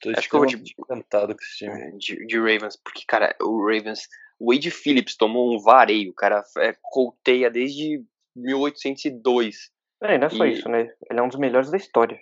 Tô 0.00 0.10
Acho 0.10 0.28
que 0.28 0.34
eu 0.34 0.40
vou 0.40 0.46
de- 0.46 0.74
encantado 0.78 1.34
com 1.34 1.42
esse 1.42 1.56
time. 1.58 1.72
é, 1.72 1.90
de, 1.92 2.26
de 2.26 2.36
Ravens, 2.38 2.76
porque, 2.76 3.04
cara, 3.08 3.34
o 3.40 3.62
Ravens, 3.66 4.06
o 4.38 4.52
Wade 4.52 4.70
Phillips 4.70 5.16
tomou 5.16 5.54
um 5.54 5.58
vareio, 5.62 6.10
o 6.10 6.14
cara 6.14 6.44
é, 6.58 6.76
colteia 6.82 7.50
desde 7.50 8.04
1802. 8.36 9.70
É, 10.02 10.18
não 10.18 10.26
é 10.26 10.30
só 10.30 10.44
E- 10.44 10.52
isso, 10.52 10.68
né? 10.68 10.92
Ele 11.10 11.20
é 11.20 11.22
um 11.22 11.28
dos 11.28 11.38
melhores 11.38 11.70
da 11.70 11.78
história. 11.78 12.20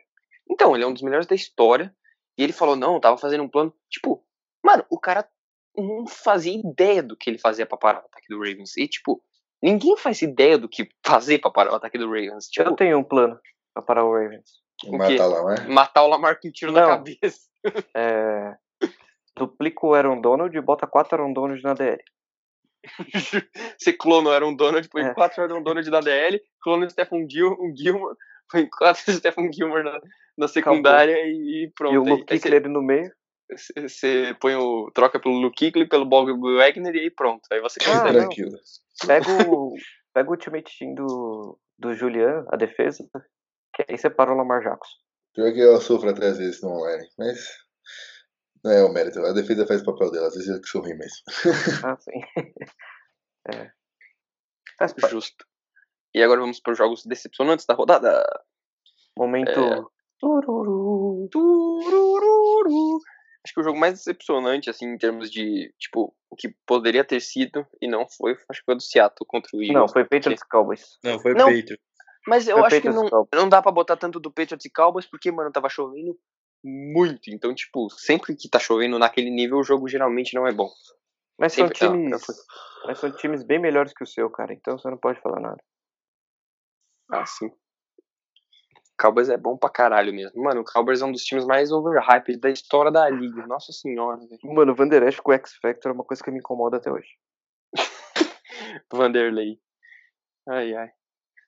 Então, 0.51 0.75
ele 0.75 0.85
é 0.85 0.87
um 0.87 0.93
dos 0.93 1.03
melhores 1.03 1.27
da 1.27 1.35
história, 1.35 1.95
e 2.37 2.43
ele 2.43 2.53
falou, 2.53 2.77
não, 2.77 2.95
eu 2.95 3.01
tava 3.01 3.17
fazendo 3.19 3.43
um 3.45 3.49
plano, 3.49 3.73
tipo, 3.91 4.25
mano, 4.65 4.85
o 4.91 4.99
cara 4.99 5.29
não 5.77 6.07
fazia 6.07 6.53
ideia 6.55 7.03
do 7.03 7.17
que 7.17 7.31
ele 7.31 7.39
fazia 7.39 7.65
pra 7.67 7.79
parar 7.79 8.03
o 8.03 8.07
ataque 8.07 8.29
do 8.29 8.39
Ravens, 8.39 8.77
e, 8.77 8.87
tipo, 8.89 9.23
ninguém 9.63 9.97
faz 9.97 10.21
ideia 10.23 10.59
do 10.59 10.69
que 10.69 10.89
fazer 11.05 11.39
pra 11.39 11.51
parar 11.51 11.73
o 11.73 11.77
ataque 11.77 11.99
do 11.99 12.07
Ravens, 12.07 12.49
tipo, 12.49 12.69
Eu 12.69 12.77
tenho 12.77 12.99
um 12.99 13.05
plano 13.05 13.39
pra 13.75 13.83
parar 13.83 14.05
o 14.05 14.13
Ravens. 14.13 14.61
O 14.87 14.97
Matar 14.97 15.27
lá, 15.27 15.45
né? 15.55 15.67
matar 15.69 16.03
o 16.03 16.09
Lamar 16.09 16.41
com 16.41 16.49
um 16.49 16.51
tiro 16.51 16.73
na 16.73 16.81
Não. 16.83 16.89
cabeça. 16.89 17.49
É... 17.97 18.57
Duplica 19.37 19.87
o 19.87 19.95
Aaron 19.95 20.21
Donald 20.21 20.55
e 20.57 20.61
bota 20.61 20.87
quatro 20.87 21.17
Aaron 21.17 21.33
Donald 21.33 21.63
na 21.63 21.73
DL. 21.75 22.03
Você 23.79 23.93
clona 23.93 24.29
o 24.31 24.33
Aaron 24.33 24.55
Donald, 24.55 24.89
põe 24.89 25.03
É. 25.03 25.15
quatro 25.15 25.41
Aaron 25.43 25.63
Donald 25.63 25.89
na 25.89 26.01
DL, 26.01 26.43
clona 26.61 26.87
o 26.87 26.91
Stephen 26.91 27.29
Gil, 27.31 27.53
um 27.61 27.73
Gilmore, 27.75 28.17
põe 28.53 28.69
quatro 28.69 29.03
Stephen 29.13 29.53
Gilmore 29.53 29.83
na, 29.83 30.01
na 30.39 30.47
secundária 30.49 31.17
e, 31.27 31.65
e 31.65 31.73
pronto. 31.75 31.95
e 31.95 31.99
o 31.99 32.05
Luke 32.05 32.33
aí 32.33 32.39
Kuechly 32.41 32.69
no 32.69 32.83
meio. 32.83 33.11
Você 33.77 34.35
põe 34.41 34.55
o. 34.55 34.91
troca 34.95 35.19
pelo 35.21 35.35
Luke 35.41 35.57
Kuechly, 35.59 35.89
pelo 35.89 36.07
Bob 36.07 36.31
Wagner 36.57 36.95
e 36.95 37.01
aí 37.01 37.11
pronto. 37.11 37.43
Aí 37.53 37.61
você 37.61 37.79
Ah, 37.83 37.91
consegue. 38.01 38.19
não. 38.19 38.29
Tranquilo. 38.29 38.59
Pega 39.07 39.51
o, 39.51 39.75
pega 40.15 40.29
o 40.29 40.33
ultimate 40.33 40.79
team 40.79 40.95
do, 40.95 41.59
do 41.79 41.95
Julian, 41.95 42.45
a 42.51 42.57
defesa, 42.57 43.05
que 43.75 43.85
aí 43.89 43.99
separa 43.99 44.33
o 44.33 44.37
Lamar 44.37 44.63
Jackson. 44.63 44.95
Pior 45.35 45.53
que 45.53 45.61
eu 45.61 45.81
sofro 45.81 46.11
atrás 46.11 46.39
vezes 46.39 46.63
no 46.63 46.71
online, 46.71 47.09
mas 47.19 47.39
não 48.65 48.71
é 48.71 48.83
o 48.85 48.93
mérito. 48.93 49.19
A 49.21 49.33
defesa 49.33 49.67
faz 49.67 49.83
o 49.83 49.87
papel 49.87 50.11
dela, 50.13 50.29
às 50.29 50.35
vezes 50.35 50.49
eu 50.49 50.61
que 50.61 50.69
sou 50.69 50.83
ruim 50.83 50.95
mesmo. 50.97 51.19
Ah, 51.85 51.97
sim. 51.99 52.21
é. 53.53 53.71
Faz. 54.79 54.95
Justo. 55.11 55.45
E 56.15 56.23
agora 56.23 56.41
vamos 56.41 56.61
para 56.61 56.73
os 56.73 56.79
jogos 56.79 57.05
decepcionantes 57.07 57.65
da 57.67 57.75
rodada. 57.75 58.23
Momento. 59.17 59.51
É. 59.61 59.83
Tururu. 60.21 61.29
Turururu. 61.31 62.99
Acho 63.45 63.55
que 63.55 63.61
o 63.61 63.65
jogo 63.65 63.79
mais 63.79 63.95
decepcionante, 63.95 64.71
assim, 64.71 64.87
em 64.87 64.97
termos 64.99 65.31
de, 65.31 65.75
tipo, 65.79 66.15
o 66.31 66.37
que 66.37 66.55
poderia 66.65 67.05
ter 67.05 67.21
sido 67.21 67.67
e 67.81 67.89
não 67.89 68.07
foi, 68.09 68.37
acho 68.49 68.61
que 68.61 68.65
foi 68.65 68.75
o 68.75 68.77
do 68.77 68.83
Seattle 68.83 69.27
contra 69.27 69.51
o 69.57 69.61
Eagles. 69.61 69.75
Não, 69.75 69.89
foi 69.89 70.05
Patriots 70.05 70.43
e 70.43 70.49
Cowboys. 70.49 70.99
Não, 71.03 71.19
foi 71.19 71.35
Não. 71.35 71.47
Patriots. 71.47 71.79
Mas 72.25 72.47
eu 72.47 72.57
Foi 72.57 72.67
acho 72.67 72.77
que 72.77 72.83
Patriots 72.83 73.01
não, 73.01 73.07
e 73.09 73.11
Cowboys. 73.11 73.43
não 73.43 73.49
dá 73.49 73.61
pra 73.61 73.73
botar 73.73 73.97
tanto 73.97 74.21
do 74.21 74.31
Patriots 74.31 74.65
e 74.65 74.71
Cowboys, 74.71 75.07
porque, 75.07 75.33
mano, 75.33 75.51
tava 75.51 75.69
chovendo 75.69 76.17
muito. 76.65 77.31
Então, 77.31 77.53
tipo, 77.53 77.91
sempre 77.91 78.37
que 78.37 78.49
tá 78.49 78.61
chovendo 78.61 78.97
naquele 78.97 79.29
nível, 79.29 79.59
o 79.59 79.65
jogo 79.65 79.89
geralmente 79.89 80.35
não 80.35 80.47
é 80.47 80.53
bom. 80.53 80.71
Mas 81.37 81.53
são 81.55 81.67
Sempre- 81.67 81.85
não, 81.89 81.93
times. 81.97 82.11
já 82.11 82.19
foi. 82.21 82.35
Mas 82.87 82.99
são 83.01 83.11
times 83.11 83.43
bem 83.43 83.59
melhores 83.59 83.93
que 83.93 84.05
o 84.05 84.07
seu, 84.07 84.31
cara. 84.31 84.53
Então 84.55 84.79
você 84.79 84.89
não 84.89 84.97
pode 84.99 85.21
falar 85.21 85.41
nada. 85.41 85.61
Ah, 87.13 87.27
sim. 87.27 87.51
Cowboys 88.99 89.29
é 89.29 89.37
bom 89.37 89.57
pra 89.57 89.69
caralho 89.69 90.15
mesmo. 90.15 90.43
Mano, 90.43 90.63
o 90.63 90.65
Cowboys 90.65 91.03
é 91.03 91.05
um 91.05 91.13
dos 91.13 91.25
times 91.25 91.45
mais 91.45 91.71
overhyped 91.71 92.39
da 92.39 92.49
história 92.49 92.91
da 92.91 93.09
liga. 93.11 93.47
Nossa 93.47 93.71
senhora, 93.73 94.17
velho. 94.17 94.39
Mano, 94.45 94.73
o 94.73 94.75
Van 94.75 94.89
Der 94.89 95.03
Esch 95.03 95.21
com 95.21 95.31
o 95.31 95.35
X 95.35 95.55
Factor 95.61 95.91
é 95.91 95.95
uma 95.95 96.05
coisa 96.05 96.23
que 96.23 96.31
me 96.31 96.39
incomoda 96.39 96.79
até 96.79 96.91
hoje. 96.91 97.19
Vanderlei. 98.93 99.59
Ai, 100.49 100.75
ai. 100.75 100.89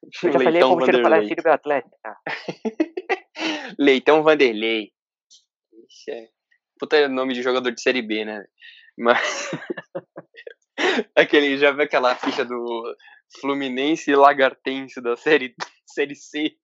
Eu 0.02 0.30
já 0.30 0.32
falei 0.32 0.50
Leitão 0.50 0.70
como 0.70 0.84
Vanderlei. 0.84 1.18
assim 1.20 1.34
do 1.34 1.48
atleta. 1.48 1.96
Ah, 2.04 2.16
Leitão 3.78 4.22
Vanderlei. 4.22 4.92
Ixi, 5.88 6.10
é. 6.10 6.28
Puta 6.78 7.08
nome 7.08 7.32
de 7.32 7.42
jogador 7.42 7.70
de 7.70 7.80
Série 7.80 8.02
B, 8.02 8.24
né? 8.24 8.44
Mas. 8.98 9.50
Aquele, 11.16 11.56
já 11.56 11.70
viu 11.70 11.82
aquela 11.82 12.14
ficha 12.16 12.44
do 12.44 12.96
Fluminense 13.41 14.11
e 14.11 14.16
Lagartense 14.16 15.01
da 15.01 15.16
série, 15.16 15.55
série 15.87 16.14
C? 16.14 16.57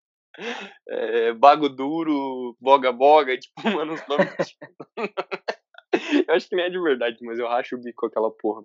É, 0.88 1.32
Bago 1.32 1.68
Duro, 1.68 2.56
Boga 2.60 2.92
Boga, 2.92 3.36
tipo, 3.38 3.68
mano, 3.70 3.94
os 3.94 4.06
nomes. 4.06 4.56
eu 6.28 6.34
acho 6.34 6.48
que 6.48 6.56
nem 6.56 6.66
é 6.66 6.70
de 6.70 6.80
verdade, 6.80 7.18
mas 7.22 7.38
eu 7.38 7.48
racho 7.48 7.76
o 7.76 7.80
bico 7.80 8.06
aquela 8.06 8.30
porra. 8.30 8.64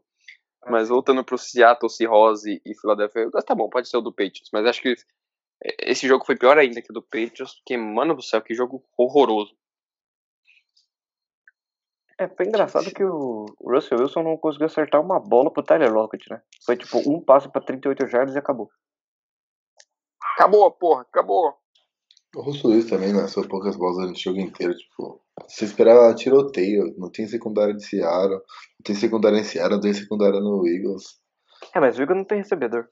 Mas 0.68 0.90
voltando 0.90 1.24
pro 1.24 1.38
Seattle, 1.38 1.90
Seahawks 1.90 2.46
e 2.46 2.62
Philadelphia, 2.82 3.30
tá 3.46 3.54
bom, 3.54 3.70
pode 3.70 3.88
ser 3.88 3.98
o 3.98 4.02
do 4.02 4.12
Patriots, 4.12 4.50
mas 4.52 4.66
acho 4.66 4.82
que 4.82 4.96
esse 5.82 6.08
jogo 6.08 6.26
foi 6.26 6.36
pior 6.36 6.58
ainda 6.58 6.82
que 6.82 6.92
o 6.92 6.94
do 6.94 7.02
Patriots, 7.02 7.56
porque, 7.58 7.78
mano 7.78 8.16
do 8.16 8.22
céu, 8.22 8.42
que 8.42 8.54
jogo 8.54 8.84
horroroso. 8.98 9.56
É, 12.18 12.30
foi 12.30 12.46
engraçado 12.46 12.94
que 12.94 13.04
o 13.04 13.46
Russell 13.60 14.00
Wilson 14.00 14.24
não 14.24 14.38
conseguiu 14.38 14.68
acertar 14.68 15.02
uma 15.02 15.20
bola 15.20 15.52
pro 15.52 15.64
Tyler 15.64 15.94
Lockett, 15.94 16.30
né? 16.30 16.42
Foi 16.66 16.78
tipo 16.78 16.98
um 17.10 17.22
passe 17.22 17.52
pra 17.52 17.62
38 17.62 18.08
jardas 18.08 18.36
e 18.36 18.38
acabou. 18.38 18.70
Acabou, 20.34 20.72
porra, 20.72 21.02
acabou. 21.02 21.54
O 22.34 22.42
Russell 22.42 22.72
Wilson 22.72 22.90
também 22.90 23.14
lançou 23.14 23.48
poucas 23.48 23.76
bolas 23.76 24.10
no 24.10 24.16
jogo 24.16 24.40
inteiro, 24.40 24.76
tipo. 24.76 25.22
Você 25.46 25.66
esperava 25.66 26.16
tiroteio, 26.16 26.96
não 26.98 27.12
tem 27.12 27.28
secundária 27.28 27.74
de 27.74 27.86
Seattle, 27.86 28.40
não 28.40 28.84
tem 28.86 28.96
secundária 28.96 29.38
em 29.38 29.44
Seattle, 29.44 29.76
não 29.76 29.82
tem 29.82 29.94
secundária 29.94 30.40
no 30.40 30.66
Eagles. 30.66 31.20
É, 31.74 31.80
mas 31.82 31.98
o 31.98 32.02
Eagles 32.02 32.18
não 32.18 32.26
tem 32.26 32.38
recebedor. 32.38 32.88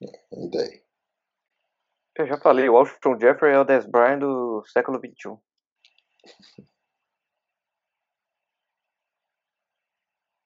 E 0.00 0.50
daí? 0.50 0.82
Eu 2.18 2.26
já 2.26 2.38
falei, 2.38 2.68
o 2.68 2.76
Alshon 2.76 3.18
Jeffrey 3.20 3.54
é 3.54 3.60
o 3.60 3.64
Des 3.64 3.86
Bryant 3.86 4.18
do 4.18 4.64
século 4.66 4.98
XXI. 4.98 5.38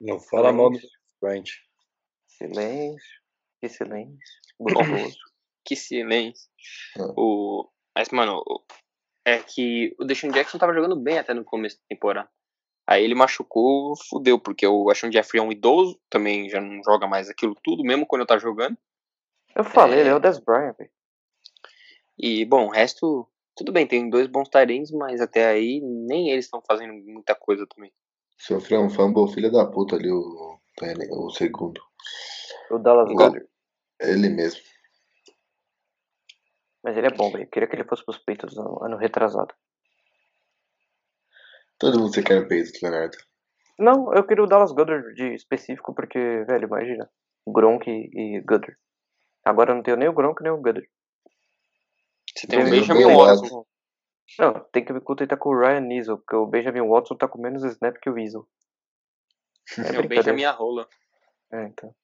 Não 0.00 0.18
fala 0.18 0.52
mal 0.52 0.70
do 0.70 0.78
Bryant. 1.20 1.44
Silêncio. 2.26 3.20
Que 3.60 3.68
silêncio. 3.68 4.18
Que 5.62 5.76
silêncio. 5.76 6.48
Ah. 6.98 7.12
O... 7.16 7.70
Mas, 7.94 8.08
mano, 8.08 8.42
é 9.24 9.38
que 9.38 9.94
o 10.00 10.04
Deshaun 10.04 10.32
Jackson 10.32 10.56
tava 10.58 10.72
jogando 10.72 10.96
bem 10.96 11.18
até 11.18 11.34
no 11.34 11.44
começo 11.44 11.76
da 11.76 11.82
temporada. 11.88 12.28
Aí 12.86 13.04
ele 13.04 13.14
machucou, 13.14 13.94
fudeu, 14.08 14.40
porque 14.40 14.66
o 14.66 14.90
Ashon 14.90 15.12
Jeffrey 15.12 15.38
é 15.38 15.44
um 15.44 15.52
idoso, 15.52 16.00
também 16.08 16.48
já 16.48 16.60
não 16.60 16.82
joga 16.82 17.06
mais 17.06 17.28
aquilo 17.28 17.54
tudo, 17.62 17.84
mesmo 17.84 18.06
quando 18.06 18.22
eu 18.22 18.26
tá 18.26 18.38
jogando. 18.38 18.76
Eu 19.54 19.62
falei, 19.62 19.98
É. 19.98 20.00
ele 20.00 20.08
é 20.08 20.14
o 20.14 20.18
Des 20.18 20.38
Bryant, 20.38 20.74
velho. 20.76 20.90
E, 22.18 22.44
bom, 22.46 22.66
o 22.66 22.70
resto, 22.70 23.28
tudo 23.54 23.70
bem, 23.70 23.86
tem 23.86 24.10
dois 24.10 24.26
bons 24.26 24.48
Tyrants, 24.48 24.90
mas 24.90 25.20
até 25.20 25.46
aí 25.46 25.80
nem 25.80 26.30
eles 26.30 26.46
estão 26.46 26.60
fazendo 26.66 26.94
muita 26.94 27.34
coisa 27.34 27.66
também. 27.66 27.92
Sofreu 28.40 28.80
um 28.80 28.88
fumble, 28.88 29.32
filho 29.32 29.52
da 29.52 29.66
puta 29.66 29.96
ali, 29.96 30.10
o, 30.10 30.58
o 30.82 31.30
segundo. 31.30 31.78
O 32.70 32.78
Dallas 32.78 33.12
Goddard. 33.12 33.46
Ele 34.00 34.30
mesmo. 34.30 34.62
Mas 36.82 36.96
ele 36.96 37.08
é 37.08 37.10
bom, 37.10 37.30
velho. 37.30 37.44
Eu 37.44 37.50
queria 37.50 37.68
que 37.68 37.76
ele 37.76 37.84
fosse 37.84 38.02
pros 38.02 38.16
peitos 38.16 38.56
no 38.56 38.82
ano 38.82 38.96
retrasado. 38.96 39.54
Todo 41.78 41.98
mundo 41.98 42.14
você 42.14 42.22
quer 42.22 42.40
no 42.40 42.48
peito, 42.48 42.72
Leonardo. 42.82 43.18
Não, 43.78 44.14
eu 44.14 44.26
queria 44.26 44.44
o 44.44 44.46
Dallas 44.46 44.72
Goddard 44.72 45.14
de 45.14 45.34
específico, 45.34 45.94
porque, 45.94 46.18
velho, 46.18 46.64
imagina. 46.64 47.10
Gronk 47.46 47.90
e, 47.90 48.40
Goddard. 48.40 48.76
Agora 49.44 49.72
eu 49.72 49.76
não 49.76 49.82
tenho 49.82 49.98
nem 49.98 50.08
o 50.08 50.14
Gronk 50.14 50.42
nem 50.42 50.52
o 50.52 50.56
Goddard. 50.56 50.88
Você 52.34 52.46
tem 52.46 52.60
o 52.60 52.62
Tem 52.62 52.70
Benjamin 52.70 53.04
o 53.04 53.18
Watson. 53.18 53.66
Não, 54.38 54.60
tem 54.72 54.84
que 54.84 54.92
me 54.92 55.00
contentar 55.00 55.38
com 55.38 55.50
o 55.50 55.58
Ryan 55.58 55.80
Neasel, 55.80 56.18
porque 56.18 56.36
o 56.36 56.46
Benjamin 56.46 56.88
Watson 56.88 57.16
tá 57.16 57.26
com 57.26 57.40
menos 57.40 57.64
snap 57.64 57.96
que 57.96 58.10
o 58.10 58.14
Weasel. 58.14 58.48
É 59.78 59.96
É 59.96 60.00
o. 60.00 60.08
Benjamin 60.08 60.44
Arrola. 60.44 60.88
É, 61.52 61.64
então. 61.64 61.94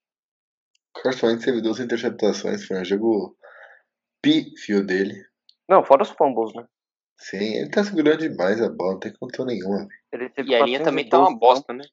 Carson 1.03 1.39
teve 1.39 1.61
duas 1.61 1.79
interceptações, 1.79 2.67
foi 2.67 2.81
um 2.81 2.85
jogo 2.85 3.37
pífio 4.23 4.85
dele. 4.85 5.25
Não, 5.69 5.85
fora 5.85 6.03
os 6.03 6.11
fumbles, 6.11 6.55
né? 6.55 6.67
Sim, 7.19 7.57
ele 7.57 7.71
tá 7.71 7.83
segurando 7.83 8.29
demais 8.29 8.61
a 8.61 8.69
bola, 8.69 8.93
não 8.93 9.01
tem 9.01 9.13
condição 9.15 9.47
nenhuma. 9.47 9.79
velho. 9.79 9.91
Ele 10.13 10.31
teve 10.31 10.51
E 10.51 10.55
a 10.55 10.65
linha 10.65 10.83
também 10.83 11.09
tá 11.09 11.19
412 11.19 11.33
uma 11.33 11.39
bosta, 11.39 11.73
né? 11.73 11.85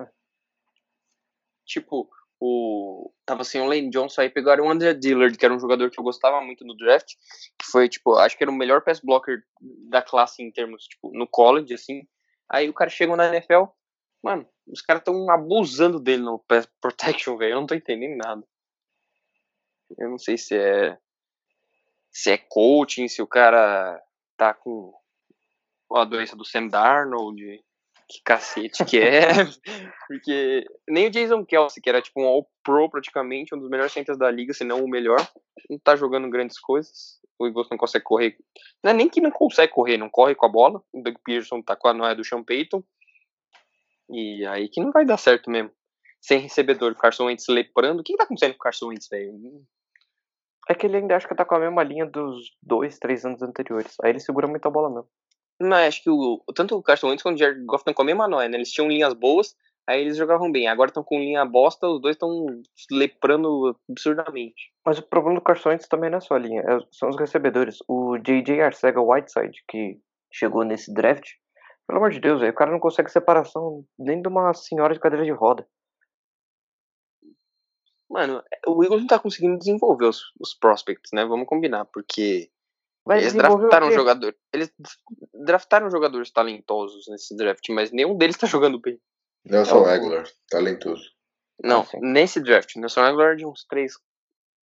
É. 0.00 0.08
Tipo, 1.66 2.08
o. 2.46 3.10
Tava 3.24 3.40
assim, 3.40 3.58
o 3.58 3.66
Lane 3.66 3.88
Johnson 3.88 4.20
aí 4.20 4.28
pegaram 4.28 4.66
o 4.66 4.70
André 4.70 4.92
Dillard, 4.92 5.36
que 5.36 5.44
era 5.44 5.54
um 5.54 5.58
jogador 5.58 5.90
que 5.90 5.98
eu 5.98 6.04
gostava 6.04 6.40
muito 6.42 6.64
no 6.64 6.76
draft. 6.76 7.14
Que 7.58 7.66
foi, 7.70 7.88
tipo, 7.88 8.14
acho 8.16 8.36
que 8.36 8.44
era 8.44 8.50
o 8.50 8.54
melhor 8.54 8.82
pass 8.82 9.00
blocker 9.00 9.42
da 9.88 10.02
classe 10.02 10.42
em 10.42 10.50
termos, 10.50 10.84
tipo, 10.84 11.10
no 11.16 11.26
college, 11.26 11.72
assim. 11.72 12.06
Aí 12.50 12.68
o 12.68 12.74
cara 12.74 12.90
chegou 12.90 13.16
na 13.16 13.28
NFL. 13.28 13.64
Mano, 14.22 14.46
os 14.66 14.82
caras 14.82 15.02
tão 15.02 15.30
abusando 15.30 15.98
dele 15.98 16.22
no 16.22 16.38
pass 16.38 16.68
protection, 16.80 17.36
velho. 17.38 17.52
Eu 17.52 17.60
não 17.60 17.66
tô 17.66 17.74
entendendo 17.74 18.16
nada. 18.16 18.46
Eu 19.98 20.10
não 20.10 20.18
sei 20.18 20.36
se 20.36 20.56
é. 20.56 20.98
Se 22.10 22.30
é 22.30 22.38
coaching, 22.38 23.08
se 23.08 23.22
o 23.22 23.26
cara 23.26 24.00
tá 24.36 24.52
com 24.52 24.92
a 25.94 26.04
doença 26.04 26.36
do 26.36 26.44
Sam 26.44 26.68
Darnold, 26.68 27.64
que 28.08 28.22
cacete 28.24 28.84
que 28.84 28.98
é. 28.98 29.28
Porque 30.08 30.64
nem 30.88 31.06
o 31.06 31.10
Jason 31.10 31.44
Kelsey, 31.44 31.82
que 31.82 31.88
era 31.88 32.02
tipo 32.02 32.20
um 32.20 32.26
All-Pro 32.26 32.90
praticamente, 32.90 33.54
um 33.54 33.58
dos 33.58 33.70
melhores 33.70 33.92
centers 33.92 34.18
da 34.18 34.30
liga, 34.30 34.52
se 34.52 34.64
não 34.64 34.84
o 34.84 34.88
melhor, 34.88 35.18
não 35.68 35.78
tá 35.78 35.96
jogando 35.96 36.28
grandes 36.30 36.58
coisas. 36.58 37.18
O 37.38 37.46
Eagles 37.46 37.68
não 37.70 37.78
consegue 37.78 38.04
correr. 38.04 38.36
Não 38.82 38.92
é 38.92 38.94
nem 38.94 39.08
que 39.08 39.20
não 39.20 39.30
consegue 39.30 39.72
correr, 39.72 39.96
não 39.96 40.08
corre 40.08 40.34
com 40.34 40.46
a 40.46 40.48
bola. 40.48 40.82
O 40.92 41.02
Doug 41.02 41.16
Pearson 41.24 41.60
tá 41.60 41.74
com 41.74 41.88
a 41.88 41.94
noia 41.94 42.14
do 42.14 42.24
Sean 42.24 42.44
Payton. 42.44 42.82
E 44.10 44.46
aí 44.46 44.68
que 44.68 44.80
não 44.80 44.92
vai 44.92 45.04
dar 45.04 45.16
certo 45.16 45.50
mesmo. 45.50 45.70
Sem 46.20 46.38
recebedor, 46.38 46.92
o 46.92 46.96
Carson 46.96 47.26
Wentz 47.26 47.48
leprando. 47.48 48.00
O 48.00 48.02
que, 48.02 48.12
que 48.12 48.18
tá 48.18 48.24
acontecendo 48.24 48.52
com 48.52 48.58
o 48.58 48.62
Carson 48.62 48.88
Wentz, 48.88 49.08
velho? 49.08 49.66
É 50.68 50.74
que 50.74 50.86
ele 50.86 50.96
ainda 50.96 51.16
acha 51.16 51.28
que 51.28 51.34
tá 51.34 51.44
com 51.44 51.54
a 51.54 51.60
mesma 51.60 51.82
linha 51.82 52.06
dos 52.06 52.56
dois, 52.62 52.98
três 52.98 53.24
anos 53.24 53.42
anteriores. 53.42 53.94
Aí 54.02 54.10
ele 54.10 54.20
segura 54.20 54.46
muito 54.46 54.66
a 54.66 54.70
bola 54.70 54.88
mesmo. 54.88 55.08
Não, 55.60 55.76
acho 55.76 56.02
que 56.02 56.10
o, 56.10 56.42
tanto 56.54 56.76
o 56.76 56.82
Carson 56.82 57.08
Wentz 57.08 57.22
quanto 57.22 57.36
o 57.36 57.38
Jared 57.38 57.64
Goff 57.64 57.82
estão 57.82 57.94
com 57.94 58.02
a 58.02 58.04
mesma 58.04 58.28
noia, 58.28 58.48
né? 58.48 58.56
Eles 58.56 58.72
tinham 58.72 58.88
linhas 58.88 59.14
boas, 59.14 59.56
aí 59.86 60.00
eles 60.00 60.16
jogavam 60.16 60.50
bem. 60.50 60.66
Agora 60.66 60.90
estão 60.90 61.04
com 61.04 61.18
linha 61.18 61.44
bosta, 61.44 61.86
os 61.86 62.00
dois 62.00 62.16
estão 62.16 62.46
leprando 62.90 63.76
absurdamente. 63.88 64.72
Mas 64.84 64.98
o 64.98 65.02
problema 65.02 65.38
do 65.38 65.44
Carson 65.44 65.70
Wentz 65.70 65.88
também 65.88 66.10
não 66.10 66.18
é 66.18 66.20
só 66.20 66.34
a 66.34 66.38
linha, 66.38 66.60
é- 66.60 66.86
são 66.90 67.08
os 67.08 67.16
recebedores. 67.16 67.78
O 67.88 68.18
JJ 68.18 68.60
Arcega 68.60 69.00
Whiteside, 69.00 69.62
que 69.68 69.98
chegou 70.32 70.64
nesse 70.64 70.92
draft, 70.92 71.28
pelo 71.86 71.98
amor 71.98 72.10
de 72.10 72.20
Deus, 72.20 72.42
o 72.42 72.52
cara 72.52 72.70
não 72.70 72.80
consegue 72.80 73.10
separação 73.10 73.84
nem 73.98 74.20
de 74.20 74.28
uma 74.28 74.52
senhora 74.54 74.94
de 74.94 75.00
cadeira 75.00 75.24
de 75.24 75.30
roda. 75.30 75.66
Mano, 78.10 78.42
o 78.66 78.84
Eagles 78.84 79.00
não 79.00 79.06
tá 79.06 79.18
conseguindo 79.18 79.58
desenvolver 79.58 80.06
os, 80.06 80.20
os 80.40 80.54
prospects, 80.54 81.10
né? 81.12 81.24
Vamos 81.24 81.46
combinar, 81.46 81.84
porque 81.86 82.50
Vai 83.06 83.18
eles 83.20 83.34
draftaram 83.34 83.88
quê? 83.88 83.94
jogador, 83.94 84.34
eles 84.52 84.72
draftaram 85.34 85.90
jogadores 85.90 86.30
talentosos 86.30 87.06
nesse 87.08 87.36
draft, 87.36 87.68
mas 87.70 87.90
nenhum 87.92 88.16
deles 88.16 88.36
tá 88.38 88.46
jogando 88.46 88.80
bem. 88.80 88.98
Nelson 89.44 89.78
É 89.78 89.80
o- 89.80 89.86
Aguilar, 89.86 90.24
talentoso. 90.48 91.10
Não, 91.62 91.82
Ah, 91.82 91.84
sim. 91.86 91.98
nesse 92.00 92.40
draft, 92.40 92.74
Nelson 92.76 93.00
Aguilar 93.02 93.36
de 93.36 93.44
uns 93.46 93.64
3, 93.66 93.92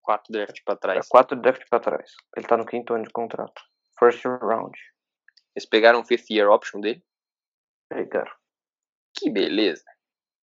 4 0.02 0.32
drafts 0.32 0.62
pra 0.64 0.74
É 0.74 0.76
trás. 0.76 1.08
quatro 1.08 1.40
draft 1.40 1.62
pra 1.70 1.78
trás. 1.80 2.10
Ele 2.36 2.46
tá 2.46 2.56
no 2.56 2.66
quinto 2.66 2.92
ano 2.94 3.04
de 3.04 3.10
contrato. 3.10 3.62
First 3.98 4.24
round. 4.24 4.76
Eles 5.54 5.66
pegaram 5.68 6.00
o 6.00 6.04
fifth 6.04 6.28
year 6.30 6.50
option 6.50 6.80
dele. 6.80 7.02
Pegaram. 7.88 8.32
Que 9.14 9.30
beleza. 9.30 9.84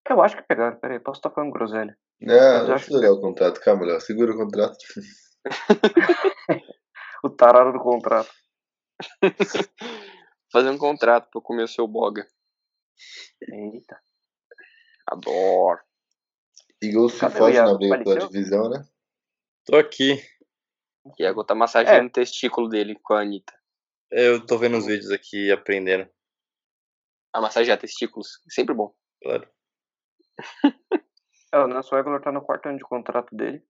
Eu 0.09 0.21
acho 0.21 0.37
que 0.37 0.43
pegaram, 0.43 0.79
peraí, 0.79 0.99
posso 0.99 1.19
estar 1.19 1.29
falando 1.31 1.51
groselha. 1.51 1.97
Não, 2.21 2.35
Mas 2.35 2.59
deixa 2.67 2.73
acho 2.75 2.93
eu 2.93 2.97
olhar 2.99 3.11
o 3.11 3.19
contrato. 3.21 3.59
Calma, 3.59 3.85
Léo. 3.85 3.99
Segura 4.01 4.31
o 4.33 4.37
contrato. 4.37 4.77
O 7.23 7.29
tarado 7.29 7.73
do 7.73 7.79
contrato. 7.79 8.31
Fazer 10.51 10.69
um 10.69 10.77
contrato 10.77 11.29
pra 11.29 11.41
comer 11.41 11.63
o 11.63 11.67
seu 11.67 11.87
boga. 11.87 12.27
Eita. 13.41 14.01
Adoro. 15.05 15.79
Eagles 16.81 17.13
se 17.13 17.29
foge 17.29 17.61
na 17.61 17.73
briga 17.75 18.03
pela 18.03 18.27
divisão, 18.27 18.69
né? 18.69 18.87
Tô 19.65 19.75
aqui. 19.75 20.15
Iago 21.19 21.43
tá 21.43 21.53
massageando 21.53 22.05
É. 22.05 22.07
o 22.07 22.11
testículo 22.11 22.69
dele 22.69 22.97
com 23.01 23.13
a 23.13 23.21
Anitta. 23.21 23.53
Eu 24.11 24.45
tô 24.45 24.57
vendo 24.57 24.77
os 24.77 24.85
vídeos 24.85 25.11
aqui 25.11 25.47
e 25.47 25.51
aprendendo. 25.51 26.09
A 27.33 27.41
massagear 27.41 27.77
testículos, 27.77 28.41
sempre 28.49 28.73
bom. 28.73 28.95
Claro. 29.21 29.47
É, 31.51 31.57
o 31.59 31.67
Nelson 31.67 31.95
Aguilar 31.95 32.21
tá 32.21 32.31
no 32.31 32.41
quarto 32.41 32.67
ano 32.67 32.77
de 32.77 32.83
contrato 32.83 33.35
dele. 33.35 33.63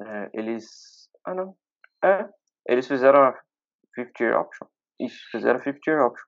É, 0.00 0.30
eles. 0.32 1.08
Ah, 1.24 1.34
não. 1.34 1.56
É. 2.04 2.28
Eles 2.68 2.86
fizeram 2.86 3.22
a 3.22 3.42
50 3.94 4.22
year 4.22 4.40
option. 4.40 4.68
Isso, 5.00 5.18
fizeram 5.30 5.58
a 5.58 5.62
50 5.62 5.90
year 5.90 6.06
option. 6.06 6.26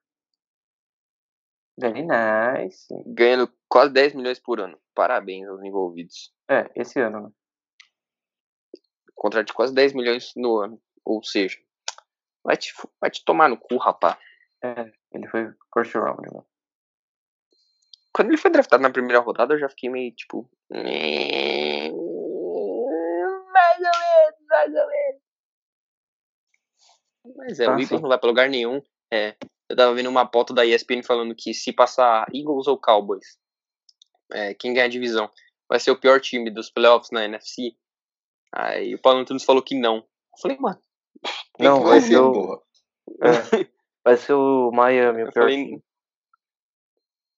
Very 1.79 2.03
nice. 2.03 2.87
Ganhando 3.05 3.53
quase 3.69 3.93
10 3.93 4.15
milhões 4.15 4.39
por 4.39 4.59
ano. 4.59 4.79
Parabéns 4.95 5.47
aos 5.47 5.61
envolvidos. 5.63 6.33
É, 6.49 6.69
esse 6.75 6.99
ano, 6.99 7.27
né? 7.27 7.29
Contrato 9.15 9.47
de 9.47 9.53
quase 9.53 9.73
10 9.73 9.93
milhões 9.93 10.33
no 10.35 10.57
ano. 10.57 10.81
Ou 11.05 11.23
seja, 11.23 11.57
Vai 12.47 12.55
te, 12.55 12.73
vai 13.01 13.11
te 13.11 13.25
tomar 13.25 13.49
no 13.49 13.57
cu, 13.57 13.75
rapá. 13.75 14.17
É, 14.63 14.89
ele 15.11 15.27
foi 15.27 15.53
first 15.73 15.93
round, 15.95 16.33
né? 16.33 16.41
Quando 18.13 18.29
ele 18.29 18.37
foi 18.37 18.49
draftado 18.49 18.81
na 18.81 18.89
primeira 18.89 19.19
rodada, 19.19 19.53
eu 19.53 19.59
já 19.59 19.67
fiquei 19.67 19.89
meio 19.89 20.15
tipo. 20.15 20.49
Mais 20.69 21.91
ou 21.91 22.01
menos, 23.83 24.47
mais 24.47 24.73
ou 24.73 24.87
menos. 24.87 25.21
Mas 27.37 27.59
é, 27.59 27.65
Ah, 27.65 27.69
o 27.69 27.71
Eagles 27.73 27.87
sim. 27.89 27.99
não 28.01 28.09
vai 28.09 28.17
pra 28.17 28.27
lugar 28.27 28.49
nenhum. 28.49 28.81
É, 29.13 29.35
eu 29.69 29.75
tava 29.75 29.93
vendo 29.93 30.09
uma 30.09 30.25
pauta 30.25 30.53
da 30.53 30.65
ESPN 30.65 31.03
falando 31.03 31.35
que 31.35 31.53
se 31.53 31.71
passar 31.71 32.27
Eagles 32.33 32.67
ou 32.67 32.77
Cowboys, 32.77 33.37
é, 34.33 34.53
quem 34.53 34.73
ganhar 34.73 34.85
a 34.85 34.89
divisão 34.89 35.29
vai 35.69 35.79
ser 35.79 35.91
o 35.91 35.99
pior 35.99 36.19
time 36.19 36.49
dos 36.49 36.69
playoffs 36.69 37.11
na 37.11 37.23
NFC. 37.25 37.75
Aí 38.53 38.95
o 38.95 38.99
Paulo 39.01 39.19
Antunes 39.19 39.43
falou 39.43 39.61
que 39.61 39.75
não. 39.75 39.97
Eu 39.97 40.41
falei, 40.41 40.57
mano. 40.57 40.79
Não, 41.59 41.81
vai 41.83 41.99
ser 41.99 42.17
o-. 42.19 42.61
É, 43.21 43.27
vai 44.05 44.17
ser 44.17 44.33
o 44.33 44.69
Miami, 44.71 45.23
o 45.23 45.31
pior 45.31 45.43
falei, 45.43 45.65
time. 45.65 45.83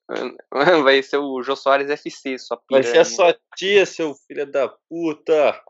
Vai 0.83 1.03
ser 1.03 1.17
o 1.17 1.41
Jô 1.43 1.55
Soares 1.55 1.87
FC, 1.89 2.37
sua 2.39 2.57
Vai 2.69 2.81
piranha. 2.81 2.91
ser 2.91 2.99
a 2.99 3.05
sua 3.05 3.39
tia, 3.55 3.85
seu 3.85 4.15
filho 4.15 4.51
da 4.51 4.67
puta. 4.67 5.63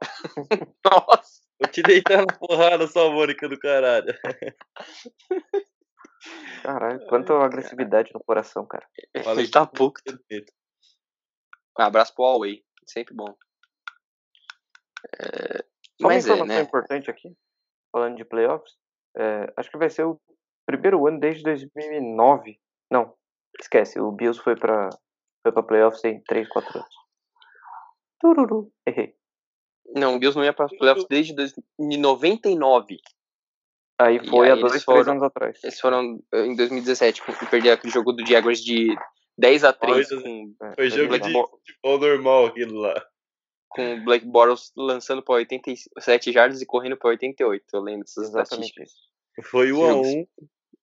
Nossa. 0.85 1.38
Vou 1.59 1.69
te 1.69 1.81
deitar 1.81 2.25
na 2.25 2.37
porrada, 2.37 2.87
sua 2.87 3.11
Mônica 3.11 3.47
do 3.49 3.59
caralho. 3.59 4.13
Caralho, 6.63 7.05
quanta 7.07 7.33
agressividade 7.33 8.11
no 8.13 8.23
coração, 8.23 8.65
cara. 8.65 8.87
Fala 9.23 9.41
Ele 9.41 9.49
tá 9.49 9.65
pouco. 9.65 9.99
Um 11.77 11.81
abraço 11.81 12.13
pro 12.13 12.23
Huawei. 12.25 12.63
Sempre 12.85 13.13
bom. 13.13 13.35
É, 15.19 15.63
Só 16.01 16.07
uma 16.07 16.09
Mas 16.09 16.27
é, 16.27 16.31
informação 16.31 16.55
né? 16.55 16.61
importante 16.61 17.09
aqui, 17.09 17.35
falando 17.91 18.17
de 18.17 18.25
playoffs, 18.25 18.75
é, 19.17 19.53
acho 19.57 19.69
que 19.69 19.77
vai 19.77 19.89
ser 19.89 20.03
o 20.05 20.19
primeiro 20.65 21.07
ano 21.07 21.19
desde 21.19 21.43
2009. 21.43 22.59
Não, 22.91 23.15
esquece, 23.59 23.99
o 23.99 24.11
Bills 24.11 24.41
foi 24.41 24.55
pra, 24.55 24.89
foi 25.43 25.51
pra 25.51 25.63
playoffs 25.63 26.03
em 26.03 26.21
3, 26.23 26.47
4 26.49 26.79
anos. 26.79 26.95
Tururu, 28.19 28.71
errei. 28.85 29.15
Não, 29.95 30.15
o 30.15 30.19
Bills 30.19 30.37
não 30.37 30.43
ia 30.45 30.53
para 30.53 30.65
os 30.65 30.77
playoffs 30.77 31.05
desde 31.09 31.33
2099. 31.33 32.97
Aí 33.99 34.17
E 34.17 34.27
foi 34.29 34.45
aí 34.47 34.51
há 34.51 34.55
eles 34.55 34.61
2, 34.61 34.71
3 34.71 34.83
foram- 34.85 35.11
anos 35.11 35.23
atrás. 35.23 35.59
Eles 35.63 35.79
foram 35.79 36.23
eh, 36.33 36.45
em 36.45 36.55
2017, 36.55 37.21
com- 37.21 37.33
perder 37.49 37.71
aquele 37.71 37.91
jogo 37.91 38.13
do 38.13 38.25
Jaguars 38.25 38.63
de 38.63 38.95
10 39.37 39.63
a 39.63 39.73
3 39.73 40.07
Dois 40.07 40.11
a- 40.11 40.23
com, 40.23 40.55
É, 40.63 40.75
Foi 40.75 40.89
jogo 40.89 41.07
Black 41.09 41.27
de 41.27 41.33
Bo- 41.33 41.47
futebol 41.49 41.99
normal 41.99 42.45
aquilo 42.47 42.79
lá. 42.79 43.05
com 43.69 43.95
o 43.95 44.03
Blake 44.03 44.25
Bortles 44.25 44.71
lançando 44.75 45.21
para 45.21 45.35
87 45.35 46.31
jardas 46.31 46.61
e 46.61 46.65
correndo 46.65 46.97
para 46.97 47.09
88. 47.09 47.65
Eu 47.73 47.81
lembro 47.81 48.05
dessas 48.05 48.29
Exatamente 48.29 48.69
estatísticas. 48.69 48.89
isso. 48.89 49.49
Foi 49.51 49.71
1 49.71 49.83
a 49.85 49.89
Jogos. 49.91 50.07
1 50.07 50.25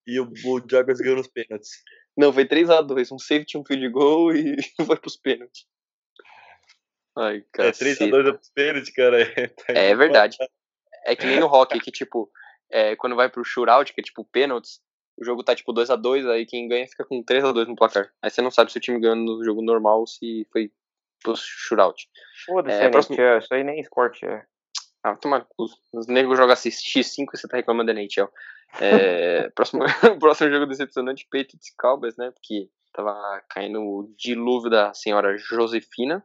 e 0.06 0.20
o, 0.20 0.24
o 0.24 0.62
Jaguars 0.70 1.00
ganhou 1.00 1.16
nos 1.16 1.28
pênaltis. 1.28 1.70
Não, 2.16 2.32
foi 2.32 2.44
3x2. 2.46 3.10
Um 3.12 3.18
safety, 3.18 3.58
um 3.58 3.64
field 3.64 3.88
goal 3.90 4.32
e 4.34 4.56
foi 4.94 4.96
pros 4.98 5.16
pênaltis. 5.16 5.66
Ai, 7.16 7.38
É, 7.38 7.42
caceta. 7.52 8.04
3x2 8.04 8.28
é 8.28 8.32
pros 8.32 8.50
pênaltis, 8.50 8.90
cara. 8.94 9.22
É, 9.22 9.46
tá 9.48 9.64
É 9.72 9.94
verdade. 9.94 10.36
É 11.04 11.16
que 11.16 11.26
nem 11.26 11.40
no 11.40 11.46
hockey, 11.46 11.80
que 11.80 11.90
tipo, 11.90 12.30
é, 12.70 12.94
quando 12.96 13.16
vai 13.16 13.28
pro 13.28 13.44
shootout, 13.44 13.92
que 13.92 14.00
é 14.00 14.04
tipo 14.04 14.24
pênaltis, 14.24 14.80
o 15.16 15.24
jogo 15.24 15.42
tá 15.42 15.54
tipo 15.54 15.72
2x2, 15.72 16.28
aí 16.30 16.44
quem 16.44 16.68
ganha 16.68 16.86
fica 16.86 17.04
com 17.04 17.22
3x2 17.24 17.66
no 17.68 17.76
placar. 17.76 18.10
Aí 18.20 18.28
você 18.30 18.42
não 18.42 18.50
sabe 18.50 18.70
se 18.70 18.78
o 18.78 18.80
time 18.80 19.00
ganhou 19.00 19.16
no 19.16 19.42
jogo 19.44 19.62
normal 19.62 20.00
ou 20.00 20.06
se 20.06 20.46
foi 20.52 20.70
pro 21.22 21.34
shootout. 21.36 22.06
Foda-se, 22.44 22.76
É, 22.78 22.84
é, 22.84 22.88
próximo- 22.90 23.16
NHL, 23.16 23.38
isso 23.38 23.54
aí 23.54 23.64
nem 23.64 23.80
esporte 23.80 24.26
é. 24.26 24.44
Ah, 25.02 25.16
toma. 25.16 25.46
Os 25.92 26.06
negros 26.08 26.36
jogam 26.36 26.52
assim, 26.52 26.68
X5 26.68 27.26
e 27.32 27.38
você 27.38 27.46
tá 27.48 27.56
reclamando 27.56 27.92
da 27.94 27.98
NHL. 27.98 28.28
É, 28.80 29.48
próximo, 29.54 29.84
próximo 30.20 30.50
jogo 30.50 30.66
decepcionante, 30.66 31.26
Patriots 31.30 31.72
Cowboys, 31.78 32.16
né? 32.16 32.30
Porque 32.32 32.68
tava 32.92 33.14
caindo 33.48 33.80
o 33.80 34.12
dilúvio 34.18 34.68
da 34.68 34.92
senhora 34.92 35.38
Josefina 35.38 36.22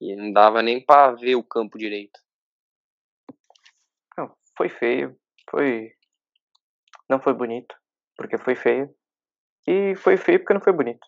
e 0.00 0.16
não 0.16 0.32
dava 0.32 0.62
nem 0.62 0.84
pra 0.84 1.12
ver 1.12 1.34
o 1.34 1.44
campo 1.44 1.78
direito. 1.78 2.18
Não, 4.16 4.34
foi 4.56 4.68
feio, 4.68 5.18
foi. 5.50 5.92
Não 7.08 7.20
foi 7.20 7.34
bonito, 7.34 7.74
porque 8.16 8.38
foi 8.38 8.54
feio. 8.54 8.94
E 9.66 9.94
foi 9.96 10.16
feio 10.16 10.38
porque 10.38 10.54
não 10.54 10.60
foi 10.60 10.72
bonito. 10.72 11.06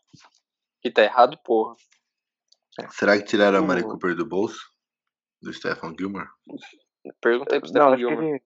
E 0.84 0.90
tá 0.90 1.03
errado, 1.03 1.38
porra. 1.43 1.74
Será 2.90 3.16
que 3.16 3.24
tiraram 3.24 3.59
a 3.59 3.62
Mari 3.62 3.82
Cooper 3.82 4.14
do 4.14 4.26
bolso? 4.26 4.70
Do 5.40 5.53
Stephen 5.53 5.95
Gilmore? 5.99 6.28
Pergunta 7.20 7.55
aí 7.55 7.61
pro 7.61 7.72
Não, 7.72 7.88
Stephen 7.88 7.95
acho 7.95 7.97
que, 7.97 8.09
Gilmore. 8.09 8.26
ele, 8.28 8.43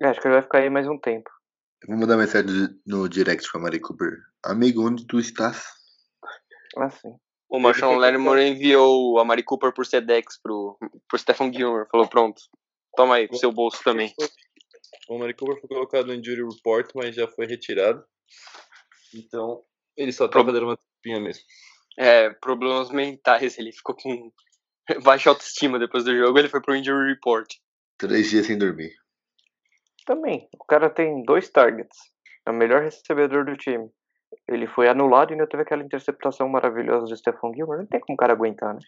é, 0.00 0.06
acho 0.08 0.20
que 0.20 0.26
ele 0.26 0.34
vai 0.34 0.42
ficar 0.42 0.58
aí 0.58 0.70
mais 0.70 0.88
um 0.88 0.98
tempo. 0.98 1.30
Eu 1.82 1.88
vou 1.88 1.98
mandar 1.98 2.16
mensagem 2.16 2.80
no 2.86 3.08
direct 3.08 3.50
pra 3.50 3.60
Mari 3.60 3.80
Cooper. 3.80 4.16
Amigo, 4.44 4.86
onde 4.86 5.06
tu 5.06 5.18
estás? 5.18 5.66
Assim. 6.76 7.16
O 7.52 7.58
Marshawn 7.58 7.96
Lattimore 7.98 8.40
enviou 8.42 9.18
a 9.18 9.24
Mari 9.26 9.42
Cooper 9.42 9.74
por 9.74 9.84
Sedex 9.84 10.40
pro, 10.42 10.78
pro 11.06 11.18
Stephen 11.18 11.52
Gilmore. 11.52 11.86
Falou, 11.90 12.08
pronto, 12.08 12.40
toma 12.96 13.16
aí 13.16 13.28
pro 13.28 13.36
seu 13.36 13.52
bolso 13.52 13.84
também. 13.84 14.14
O 15.06 15.18
Mari 15.18 15.34
Cooper 15.34 15.60
foi 15.60 15.68
colocado 15.68 16.06
no 16.06 16.14
injury 16.14 16.42
report, 16.42 16.90
mas 16.94 17.14
já 17.14 17.28
foi 17.28 17.44
retirado. 17.46 18.02
Então, 19.14 19.62
ele 19.94 20.12
só 20.12 20.26
tá 20.26 20.32
Pro- 20.32 20.46
fazendo 20.46 20.64
uma 20.64 20.78
tapinha 20.78 21.20
mesmo. 21.20 21.42
É, 21.98 22.30
problemas 22.30 22.90
mentais, 22.90 23.58
ele 23.58 23.70
ficou 23.70 23.94
com 23.94 24.32
baixa 25.04 25.28
autoestima 25.28 25.78
depois 25.78 26.04
do 26.04 26.16
jogo, 26.16 26.38
ele 26.38 26.48
foi 26.48 26.62
pro 26.62 26.74
injury 26.74 27.12
report. 27.12 27.52
Três 27.98 28.30
dias 28.30 28.46
sem 28.46 28.56
dormir. 28.56 28.94
Também, 30.06 30.48
o 30.58 30.64
cara 30.64 30.88
tem 30.88 31.22
dois 31.22 31.50
targets. 31.50 31.98
É 32.46 32.50
o 32.50 32.54
melhor 32.54 32.82
recebedor 32.82 33.44
do 33.44 33.58
time. 33.58 33.90
Ele 34.52 34.66
foi 34.66 34.88
anulado 34.88 35.30
e 35.30 35.32
ainda 35.34 35.46
teve 35.46 35.62
aquela 35.62 35.82
interceptação 35.82 36.48
maravilhosa 36.48 37.06
do 37.06 37.16
Stephon 37.16 37.54
Gilmore. 37.54 37.78
Não 37.78 37.86
tem 37.86 38.00
como 38.00 38.14
o 38.14 38.16
cara 38.16 38.32
aguentar, 38.32 38.74
né? 38.74 38.80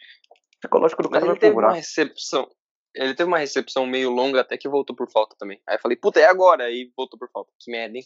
Psicológico 0.61 1.03
do 1.03 1.11
Mas 1.11 1.21
cara 1.21 1.25
ele 1.25 1.33
vai 1.33 1.39
pro 1.39 1.49
teve 1.49 1.67
uma 1.67 1.73
recepção. 1.73 2.51
Ele 2.95 3.15
teve 3.15 3.29
uma 3.29 3.39
recepção 3.39 3.87
meio 3.87 4.11
longa 4.11 4.41
até 4.41 4.57
que 4.57 4.69
voltou 4.69 4.95
por 4.95 5.11
falta 5.11 5.35
também. 5.39 5.61
Aí 5.67 5.77
eu 5.77 5.81
falei, 5.81 5.97
puta, 5.97 6.21
é 6.21 6.27
agora. 6.27 6.65
Aí 6.65 6.93
voltou 6.97 7.19
por 7.19 7.29
falta. 7.31 7.51
Que 7.59 7.71
merda, 7.71 7.99
hein? 7.99 8.05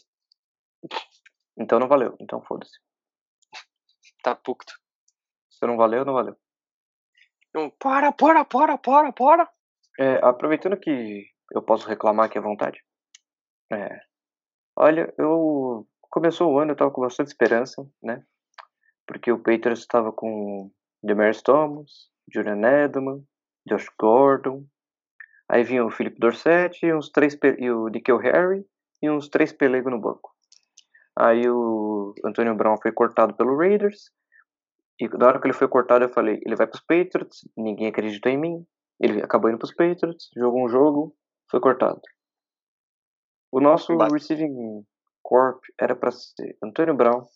Então 1.57 1.79
não 1.79 1.87
valeu. 1.87 2.15
Então 2.19 2.41
foda-se. 2.41 2.79
Tá 4.23 4.35
puto. 4.35 4.73
Se 5.49 5.65
não 5.65 5.77
valeu, 5.77 6.05
não 6.05 6.13
valeu. 6.13 6.35
Então, 7.49 7.69
para, 7.79 8.11
para, 8.11 8.45
para, 8.45 8.77
para, 8.77 9.11
para. 9.11 9.51
É, 9.99 10.15
aproveitando 10.23 10.79
que 10.79 11.25
eu 11.51 11.61
posso 11.61 11.87
reclamar 11.87 12.27
aqui 12.27 12.37
à 12.37 12.41
vontade. 12.41 12.81
É, 13.71 13.99
olha, 14.75 15.13
eu 15.17 15.87
começou 16.09 16.51
o 16.51 16.59
ano, 16.59 16.71
eu 16.71 16.75
tava 16.75 16.91
com 16.91 17.01
bastante 17.01 17.27
esperança, 17.27 17.87
né? 18.01 18.23
Porque 19.07 19.31
o 19.31 19.37
Patriots 19.37 19.79
estava 19.79 20.11
com 20.11 20.71
Demarius 21.03 21.41
Thomas, 21.41 22.09
Julian 22.31 22.61
Edelman, 22.61 23.23
Josh 23.67 23.87
Gordon. 23.99 24.65
Aí 25.49 25.63
vinha 25.63 25.85
o 25.85 25.89
Philip 25.89 26.19
Dorsett 26.19 26.85
e 26.85 26.93
uns 26.93 27.09
três 27.09 27.37
e 27.57 27.71
o 27.71 27.87
Nickel 27.87 28.17
Harry 28.17 28.65
e 29.01 29.09
uns 29.09 29.29
três 29.29 29.51
pelegos 29.51 29.91
no 29.91 29.99
banco. 29.99 30.31
Aí 31.17 31.49
o 31.49 32.13
Antonio 32.23 32.55
Brown 32.55 32.77
foi 32.81 32.91
cortado 32.91 33.35
pelo 33.35 33.57
Raiders. 33.57 34.11
E 34.99 35.07
na 35.07 35.27
hora 35.27 35.39
que 35.39 35.47
ele 35.47 35.53
foi 35.53 35.67
cortado, 35.67 36.05
eu 36.05 36.09
falei, 36.09 36.39
ele 36.45 36.55
vai 36.55 36.67
pros 36.67 36.81
Patriots, 36.81 37.47
ninguém 37.57 37.87
acreditou 37.87 38.31
em 38.31 38.37
mim. 38.37 38.65
Ele 38.99 39.21
acabou 39.23 39.49
indo 39.49 39.57
pros 39.57 39.73
Patriots, 39.73 40.29
jogou 40.35 40.63
um 40.63 40.69
jogo, 40.69 41.15
foi 41.49 41.59
cortado. 41.59 42.01
O 43.51 43.59
nosso 43.59 43.95
Bate. 43.95 44.13
receiving 44.13 44.85
corp 45.29 45.61
era 45.79 45.95
para 45.95 46.09
ser 46.09 46.57
Antonio 46.63 46.95
Brown, 46.95 47.27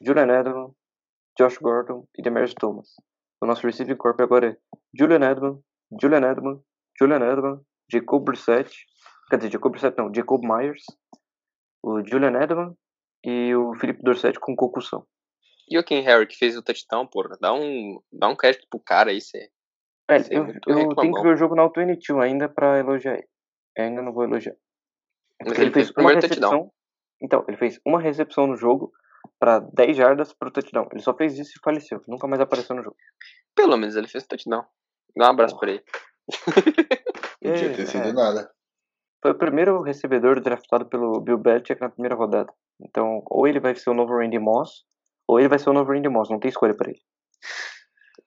Julian 0.00 0.28
Edelman, 0.28 0.72
Josh 1.36 1.58
Gordon 1.58 2.06
e 2.16 2.22
Demarius 2.22 2.54
Thomas. 2.54 2.88
O 3.42 3.46
nosso 3.46 3.66
receiving 3.66 3.96
corp 3.96 4.20
agora 4.20 4.50
é 4.50 4.56
Julian 4.96 5.28
Edelman, 5.28 5.60
Julian 6.00 6.30
Edelman, 6.30 6.62
Julian 6.96 7.16
Edelman, 7.16 7.60
Jacob 7.92 8.24
Brissett, 8.24 8.72
quer 9.28 9.38
dizer, 9.38 9.50
Jacob 9.50 9.72
Brissett 9.72 9.98
não, 9.98 10.14
Jacob 10.14 10.40
Myers, 10.44 10.84
o 11.82 12.06
Julian 12.06 12.40
Edelman 12.40 12.76
e 13.24 13.52
o 13.56 13.74
Felipe 13.74 14.00
Dorsett 14.00 14.38
com 14.38 14.54
concussão. 14.54 15.04
E 15.68 15.76
o 15.76 15.84
Ken 15.84 16.02
Harry 16.02 16.26
que 16.26 16.36
fez 16.36 16.56
o 16.56 16.62
touchdown, 16.62 17.06
porra. 17.06 17.36
Dá 17.40 17.52
um, 17.52 18.00
dá 18.12 18.28
um 18.28 18.36
crédito 18.36 18.66
pro 18.70 18.80
cara 18.80 19.10
aí, 19.10 19.20
cê. 19.20 19.50
É, 20.08 20.18
Você 20.18 20.34
é 20.34 20.38
eu, 20.38 20.44
muito 20.44 20.70
eu 20.70 20.94
tenho 20.96 21.14
que 21.14 21.22
ver 21.22 21.34
o 21.34 21.36
jogo 21.36 21.54
na 21.54 21.62
Auto-22 21.62 22.22
ainda 22.22 22.48
pra 22.48 22.78
elogiar 22.78 23.14
ele. 23.14 23.28
Eu 23.76 23.84
ainda 23.84 24.02
não 24.02 24.12
vou 24.12 24.24
elogiar. 24.24 24.56
Mas 25.40 25.48
Porque 25.48 25.62
ele 25.62 25.72
fez 25.72 25.90
o 25.90 25.94
primeiro 25.94 26.20
touchdown. 26.20 26.72
Então, 27.22 27.44
ele 27.46 27.56
fez 27.56 27.80
uma 27.84 28.00
recepção 28.00 28.46
no 28.46 28.56
jogo 28.56 28.92
pra 29.38 29.58
10 29.58 29.96
jardas 29.96 30.32
pro 30.32 30.50
touchdown. 30.50 30.88
Ele 30.92 31.02
só 31.02 31.14
fez 31.14 31.38
isso 31.38 31.52
e 31.56 31.60
faleceu. 31.62 32.02
Nunca 32.08 32.26
mais 32.26 32.40
apareceu 32.40 32.74
no 32.74 32.82
jogo. 32.82 32.96
Pelo 33.54 33.76
menos 33.76 33.96
ele 33.96 34.08
fez 34.08 34.24
o 34.24 34.28
touchdown. 34.28 34.64
Dá 35.16 35.26
um 35.26 35.30
abraço 35.30 35.58
pra 35.58 35.70
ele. 35.70 35.84
Podia 37.40 37.66
É, 37.66 37.72
ter 37.74 37.86
sido 37.86 38.08
é. 38.08 38.12
nada. 38.12 38.50
Foi 39.22 39.32
o 39.32 39.38
primeiro 39.38 39.82
recebedor 39.82 40.40
draftado 40.40 40.86
pelo 40.86 41.20
Bill 41.20 41.36
Belichick 41.38 41.80
na 41.80 41.90
primeira 41.90 42.14
rodada. 42.14 42.52
Então, 42.80 43.22
ou 43.26 43.46
ele 43.46 43.60
vai 43.60 43.74
ser 43.74 43.90
o 43.90 43.94
novo 43.94 44.16
Randy 44.16 44.38
Moss, 44.38 44.84
ou 45.28 45.38
ele 45.38 45.48
vai 45.48 45.58
ser 45.58 45.68
o 45.68 45.74
novo 45.74 45.92
Randy 45.92 46.08
Moss. 46.08 46.30
Não 46.30 46.40
tem 46.40 46.48
escolha 46.48 46.74
pra 46.74 46.90
ele. 46.90 47.00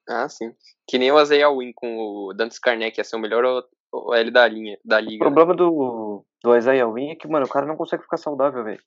Ah, 0.08 0.28
sim. 0.28 0.54
Que 0.86 0.98
nem 0.98 1.10
o 1.10 1.20
Isaiah 1.20 1.50
Wynn 1.50 1.72
com 1.74 1.96
o 1.96 2.34
Dante 2.34 2.52
Skarnek 2.52 2.98
ia 2.98 3.04
ser 3.04 3.16
o 3.16 3.18
melhor 3.18 3.64
o- 3.94 4.10
o 4.10 4.14
L 4.14 4.30
da 4.30 4.46
linha, 4.48 4.78
da 4.84 4.96
O 4.96 5.00
liga. 5.00 5.12
né? 5.12 5.18
problema 5.18 5.54
do, 5.54 6.24
do 6.42 6.56
Isaiah 6.56 6.86
Wynn 6.88 7.12
é 7.12 7.16
que, 7.16 7.28
mano, 7.28 7.46
o 7.46 7.48
cara 7.48 7.66
não 7.66 7.76
consegue 7.76 8.02
ficar 8.02 8.16
saudável, 8.16 8.64
velho. 8.64 8.82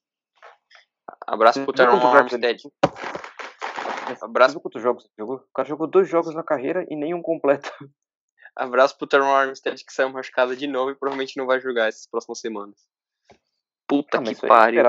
Abraço 1.26 1.64
pro 1.64 1.74
Teron 1.74 1.97
ele- 1.97 2.05
Armstead. 2.05 2.64
Abraço, 4.22 4.60
quantos 4.60 4.82
jogos 4.82 5.10
jogou? 5.18 5.38
O 5.38 5.53
cara 5.53 5.68
jogou 5.68 5.88
dois 5.88 6.08
jogos 6.10 6.34
na 6.34 6.43
carreira 6.43 6.86
e 6.89 6.95
nenhum 6.95 7.22
completo. 7.22 7.70
abraço 8.55 8.97
pro 8.97 9.08
Teron 9.08 9.34
Armstead 9.34 9.84
que 9.86 9.93
saiu 9.93 10.10
machucado 10.10 10.55
de 10.55 10.66
novo 10.68 10.91
e 10.91 10.95
provavelmente 10.95 11.38
não 11.38 11.45
vai 11.45 11.60
jogar 11.60 11.88
essas 11.88 12.08
próximas 12.08 12.39
semanas. 12.39 12.76
Puta 13.88 14.18
Ah, 14.20 14.24
que 14.24 14.30
é 14.45 14.47
pariu. 14.47 14.84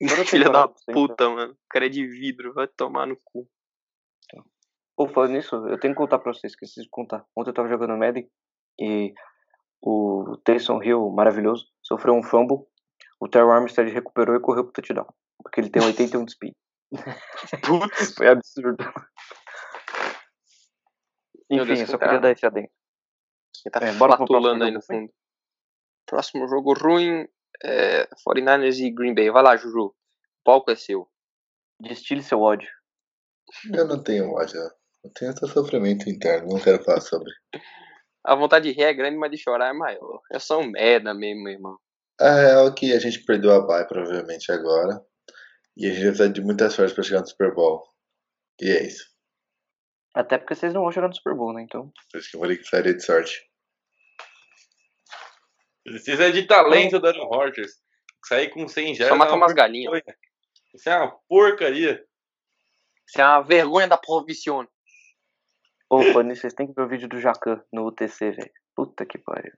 Filha 0.26 0.50
da 0.50 0.68
sempre. 0.76 0.94
puta, 0.94 1.28
mano. 1.30 1.52
O 1.52 1.68
cara 1.70 1.86
é 1.86 1.88
de 1.88 2.06
vidro, 2.06 2.52
vai 2.52 2.66
tomar 2.68 3.06
no 3.06 3.16
cu. 3.24 3.48
Pô, 4.96 5.06
falando 5.08 5.32
nisso, 5.32 5.54
eu 5.68 5.78
tenho 5.78 5.92
que 5.94 5.98
contar 5.98 6.18
pra 6.18 6.32
vocês, 6.32 6.52
esqueci 6.52 6.82
de 6.82 6.88
contar. 6.88 7.24
Ontem 7.36 7.50
eu 7.50 7.54
tava 7.54 7.68
jogando 7.68 7.96
Madden 7.98 8.26
e 8.80 9.12
o 9.82 10.36
Taysom 10.44 10.82
Hill, 10.82 11.10
maravilhoso, 11.10 11.66
sofreu 11.82 12.14
um 12.14 12.22
fumble. 12.22 12.66
O 13.20 13.28
Terry 13.28 13.48
Armstead 13.50 13.90
recuperou 13.92 14.36
e 14.36 14.40
correu 14.40 14.64
pro 14.64 14.72
touchdown. 14.72 15.06
Porque 15.42 15.60
ele 15.60 15.70
tem 15.70 15.82
81 15.82 16.24
de 16.24 16.32
speed. 16.32 16.54
Putz. 17.62 18.14
Foi 18.16 18.28
absurdo. 18.28 18.84
Enfim, 21.50 21.64
Deus, 21.66 21.80
eu 21.80 21.86
só 21.86 21.98
queria 21.98 22.18
dar 22.20 22.30
esse 22.32 22.44
adendo. 22.44 22.68
Quem 23.62 23.70
tá 23.72 23.80
É, 23.80 23.92
bora 23.92 24.16
pro 24.16 24.26
próximo 24.26 24.62
aí 24.64 24.70
no 24.70 24.80
jogo. 24.80 24.84
fundo. 24.86 25.12
Próximo 26.06 26.48
jogo 26.48 26.74
ruim 26.74 27.26
é 27.62 28.06
49ers 28.28 28.78
e 28.78 28.90
Green 28.90 29.14
Bay. 29.14 29.30
Vai 29.30 29.42
lá, 29.42 29.56
Juju. 29.56 29.86
O 29.86 29.94
palco 30.44 30.70
é 30.70 30.76
seu. 30.76 31.08
Destile 31.80 32.22
seu 32.22 32.40
ódio. 32.40 32.68
Eu 33.72 33.86
não 33.86 34.02
tenho 34.02 34.30
ódio. 34.32 34.60
Eu 35.04 35.10
tenho 35.14 35.30
esse 35.30 35.46
sofrimento 35.48 36.08
interno, 36.10 36.48
não 36.54 36.60
quero 36.60 36.82
falar 36.82 37.00
sobre. 37.00 37.30
A 38.26 38.34
vontade 38.34 38.68
de 38.68 38.76
rir 38.76 38.82
é 38.82 38.92
grande, 38.92 39.16
mas 39.16 39.30
de 39.30 39.38
chorar 39.38 39.68
é 39.68 39.72
maior. 39.72 40.20
É 40.32 40.38
só 40.40 40.58
um 40.58 40.68
merda 40.68 41.14
mesmo, 41.14 41.44
meu 41.44 41.52
irmão. 41.52 41.78
A 42.20 42.34
real 42.34 42.66
é 42.66 42.72
que 42.72 42.92
a 42.92 42.98
gente 42.98 43.24
perdeu 43.24 43.52
a 43.52 43.64
bye 43.64 43.86
provavelmente 43.86 44.50
agora. 44.50 45.00
E 45.76 45.86
a 45.86 45.90
gente 45.90 46.00
vai 46.00 46.08
precisar 46.08 46.32
de 46.32 46.40
muita 46.40 46.68
sorte 46.68 46.92
pra 46.92 47.04
chegar 47.04 47.20
no 47.20 47.28
Super 47.28 47.54
Bowl. 47.54 47.86
E 48.60 48.68
é 48.68 48.84
isso. 48.84 49.06
Até 50.12 50.38
porque 50.38 50.56
vocês 50.56 50.74
não 50.74 50.82
vão 50.82 50.90
jogar 50.90 51.06
no 51.06 51.14
Super 51.14 51.34
Bowl, 51.34 51.52
né? 51.52 51.62
Então. 51.62 51.92
Por 52.10 52.18
isso 52.18 52.30
que 52.30 52.36
eu 52.36 52.40
falei 52.40 52.56
que 52.56 52.62
precisaria 52.62 52.94
de 52.94 53.04
sorte. 53.04 53.48
Precisa 55.84 56.32
de 56.32 56.42
talento 56.48 56.98
do 56.98 57.06
Aaron 57.06 57.28
Rodgers. 57.28 57.74
Sair 58.24 58.48
com 58.48 58.66
100 58.66 58.96
já 58.96 59.08
Só 59.08 59.14
é 59.14 59.18
matar 59.18 59.34
uma 59.34 59.46
umas 59.46 59.52
galinhas. 59.52 60.02
Isso 60.74 60.88
é 60.88 60.98
uma 60.98 61.16
porcaria. 61.28 62.04
Isso 63.06 63.20
é 63.20 63.24
uma 63.24 63.42
vergonha 63.42 63.86
da 63.86 63.96
profissão. 63.96 64.66
Ô, 65.88 66.02
Fanny, 66.12 66.34
vocês 66.34 66.52
têm 66.52 66.66
que 66.66 66.72
ver 66.74 66.82
o 66.82 66.88
vídeo 66.88 67.08
do 67.08 67.20
Jacan 67.20 67.62
no 67.72 67.86
UTC, 67.86 68.32
velho. 68.32 68.50
Puta 68.74 69.06
que 69.06 69.18
pariu. 69.18 69.52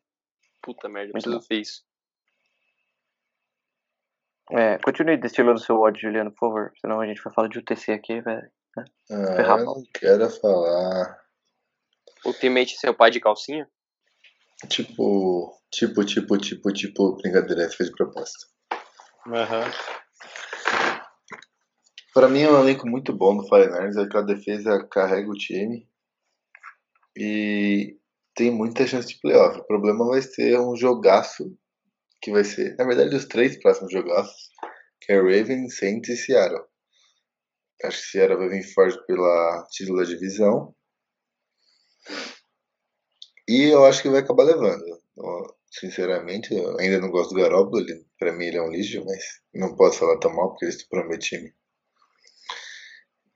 Puta 0.63 0.89
merda, 0.89 1.11
eu 1.11 1.13
Muito 1.15 1.25
preciso 1.25 1.41
bom. 1.41 1.47
ver 1.49 1.61
isso. 1.61 1.83
É, 4.51 4.79
continue 4.79 5.17
destilando 5.17 5.59
seu 5.61 5.77
ódio, 5.79 6.03
Juliano, 6.03 6.31
por 6.31 6.49
favor. 6.49 6.73
Senão 6.81 7.01
a 7.01 7.07
gente 7.07 7.23
vai 7.23 7.33
falar 7.33 7.49
de 7.49 7.59
UTC 7.59 7.93
aqui, 7.93 8.21
velho. 8.21 8.51
Ah, 8.79 8.85
Ferrar 9.37 9.59
eu 9.59 9.65
não 9.65 9.83
quero 9.95 10.31
falar. 10.31 11.19
Ultimate 12.25 12.77
seu 12.77 12.95
pai 12.95 13.11
de 13.11 13.21
calcinha? 13.21 13.69
Tipo, 14.69 15.57
tipo, 15.71 16.05
tipo, 16.05 16.37
tipo, 16.39 16.73
tipo, 16.73 17.17
brincadeira, 17.17 17.63
essa 17.63 17.77
foi 17.77 17.87
de 17.87 17.93
propósito. 17.93 18.47
Aham. 19.27 19.71
Pra 22.13 22.29
mim 22.29 22.43
é 22.43 22.51
um 22.51 22.59
elenco 22.61 22.87
muito 22.89 23.13
bom 23.13 23.37
do 23.37 23.49
49ers, 23.49 23.97
aquela 24.03 24.25
defesa 24.25 24.87
carrega 24.91 25.31
o 25.31 25.35
time 25.35 25.89
e 27.19 27.99
tem 28.35 28.53
muita 28.53 28.87
chance 28.87 29.09
de 29.09 29.19
playoff. 29.21 29.59
O 29.59 29.67
problema 29.67 30.07
vai 30.07 30.23
ser 30.23 30.59
um 30.61 30.77
jogaço 30.77 31.53
que 32.23 32.31
vai 32.31 32.45
ser, 32.45 32.77
na 32.77 32.85
verdade, 32.85 33.17
os 33.17 33.27
três 33.27 33.59
próximos 33.61 33.93
jogaços, 33.93 34.51
que 35.01 35.13
é 35.13 35.17
Ravens, 35.17 35.77
Saints 35.77 36.09
e 36.09 36.17
Seattle. 36.17 36.65
Acho 37.83 38.01
que 38.01 38.07
Seattle 38.09 38.39
vai 38.39 38.49
vir 38.49 38.73
forte 38.73 39.05
pela 39.07 39.67
título 39.71 39.99
da 39.99 40.05
divisão. 40.05 40.75
E 43.49 43.65
eu 43.65 43.85
acho 43.85 44.03
que 44.03 44.09
vai 44.09 44.21
acabar 44.21 44.45
levando. 44.45 44.85
Sinceramente, 45.71 46.55
eu 46.55 46.79
ainda 46.79 47.01
não 47.01 47.11
gosto 47.11 47.35
do 47.35 47.41
Garoppolo, 47.41 47.81
ele, 47.81 48.05
pra 48.19 48.33
mim 48.33 48.47
ele 48.47 48.59
é 48.59 48.63
um 48.63 48.71
lixo, 48.71 49.05
mas 49.05 49.25
não 49.53 49.75
posso 49.75 49.99
falar 49.99 50.19
tão 50.19 50.33
mal 50.33 50.51
porque 50.51 50.67
ele 50.67 50.73
estuprou 50.73 51.09
meu 51.09 51.19
time. 51.19 51.53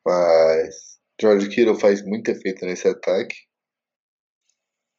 Mas 0.05 0.99
George 1.21 1.49
Kittle 1.49 1.79
faz 1.79 2.05
muito 2.05 2.31
efeito 2.31 2.65
nesse 2.65 2.87
ataque. 2.89 3.35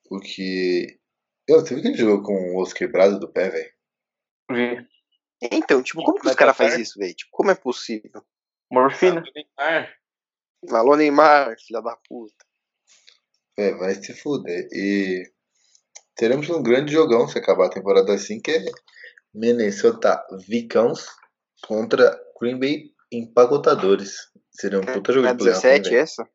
Porque. 0.05 0.99
Eu, 1.47 1.59
você 1.59 1.73
viu 1.73 1.83
que 1.83 1.89
ele 1.89 1.97
jogou 1.97 2.23
com 2.23 2.53
o 2.53 2.61
osso 2.61 2.73
quebrado 2.73 3.19
do 3.19 3.31
pé, 3.31 3.49
velho? 3.49 3.73
Vi. 4.51 4.87
Então, 5.51 5.83
tipo, 5.83 6.03
como 6.03 6.19
que 6.19 6.27
os 6.27 6.35
caras 6.35 6.55
tá 6.55 6.63
fazem 6.63 6.81
isso, 6.81 6.97
velho? 6.97 7.13
Tipo, 7.13 7.31
como 7.31 7.51
é 7.51 7.55
possível? 7.55 8.23
Morfina. 8.71 9.23
Alô, 10.71 10.95
Neymar, 10.95 11.55
filha 11.59 11.81
da 11.81 11.97
puta. 11.97 12.45
É, 13.57 13.73
vai 13.73 13.93
se 13.95 14.13
fuder. 14.13 14.67
E 14.71 15.29
teremos 16.15 16.49
um 16.49 16.63
grande 16.63 16.93
jogão 16.93 17.27
se 17.27 17.37
acabar 17.37 17.67
a 17.67 17.69
temporada 17.69 18.13
assim, 18.13 18.39
que 18.39 18.51
é 18.51 18.65
Minnesota 19.33 20.25
Vicons 20.47 21.07
contra 21.61 22.17
Green 22.39 22.59
Bay 22.59 22.93
Empacotadores. 23.11 24.31
Seria 24.51 24.79
um 24.79 24.85
puta 24.85 25.11
jogo 25.11 25.27
É 25.27 25.29
na 25.29 25.33
de 25.33 25.43
playoff, 25.43 25.61
17 25.61 25.75
hein, 25.75 25.91
velho? 25.91 26.03
essa? 26.03 26.29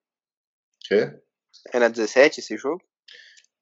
Quê? 0.81 1.21
É 1.73 1.79
na 1.79 1.89
17 1.89 2.41
esse 2.41 2.57
jogo? 2.57 2.83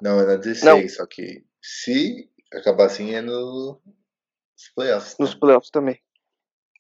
Não, 0.03 0.21
é 0.21 0.27
na 0.27 0.37
16, 0.37 0.97
só 0.97 1.07
que 1.07 1.45
se 1.63 2.31
acabar 2.53 2.87
assim 2.87 3.15
é 3.15 3.21
no 3.23 3.81
nos 3.85 4.69
playoffs. 4.75 5.17
Nos 5.19 5.35
né? 5.35 5.41
playoffs 5.41 5.71
também. 5.71 6.03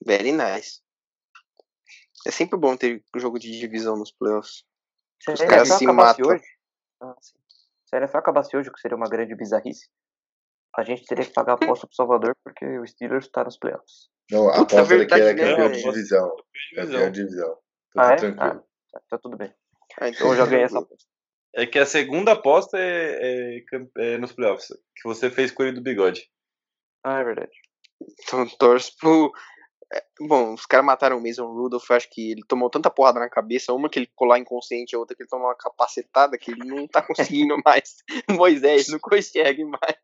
Very 0.04 0.32
nice. 0.32 0.80
É 2.26 2.30
sempre 2.30 2.58
bom 2.58 2.76
ter 2.76 3.02
jogo 3.16 3.38
de 3.38 3.50
divisão 3.58 3.96
nos 3.96 4.12
playoffs. 4.12 4.64
Se 5.22 5.30
a 5.30 5.34
Os 5.34 5.40
caras 5.40 5.68
se 5.68 5.84
acabasse 5.84 6.20
matam. 6.20 6.34
hoje. 6.36 6.44
Ah, 7.00 7.14
sim. 7.20 7.38
Se 7.86 7.94
a 7.94 7.98
NFL 7.98 8.18
acabasse 8.18 8.56
hoje, 8.56 8.68
o 8.68 8.72
que 8.72 8.80
seria 8.80 8.96
uma 8.96 9.08
grande 9.08 9.34
bizarrice, 9.34 9.88
a 10.76 10.82
gente 10.82 11.04
teria 11.06 11.24
que 11.24 11.32
pagar 11.32 11.52
a 11.52 11.54
aposta 11.54 11.86
pro 11.86 11.94
Salvador 11.96 12.36
porque 12.44 12.64
o 12.78 12.86
Steelers 12.86 13.28
tá 13.30 13.44
nos 13.44 13.56
playoffs. 13.58 14.08
Não, 14.30 14.48
a 14.48 14.60
aposta 14.62 15.06
que 15.06 15.14
era 15.14 15.32
né, 15.32 15.34
campeão 15.34 15.70
de 15.70 15.82
divisão. 15.82 16.36
Campeão 16.74 17.10
de 17.12 17.20
divisão. 17.22 17.54
Tô 17.92 18.00
Ah, 18.00 18.12
é? 18.12 18.16
tranquilo. 18.16 18.64
Tá, 18.92 19.00
tá 19.08 19.18
tudo 19.18 19.36
bem. 19.36 19.54
Ah, 20.00 20.08
Então 20.08 20.28
eu 20.28 20.36
já 20.36 20.46
ganhei 20.46 20.64
essa 20.64 20.78
aposta. 20.78 21.08
É 21.56 21.64
que 21.66 21.78
a 21.78 21.86
segunda 21.86 22.32
aposta 22.32 22.78
é, 22.78 23.56
é 23.58 23.64
é 24.14 24.18
nos 24.18 24.32
playoffs. 24.32 24.68
Que 24.94 25.04
você 25.08 25.30
fez 25.30 25.50
com 25.50 25.62
ele 25.62 25.72
do 25.72 25.82
bigode. 25.82 26.28
Ah, 27.02 27.20
é 27.20 27.24
verdade. 27.24 27.52
Então 28.22 28.46
torço 28.58 28.92
pro. 29.00 29.32
é, 29.92 30.04
Bom, 30.20 30.52
os 30.52 30.66
caras 30.66 30.84
mataram 30.84 31.16
o 31.16 31.22
Mason 31.22 31.46
Rudolph, 31.46 31.90
acho 31.92 32.10
que 32.10 32.32
ele 32.32 32.42
tomou 32.46 32.68
tanta 32.68 32.90
porrada 32.90 33.18
na 33.20 33.30
cabeça, 33.30 33.72
uma 33.72 33.88
que 33.88 33.98
ele 33.98 34.06
ficou 34.06 34.28
lá 34.28 34.38
inconsciente, 34.38 34.94
a 34.94 34.98
outra 34.98 35.16
que 35.16 35.22
ele 35.22 35.30
tomou 35.30 35.46
uma 35.46 35.56
capacetada 35.56 36.36
que 36.36 36.50
ele 36.50 36.64
não 36.64 36.86
tá 36.86 37.00
conseguindo 37.00 37.56
mais. 37.64 37.96
Moisés, 38.28 38.88
não 38.88 38.98
consegue 38.98 39.64
mais. 39.64 39.96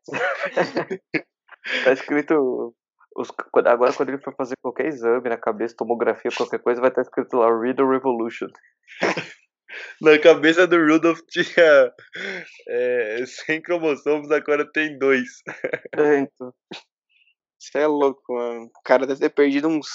Tá 1.83 1.93
escrito. 1.93 2.75
Os, 3.15 3.29
quando- 3.51 3.67
agora, 3.67 3.93
quando 3.93 4.09
ele 4.09 4.17
for 4.23 4.33
fazer 4.35 4.55
qualquer 4.59 4.87
exame 4.87 5.29
na 5.29 5.37
cabeça, 5.37 5.75
tomografia, 5.77 6.31
qualquer 6.35 6.59
coisa, 6.59 6.81
vai 6.81 6.89
estar 6.89 7.03
escrito 7.03 7.37
lá 7.37 7.47
Riddle 7.61 7.89
Revolution. 7.91 8.47
Na 10.01 10.17
cabeça 10.19 10.67
do 10.67 10.77
Rudolph 10.77 11.21
tinha 11.29 11.93
é, 12.67 13.23
100 13.25 13.61
cromossomos, 13.61 14.31
agora 14.31 14.69
tem 14.71 14.97
dois. 14.97 15.29
É, 15.95 16.19
então. 16.19 16.53
Você 17.59 17.79
é 17.79 17.87
louco, 17.87 18.33
mano. 18.33 18.65
O 18.65 18.81
cara 18.83 19.07
deve 19.07 19.19
ter 19.19 19.29
perdido 19.29 19.67
uns 19.69 19.87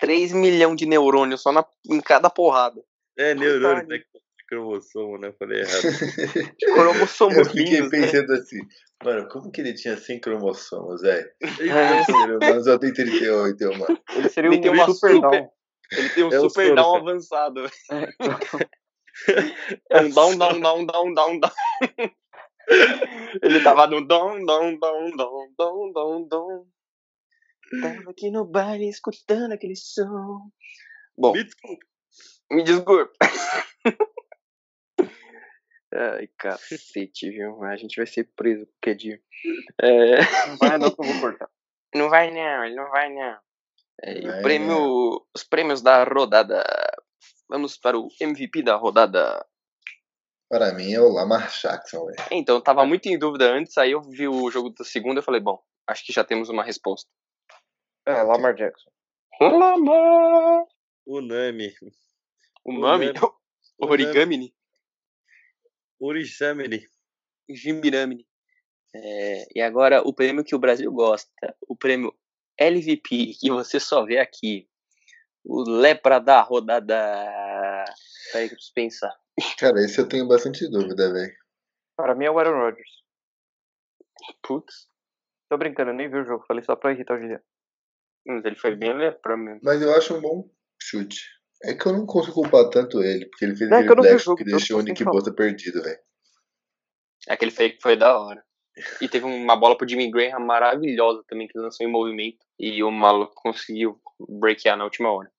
3 0.00 0.32
milhões 0.32 0.76
de 0.76 0.86
neurônios 0.86 1.42
só 1.42 1.52
na, 1.52 1.64
em 1.90 2.00
cada 2.00 2.30
porrada. 2.30 2.80
É, 3.18 3.34
neurônio, 3.34 3.86
né? 3.88 3.98
cromossomo, 4.46 5.18
né? 5.18 5.32
Falei 5.38 5.60
errado. 5.60 5.82
Cromossomos 6.74 7.36
Eu 7.36 7.44
fiquei 7.46 7.80
né? 7.80 7.88
pensando 7.90 8.32
assim, 8.32 8.58
mano, 9.04 9.28
como 9.28 9.50
que 9.50 9.60
ele 9.60 9.74
tinha 9.74 9.96
100 9.96 10.20
cromossomos, 10.20 11.02
velho? 11.02 11.28
É, 12.40 12.52
Mas 12.52 12.64
só 12.64 12.78
tem 12.78 12.92
38, 12.92 13.60
eu, 13.60 13.76
mano. 13.76 13.98
ele 14.14 14.28
seria 14.28 14.50
Ele 14.50 14.58
um 14.58 14.60
tem 14.60 14.70
uma 14.70 14.86
super 14.86 15.12
super-. 15.14 15.48
Ele 15.92 16.08
tem 16.10 16.24
um 16.24 16.28
É 16.28 16.40
super 16.40 16.64
soro, 16.64 16.74
down 16.74 16.92
cara. 16.92 16.98
avançado. 17.10 17.70
É, 19.90 20.00
um 20.02 20.10
down, 20.10 20.36
down, 20.36 20.60
down, 20.60 20.86
down, 20.86 21.14
down, 21.14 21.40
down. 21.40 21.52
Ele 23.42 23.62
tava 23.62 23.86
no 23.86 24.06
down, 24.06 24.44
down, 24.44 24.78
down, 24.78 25.16
down, 25.16 25.54
down, 25.56 25.92
down, 25.92 26.28
down. 26.28 26.66
Tava 27.80 28.10
aqui 28.10 28.30
no 28.30 28.44
baile 28.44 28.88
escutando 28.88 29.52
aquele 29.52 29.74
som. 29.74 30.50
Bom, 31.16 31.32
Me 31.32 31.44
desculpa. 31.44 31.86
me 32.50 32.62
desculpa. 32.62 33.12
Ai, 35.94 36.28
cacete, 36.36 37.30
viu? 37.30 37.62
A 37.64 37.76
gente 37.76 37.96
vai 37.96 38.06
ser 38.06 38.24
preso 38.36 38.66
qualquer 38.66 38.96
dia. 38.96 39.22
É... 39.80 40.18
Não 40.48 40.56
vai 40.58 40.76
não 40.78 40.90
que 40.90 41.00
eu 41.00 41.06
vou 41.06 41.20
cortar. 41.20 41.48
Não 41.94 42.10
vai 42.10 42.30
não, 42.30 42.64
ele 42.64 42.74
não 42.74 42.90
vai 42.90 43.08
não. 43.14 43.38
É, 44.02 44.18
e 44.18 44.28
o 44.28 44.42
prêmio, 44.42 45.26
os 45.34 45.44
prêmios 45.44 45.82
da 45.82 46.04
rodada. 46.04 46.64
Vamos 47.48 47.76
para 47.78 47.98
o 47.98 48.08
MVP 48.20 48.62
da 48.62 48.76
rodada. 48.76 49.44
Para 50.48 50.72
mim 50.74 50.92
é 50.92 51.00
o 51.00 51.08
Lamar 51.08 51.50
Jackson, 51.50 52.06
velho. 52.06 52.28
Então, 52.30 52.56
eu 52.56 52.60
tava 52.60 52.84
muito 52.84 53.06
em 53.06 53.18
dúvida 53.18 53.50
antes, 53.52 53.76
aí 53.78 53.92
eu 53.92 54.02
vi 54.02 54.28
o 54.28 54.50
jogo 54.50 54.70
da 54.70 54.84
segunda 54.84 55.20
e 55.20 55.24
falei, 55.24 55.40
bom, 55.40 55.60
acho 55.86 56.04
que 56.04 56.12
já 56.12 56.24
temos 56.24 56.48
uma 56.48 56.62
resposta. 56.62 57.08
É, 58.06 58.22
Lamar 58.22 58.54
Jackson. 58.54 58.90
Lamar! 59.40 60.66
Unami. 61.06 61.72
O 62.64 62.72
nome? 62.72 63.10
Unami. 63.10 63.18
O 63.78 63.86
Origami? 63.86 64.54
Urisamini. 66.00 66.86
Jimbiramini. 67.48 68.26
É, 68.94 69.46
e 69.54 69.60
agora 69.60 70.02
o 70.02 70.12
prêmio 70.12 70.44
que 70.44 70.54
o 70.54 70.58
Brasil 70.58 70.90
gosta, 70.90 71.30
o 71.68 71.76
prêmio 71.76 72.14
LVP, 72.58 73.34
que 73.40 73.50
você 73.50 73.78
só 73.78 74.04
vê 74.04 74.18
aqui. 74.18 74.68
O 75.44 75.62
Lepra 75.62 76.18
da 76.18 76.40
rodada. 76.40 76.94
Peraí 78.32 78.48
que 78.48 78.54
eu 78.54 78.56
preciso 78.56 78.74
pensar. 78.74 79.16
Cara, 79.58 79.80
esse 79.80 80.00
eu 80.00 80.08
tenho 80.08 80.26
bastante 80.26 80.68
dúvida, 80.68 81.12
velho. 81.12 81.34
Pra 81.96 82.14
mim 82.14 82.24
é 82.24 82.30
o 82.30 82.38
Aaron 82.38 82.58
Rodgers. 82.58 82.90
Putz. 84.42 84.88
Tô 85.48 85.56
brincando, 85.56 85.90
eu 85.90 85.94
nem 85.94 86.10
vi 86.10 86.16
o 86.16 86.24
jogo. 86.24 86.44
Falei 86.46 86.64
só 86.64 86.74
pra 86.74 86.92
irritar 86.92 87.16
o 87.16 87.20
Juliano. 87.20 87.44
Mas 88.26 88.44
ele 88.44 88.56
foi 88.56 88.74
bem 88.74 88.96
lepra 88.96 89.36
mesmo. 89.36 89.60
Mas 89.62 89.80
eu 89.80 89.94
acho 89.94 90.16
um 90.16 90.20
bom 90.20 90.50
chute. 90.82 91.20
É 91.62 91.74
que 91.74 91.86
eu 91.86 91.92
não 91.92 92.04
consigo 92.04 92.34
culpar 92.34 92.68
tanto 92.68 93.02
ele, 93.02 93.26
porque 93.26 93.44
ele 93.44 93.56
fez 93.56 93.70
é 93.70 93.82
que 93.82 93.88
eu 93.88 93.92
aquele 93.92 93.96
não 93.96 94.02
vi 94.02 94.08
o 94.08 94.10
black 94.10 94.24
jogo, 94.24 94.36
que 94.36 94.42
então 94.42 94.58
deixou 94.58 94.78
o 94.78 94.82
Nick. 94.82 95.04
Bosa 95.04 95.32
perdido, 95.32 95.82
velho. 95.82 96.00
Aquele 97.28 97.50
fake 97.50 97.80
foi 97.80 97.96
da 97.96 98.18
hora. 98.18 98.44
E 99.00 99.08
teve 99.08 99.24
uma 99.24 99.56
bola 99.56 99.76
pro 99.76 99.88
Jimmy 99.88 100.10
Graham 100.10 100.40
maravilhosa 100.40 101.24
também, 101.26 101.48
que 101.48 101.58
lançou 101.58 101.86
em 101.86 101.90
movimento. 101.90 102.44
E 102.58 102.82
o 102.82 102.90
maluco 102.90 103.34
conseguiu 103.34 104.00
breakear 104.28 104.76
na 104.76 104.84
última 104.84 105.10
hora. 105.10 105.32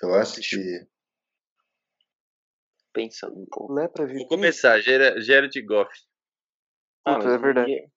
Eu 0.00 0.14
acho 0.14 0.40
que. 0.40 0.86
Pensando 2.92 3.40
um 3.40 3.46
pouco. 3.46 3.72
Lepra, 3.72 4.06
Vou 4.06 4.26
começar. 4.28 4.80
Gera- 4.80 5.20
Jared 5.20 5.60
Goff. 5.62 5.90
Ah, 7.04 7.16
Puta, 7.16 7.28
é 7.30 7.38
verdade. 7.38 7.90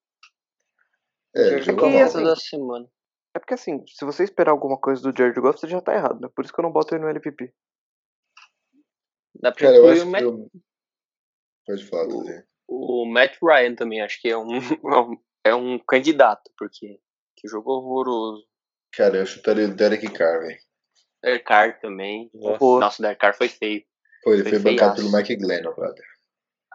É, 1.35 1.61
jogou 1.61 1.89
mal. 1.89 1.99
essa 1.99 2.21
da 2.23 2.35
semana. 2.35 2.89
É 3.35 3.39
porque 3.39 3.53
assim, 3.53 3.85
se 3.87 4.05
você 4.05 4.23
esperar 4.23 4.51
alguma 4.51 4.79
coisa 4.79 5.01
do 5.01 5.15
Jared 5.15 5.39
Goff, 5.39 5.59
você 5.59 5.67
já 5.67 5.81
tá 5.81 5.93
errado, 5.93 6.21
né? 6.21 6.29
Por 6.33 6.45
isso 6.45 6.53
que 6.53 6.59
eu 6.59 6.63
não 6.63 6.71
boto 6.71 6.95
ele 6.95 7.03
no 7.03 7.09
LPP. 7.09 7.53
Dá 9.35 9.51
pra 9.51 9.59
Cara, 9.65 9.75
eu 9.75 9.81
incluir 9.83 9.91
acho 9.91 10.01
o 10.01 10.05
que. 10.05 10.11
Matt, 10.11 10.21
Eu... 10.23 10.51
Pode 11.65 11.85
falar, 11.87 12.07
Tuzinho. 12.07 12.43
O 12.67 13.05
Matt 13.05 13.37
Ryan 13.41 13.75
também, 13.75 14.01
acho 14.01 14.19
que 14.21 14.29
é 14.29 14.37
um, 14.37 14.47
é 14.93 14.99
um, 14.99 15.17
é 15.45 15.55
um 15.55 15.79
candidato, 15.79 16.51
porque 16.57 16.99
que 17.35 17.47
jogo 17.47 17.71
horroroso. 17.71 18.45
Cara, 18.93 19.17
eu 19.17 19.25
chutaria 19.25 19.65
o 19.65 19.75
Derek 19.75 20.09
Carr, 20.11 20.39
velho. 20.39 20.59
Derek 21.23 21.43
Carr 21.43 21.79
também. 21.79 22.29
Nossa. 22.33 22.79
Nossa, 22.79 23.01
o 23.01 23.03
Derek 23.03 23.19
Carr 23.19 23.35
foi 23.35 23.49
feio. 23.49 23.83
Pô, 24.23 24.33
ele 24.33 24.43
Foi 24.43 24.59
foi 24.59 24.71
bancado 24.71 24.95
pelo 24.95 25.11
Mike 25.11 25.35
Glennon, 25.35 25.73
brother. 25.73 26.05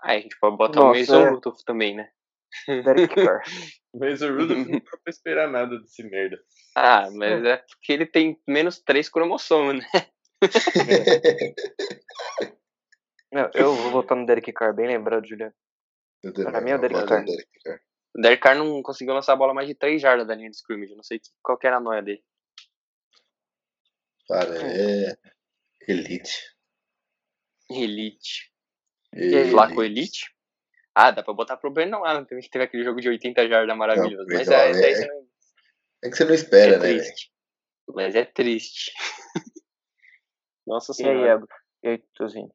Aí 0.03 0.19
a 0.19 0.21
gente 0.21 0.39
pode 0.39 0.57
botar 0.57 0.81
o 0.81 0.85
Nossa, 0.85 1.01
Mason 1.01 1.27
é. 1.27 1.31
Rudolph 1.31 1.63
também, 1.65 1.97
né? 1.97 2.11
Derek 2.85 3.15
Carr. 3.15 3.43
Mas 3.93 4.23
o 4.23 4.29
Rudolph 4.29 4.67
não 4.69 4.79
dá 4.79 4.99
pra 5.03 5.11
esperar 5.11 5.51
nada 5.51 5.79
desse 5.81 6.03
merda. 6.05 6.39
Ah, 6.77 7.11
mas 7.11 7.45
é 7.45 7.57
porque 7.57 7.93
ele 7.93 8.07
tem 8.07 8.41
menos 8.47 8.79
três 8.79 9.09
cromossomos, 9.09 9.83
né? 9.83 9.87
Não, 13.33 13.51
eu 13.53 13.75
vou 13.75 13.91
botar 13.91 14.15
no 14.15 14.25
Derek 14.27 14.53
Carr, 14.53 14.73
bem 14.73 14.87
lembrado, 14.87 15.27
Juliano. 15.27 15.53
Eu 16.23 16.33
também, 16.33 16.53
Pra 16.53 16.61
mim 16.61 16.71
é 16.71 16.77
o 16.77 16.81
Derek 16.81 17.07
Carr. 17.07 17.23
o 17.23 17.25
Derek 17.27 17.49
Carr. 17.65 17.81
O 18.17 18.21
Derek 18.21 18.43
Carr 18.43 18.57
não 18.57 18.83
conseguiu 18.83 19.15
lançar 19.15 19.33
a 19.33 19.37
bola 19.37 19.55
mais 19.55 19.67
de 19.69 19.75
3 19.75 20.01
jardas 20.03 20.27
da 20.27 20.35
linha 20.35 20.51
de 20.51 20.57
scrimmage. 20.57 20.91
eu 20.93 20.97
Não 20.97 21.05
sei 21.05 21.21
qual 21.43 21.57
que 21.59 21.67
era 21.67 21.77
a 21.77 21.81
noia 21.81 22.03
dele. 22.03 22.23
Cara, 24.29 24.55
é. 24.63 25.17
Elite. 25.89 26.55
Elite. 27.71 28.53
E 29.15 29.19
Elite. 29.21 29.37
aí, 29.37 29.51
Flaco 29.51 29.83
Elite? 29.83 30.35
Ah, 30.95 31.11
dá 31.11 31.23
pra 31.23 31.33
botar 31.33 31.57
pro 31.57 31.71
Brandon 31.71 32.05
Allen 32.05 32.25
também, 32.25 32.43
que 32.43 32.51
teve 32.51 32.65
aquele 32.65 32.85
jogo 32.85 33.01
de 33.01 33.09
80 33.09 33.49
jardas 33.49 33.77
maravilhoso. 33.77 34.27
Não, 34.29 34.37
mas 34.37 34.47
Brandon 34.47 34.53
é, 34.53 34.61
Allen 34.69 34.81
daí 34.81 34.93
é- 34.93 34.95
você 34.97 35.07
não- 35.07 35.31
É 36.03 36.11
que 36.11 36.17
você 36.17 36.25
não 36.25 36.35
espera, 36.35 36.75
é 36.75 36.79
né, 36.79 36.89
triste. 36.99 37.33
Mas 37.89 38.15
é 38.15 38.25
triste. 38.25 38.93
Nossa 40.67 40.93
E 40.93 40.95
aí, 40.95 40.97
senhora. 41.11 41.33
Ego? 41.33 41.49
E 41.83 41.89
aí, 41.89 41.99
Tuzinho? 42.15 42.53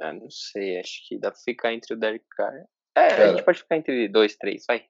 Ah, 0.00 0.12
não 0.12 0.30
sei, 0.30 0.78
acho 0.80 1.06
que 1.06 1.18
dá 1.18 1.30
pra 1.30 1.40
ficar 1.40 1.72
entre 1.72 1.94
o 1.94 1.96
Derek 1.98 2.24
Carr. 2.30 2.64
É, 2.96 3.06
a 3.06 3.08
Cara. 3.08 3.28
gente 3.30 3.44
pode 3.44 3.58
ficar 3.58 3.76
entre 3.76 4.08
dois, 4.08 4.36
três, 4.36 4.64
vai. 4.66 4.86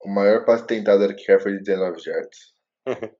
O 0.00 0.08
maior 0.08 0.44
passe 0.44 0.66
tentado 0.66 0.98
do 0.98 1.06
Derek 1.08 1.24
Carr 1.24 1.40
foi 1.40 1.52
de 1.56 1.62
19 1.64 2.00
jardas. 2.00 2.54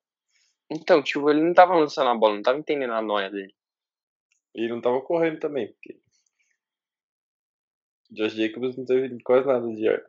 Então, 0.71 1.03
tipo, 1.03 1.31
ele 1.31 1.41
não 1.41 1.55
tava 1.55 1.75
lançando 1.75 2.11
a 2.11 2.15
bola, 2.15 2.35
não 2.35 2.43
tava 2.43 2.59
entendendo 2.59 2.93
a 2.93 3.01
noia 3.01 3.31
dele. 3.31 3.55
E 4.55 4.69
não 4.69 4.81
tava 4.81 5.01
correndo 5.01 5.41
também, 5.41 5.73
porque. 5.73 5.99
Josh 8.11 8.35
Jacobs 8.35 8.77
não 8.77 8.85
teve 8.85 9.19
quase 9.23 9.47
nada 9.47 9.67
de 9.67 9.89
ar. 9.89 10.03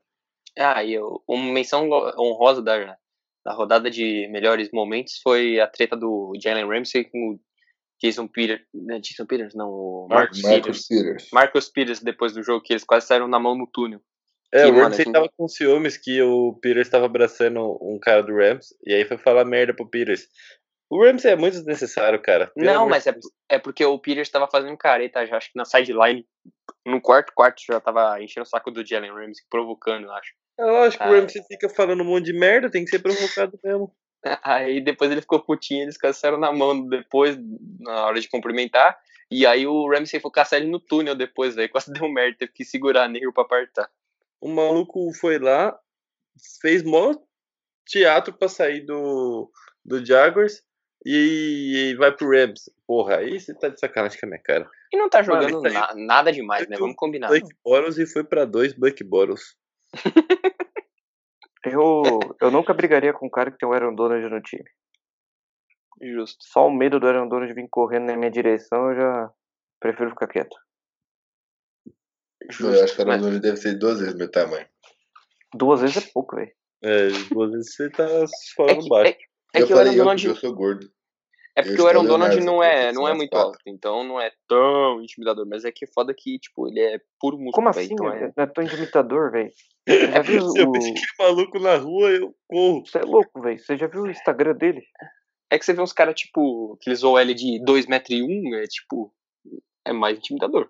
Ah, 0.58 0.84
e 0.84 0.94
eu, 0.94 1.24
uma 1.28 1.54
menção 1.54 1.90
honrosa 2.18 2.62
da, 2.62 2.98
da 3.46 3.54
rodada 3.54 3.90
de 3.90 4.28
melhores 4.28 4.72
momentos 4.72 5.20
foi 5.22 5.60
a 5.60 5.68
treta 5.68 5.96
do 5.96 6.34
Jalen 6.42 6.68
Ramsey 6.68 7.06
com 7.06 7.34
o 7.34 7.40
Jason 8.02 8.28
Peters. 8.28 8.62
Né, 8.74 9.00
Jason 9.00 9.26
Peters, 9.26 9.54
não, 9.54 9.70
o 9.70 10.08
Marcus, 10.10 10.42
Marcus 10.42 10.88
Peters. 10.88 10.88
Peters. 10.88 11.28
Marcus 11.34 11.70
Peters 11.70 12.00
depois 12.00 12.34
do 12.34 12.44
jogo, 12.44 12.64
que 12.64 12.74
eles 12.74 12.84
quase 12.84 13.08
saíram 13.08 13.28
na 13.28 13.40
mão 13.40 13.56
no 13.56 13.68
túnel. 13.68 14.02
É, 14.52 14.64
Que, 14.64 14.72
o 14.72 14.76
Ramsey 14.76 15.12
tava 15.12 15.30
com 15.38 15.48
ciúmes 15.48 15.98
que 15.98 16.22
o 16.22 16.54
Peters 16.60 16.88
estava 16.88 17.06
abraçando 17.06 17.78
um 17.82 18.00
cara 18.02 18.24
do 18.24 18.36
Rams 18.36 18.70
e 18.86 18.94
aí 18.94 19.06
foi 19.06 19.18
falar 19.18 19.46
merda 19.46 19.74
pro 19.74 19.90
Peters. 19.90 20.28
O 20.90 21.04
Ramsey 21.04 21.32
é 21.32 21.36
muito 21.36 21.54
desnecessário, 21.54 22.20
cara. 22.20 22.48
Pelo 22.48 22.66
não, 22.66 22.90
mas 22.90 23.06
é, 23.06 23.14
é 23.48 23.60
porque 23.60 23.86
o 23.86 24.00
Peters 24.00 24.30
tava 24.30 24.48
fazendo 24.48 24.76
careta 24.76 25.24
já, 25.26 25.38
acho 25.38 25.52
que 25.52 25.58
na 25.58 25.66
sideline, 25.66 26.26
no 26.84 27.00
quarto 27.00 27.32
quarto 27.36 27.62
já 27.62 27.80
tava 27.80 28.20
enchendo 28.24 28.44
o 28.44 28.50
saco 28.50 28.72
do 28.72 28.84
Jalen 28.84 29.12
Ramsey, 29.12 29.46
provocando, 29.52 30.06
eu 30.06 30.12
acho. 30.12 30.34
É 30.60 30.66
lógico, 30.66 31.04
Ah, 31.04 31.10
o 31.10 31.14
Ramsey 31.14 31.44
fica 31.48 31.70
falando 31.70 32.02
um 32.02 32.06
monte 32.06 32.26
de 32.26 32.34
merda, 32.34 32.72
tem 32.72 32.84
que 32.84 32.90
ser 32.90 33.00
provocado 33.00 33.58
mesmo. 33.64 33.94
Aí 34.44 34.82
depois 34.82 35.12
ele 35.12 35.22
ficou 35.22 35.40
putinho, 35.40 35.84
eles 35.84 35.98
caçaram 35.98 36.38
na 36.38 36.52
mão 36.52 36.88
depois, 36.88 37.38
na 37.80 38.06
hora 38.06 38.20
de 38.20 38.30
cumprimentar. 38.30 38.98
E 39.32 39.46
aí 39.46 39.68
o 39.68 39.88
Ramsey 39.88 40.20
foi 40.20 40.32
caçar 40.32 40.60
ele 40.60 40.72
no 40.72 40.80
túnel 40.80 41.16
depois, 41.16 41.58
aí 41.58 41.68
quase 41.70 41.94
deu 41.94 42.10
merda, 42.10 42.38
teve 42.40 42.52
que 42.52 42.66
segurar 42.66 43.08
negro 43.08 43.32
pra 43.32 43.44
apartar. 43.44 43.90
O 44.42 44.50
maluco 44.50 45.14
foi 45.14 45.38
lá, 45.38 45.78
fez 46.62 46.84
mó 46.84 47.14
teatro 47.86 48.34
pra 48.34 48.48
sair 48.48 48.82
do, 48.82 49.52
do 49.86 50.04
Jaguars 50.06 50.62
e, 51.06 51.92
e 51.92 51.96
vai 51.96 52.12
pro 52.12 52.30
Rams. 52.30 52.70
Porra, 52.88 53.18
aí 53.18 53.40
você 53.40 53.54
tá 53.54 53.70
de 53.70 53.80
sacanagem 53.80 54.20
com 54.20 54.26
a 54.26 54.30
minha 54.30 54.42
cara. 54.42 54.70
E 54.92 54.98
não 54.98 55.10
tá 55.10 55.22
jogando 55.22 55.62
na- 55.62 55.94
nada 55.96 56.32
demais, 56.32 56.68
né? 56.68 56.76
Vamos 56.78 56.96
combinar. 56.96 57.28
Blake 57.28 57.56
Bottles 57.64 57.98
e 58.00 58.08
foi 58.08 58.24
pra 58.24 58.46
dois 58.46 58.74
Blake 58.74 59.04
Bottles. 59.04 59.56
Eu, 61.66 62.20
eu 62.42 62.52
nunca 62.52 62.74
brigaria 62.74 63.14
com 63.14 63.28
um 63.28 63.30
cara 63.30 63.52
que 63.52 63.58
tem 63.58 63.68
o 63.68 63.74
Aaron 63.74 63.94
Donald 63.94 64.28
no 64.30 64.42
time. 64.42 64.64
Justo. 66.02 66.38
Só 66.46 66.68
o 66.68 66.74
medo 66.74 67.00
do 67.00 67.08
Aaron 67.08 67.28
Donald 67.28 67.54
vir 67.54 67.68
correndo 67.70 68.06
na 68.06 68.16
minha 68.16 68.32
direção, 68.32 68.90
eu 68.92 68.96
já 68.96 69.32
prefiro 69.80 70.10
ficar 70.12 70.28
quieto. 70.28 70.56
Eu 72.62 72.84
acho 72.84 72.96
que 72.96 73.02
o 73.02 73.08
Mas- 73.08 73.24
Aaron 73.26 73.40
deve 73.40 73.58
ser 73.58 73.78
duas 73.78 74.00
vezes 74.00 74.16
meu 74.16 74.30
tamanho. 74.32 74.68
Duas 75.54 75.82
vezes 75.82 75.98
é 76.08 76.12
pouco, 76.14 76.36
velho. 76.36 76.52
É, 76.82 77.08
duas 77.34 77.52
vezes 77.52 77.76
você 77.76 77.90
tá 77.90 78.04
É 78.06 78.26
falando 78.56 78.84
que, 78.84 78.90
baixo. 78.90 79.12
é, 79.54 79.60
é 79.60 79.62
eu 79.62 79.68
que 79.68 79.74
o 79.74 79.76
Aaron 79.76 79.86
falei 79.88 79.94
eu, 80.00 80.04
Donald. 80.04 80.26
eu 80.28 80.36
sou 80.36 80.56
gordo. 80.56 80.90
É 81.56 81.62
eu 81.62 81.66
porque 81.66 81.82
o 81.82 81.88
Aaron 81.88 82.06
Donald 82.06 82.40
não 82.42 82.64
é, 82.64 82.92
não 82.92 83.08
é 83.08 83.14
muito 83.14 83.36
alto, 83.36 83.60
então 83.66 84.04
não 84.04 84.20
é 84.20 84.32
tão 84.48 85.02
intimidador. 85.02 85.46
Mas 85.48 85.66
é 85.66 85.72
que 85.72 85.86
é 85.86 85.88
foda 85.88 86.14
que, 86.14 86.40
tipo, 86.40 86.68
ele 86.68 86.80
é 86.80 87.00
puro 87.20 87.38
músculo, 87.38 87.54
Como 87.54 87.74
velho, 87.74 87.86
assim? 87.86 87.94
então 87.94 88.12
é... 88.12 88.32
Não 88.36 88.44
é 88.44 88.48
tão 88.48 88.64
imitador, 88.64 89.32
velho. 89.32 89.52
Você 89.88 90.12
já 90.12 90.22
viu 90.22 90.50
Se 90.50 90.60
eu 90.60 90.70
o. 90.70 90.72
vejo 90.72 90.90
aquele 90.90 91.06
maluco 91.20 91.60
na 91.60 91.76
rua, 91.78 92.10
eu 92.12 92.36
corro. 92.48 92.86
Você 92.86 92.98
é 93.00 93.02
louco, 93.02 93.42
velho. 93.42 93.60
Você 93.60 93.78
já 93.78 93.88
viu 93.88 94.04
o 94.04 94.10
Instagram 94.10 94.56
dele? 94.56 94.84
É 95.52 95.58
que 95.58 95.66
você 95.66 95.74
vê 95.74 95.82
uns 95.82 95.94
caras, 95.94 96.16
tipo, 96.16 96.78
aqueles 96.80 97.04
OL 97.04 97.26
de 97.34 97.60
2,1m, 97.64 98.56
é 98.56 98.68
tipo. 98.68 99.14
É 99.84 99.92
mais 99.92 100.18
intimidador. 100.18 100.70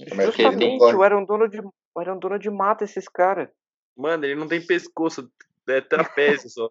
Mas 0.00 0.10
ele 0.10 0.16
não 0.16 0.32
Justamente, 0.32 0.94
o 0.94 1.02
Aaron 1.02 1.24
Donald, 1.24 1.60
o 1.94 2.00
Aaron 2.00 2.18
Donald 2.18 2.50
mata 2.50 2.84
esses 2.84 3.08
caras. 3.08 3.48
Mano, 3.96 4.24
ele 4.24 4.34
não 4.34 4.48
tem 4.48 4.64
pescoço, 4.64 5.30
é 5.68 5.80
trapézio 5.80 6.48
só. 6.50 6.68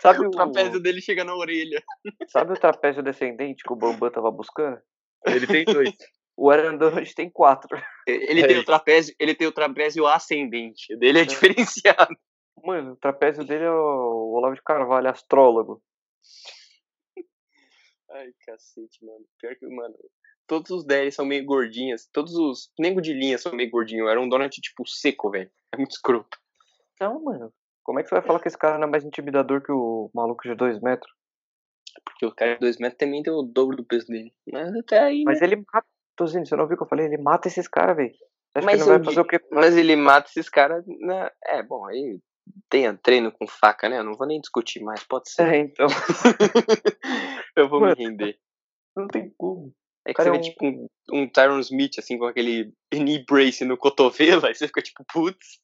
Sabe 0.00 0.20
O 0.24 0.28
o, 0.28 0.30
trapézio 0.30 0.80
dele 0.80 1.00
chega 1.00 1.24
na 1.24 1.34
orelha. 1.34 1.82
sabe 2.28 2.52
o 2.52 2.56
trapézio 2.60 3.02
descendente 3.02 3.62
que 3.62 3.72
o 3.72 3.76
Bambam 3.76 4.10
tava 4.10 4.30
buscando? 4.30 4.80
Ele 5.26 5.46
tem 5.46 5.64
dois. 5.64 5.90
O 6.36 6.50
Donald 6.78 7.14
tem 7.14 7.28
quatro. 7.28 7.76
Ele 8.06 8.40
É 8.40 8.46
tem 8.46 8.56
o 8.56 8.60
isso. 8.60 8.66
trapézio, 8.66 9.14
ele 9.18 9.34
tem 9.34 9.46
o 9.46 9.52
trapézio 9.52 10.06
ascendente. 10.06 10.94
O 10.94 10.98
dele 10.98 11.20
é 11.20 11.24
diferenciado. 11.24 12.16
Mano, 12.64 12.92
o 12.92 12.96
trapézio 12.96 13.44
dele 13.44 13.64
é 13.64 13.70
o 13.70 14.32
Olavo 14.34 14.54
de 14.54 14.62
Carvalho, 14.62 15.08
astrólogo. 15.10 15.82
Ai, 18.10 18.32
cacete, 18.46 19.04
mano. 19.04 19.24
Pior 19.38 19.54
que, 19.56 19.66
mano, 19.66 19.94
todos 20.46 20.70
os 20.70 20.84
DL 20.84 21.12
são 21.12 21.24
meio 21.24 21.44
gordinhos. 21.44 22.08
Todos 22.12 22.34
os 22.34 22.70
nego 22.78 23.00
de 23.00 23.12
linha 23.12 23.38
são 23.38 23.52
meio 23.52 23.70
gordinhos. 23.70 24.08
Era 24.10 24.20
um 24.20 24.28
donut, 24.28 24.60
tipo, 24.60 24.86
seco, 24.86 25.30
velho. 25.30 25.50
É 25.72 25.76
muito 25.76 25.92
escroto. 25.92 26.38
Então, 27.00 27.18
mano, 27.24 27.50
como 27.82 27.98
é 27.98 28.02
que 28.02 28.10
você 28.10 28.16
vai 28.16 28.22
falar 28.22 28.40
que 28.40 28.48
esse 28.48 28.58
cara 28.58 28.76
não 28.76 28.86
é 28.86 28.90
mais 28.90 29.04
intimidador 29.04 29.62
que 29.62 29.72
o 29.72 30.10
maluco 30.14 30.42
de 30.42 30.54
dois 30.54 30.78
metros? 30.82 31.10
Porque 32.04 32.26
o 32.26 32.34
cara 32.34 32.54
de 32.54 32.60
2 32.60 32.76
metros 32.76 32.98
também 32.98 33.22
tem 33.22 33.32
o 33.32 33.42
dobro 33.42 33.76
do 33.76 33.84
peso 33.84 34.06
dele. 34.06 34.32
Mas 34.52 34.74
até 34.76 34.98
aí. 34.98 35.24
Mas 35.24 35.40
né? 35.40 35.46
ele 35.46 35.56
mata. 35.56 35.86
Tozinho, 36.14 36.44
você 36.44 36.54
não 36.54 36.66
viu 36.66 36.74
o 36.74 36.76
que 36.76 36.84
eu 36.84 36.88
falei? 36.88 37.06
Ele 37.06 37.16
mata 37.16 37.48
esses 37.48 37.66
caras, 37.66 37.96
velho. 37.96 38.14
Mas 38.62 38.74
ele 38.74 38.76
não 38.80 38.92
eu 38.92 38.98
vai 38.98 39.04
fazer 39.04 39.20
o 39.20 39.24
quê? 39.24 39.40
Mas 39.50 39.76
ele 39.76 39.96
mata 39.96 40.28
esses 40.28 40.48
caras. 40.50 40.84
Na... 40.86 41.32
É, 41.46 41.62
bom, 41.62 41.86
aí 41.86 42.20
tem 42.68 42.94
treino 42.96 43.32
com 43.32 43.46
faca, 43.46 43.88
né? 43.88 43.98
Eu 43.98 44.04
não 44.04 44.14
vou 44.14 44.26
nem 44.26 44.38
discutir 44.38 44.82
mais, 44.82 45.02
pode 45.02 45.30
ser. 45.30 45.48
É, 45.48 45.58
então. 45.58 45.86
eu 47.56 47.68
vou 47.68 47.80
Mano. 47.80 47.96
me 47.96 48.04
render. 48.04 48.38
Não 48.94 49.08
tem 49.08 49.32
como. 49.38 49.72
É 50.06 50.10
que 50.10 50.16
cara 50.16 50.30
você 50.30 50.36
é 50.36 50.40
vê 50.40 50.48
um- 50.48 50.50
tipo 50.50 50.66
um, 50.66 51.22
um 51.22 51.28
Tyron 51.28 51.60
Smith, 51.60 51.98
assim, 51.98 52.18
com 52.18 52.26
aquele 52.26 52.72
knee 52.92 53.24
brace 53.24 53.64
no 53.64 53.76
cotovelo, 53.78 54.46
aí 54.46 54.54
você 54.54 54.66
fica 54.66 54.82
tipo, 54.82 55.04
putz. 55.10 55.60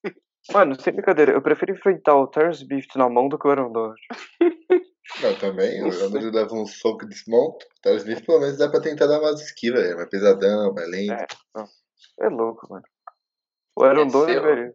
Mano, 0.53 0.81
sem 0.81 0.93
brincadeira, 0.93 1.33
eu 1.33 1.43
prefiro 1.43 1.73
enfrentar 1.73 2.15
o 2.17 2.27
Terrence 2.27 2.65
Bift 2.65 2.97
na 2.97 3.09
mão 3.09 3.29
do 3.29 3.39
que 3.39 3.47
o 3.47 3.51
Aaron 3.51 3.73
Donald. 3.73 4.01
Não, 5.23 5.35
também, 5.39 5.83
o. 5.83 5.87
Aaron 5.87 6.31
leva 6.31 6.55
um 6.55 6.67
soco 6.67 7.05
e 7.05 7.09
desmonta. 7.09 7.65
O 7.65 7.81
Tyler 7.83 7.99
Smith 8.01 8.25
pelo 8.27 8.41
menos 8.41 8.59
dá 8.59 8.69
pra 8.69 8.81
tentar 8.81 9.07
dar 9.07 9.21
umas 9.21 9.41
esquivas, 9.41 9.85
é 9.85 9.95
mais 9.95 10.09
pesadão, 10.09 10.73
mais 10.75 10.89
lento. 10.91 11.37
É 12.21 12.29
louco, 12.29 12.67
mano. 12.71 12.85
O 13.77 13.85
Aaron 13.85 14.03
É 14.03 14.07
Donald, 14.07 14.33
seu. 14.33 14.43
velho, 14.43 14.75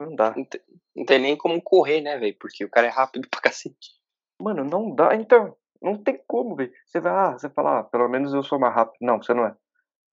não 0.00 0.14
dá. 0.16 0.34
Não 0.36 0.44
tem, 0.44 0.60
não 0.96 1.04
tem 1.04 1.18
nem 1.18 1.36
como 1.36 1.62
correr, 1.62 2.00
né, 2.00 2.18
velho? 2.18 2.36
Porque 2.38 2.64
o 2.64 2.70
cara 2.70 2.86
é 2.86 2.90
rápido 2.90 3.28
pra 3.30 3.40
cacete. 3.40 3.90
Mano, 4.40 4.64
não 4.64 4.94
dá. 4.94 5.14
Então, 5.14 5.56
não 5.82 5.96
tem 5.96 6.20
como, 6.26 6.56
velho. 6.56 6.72
Você 6.86 7.00
vai, 7.00 7.12
ah, 7.12 7.32
você 7.38 7.48
fala, 7.48 7.80
ah, 7.80 7.84
pelo 7.84 8.08
menos 8.08 8.32
eu 8.34 8.42
sou 8.42 8.58
mais 8.58 8.74
rápido. 8.74 8.98
Não, 9.02 9.22
você 9.22 9.32
não 9.34 9.46
é. 9.46 9.54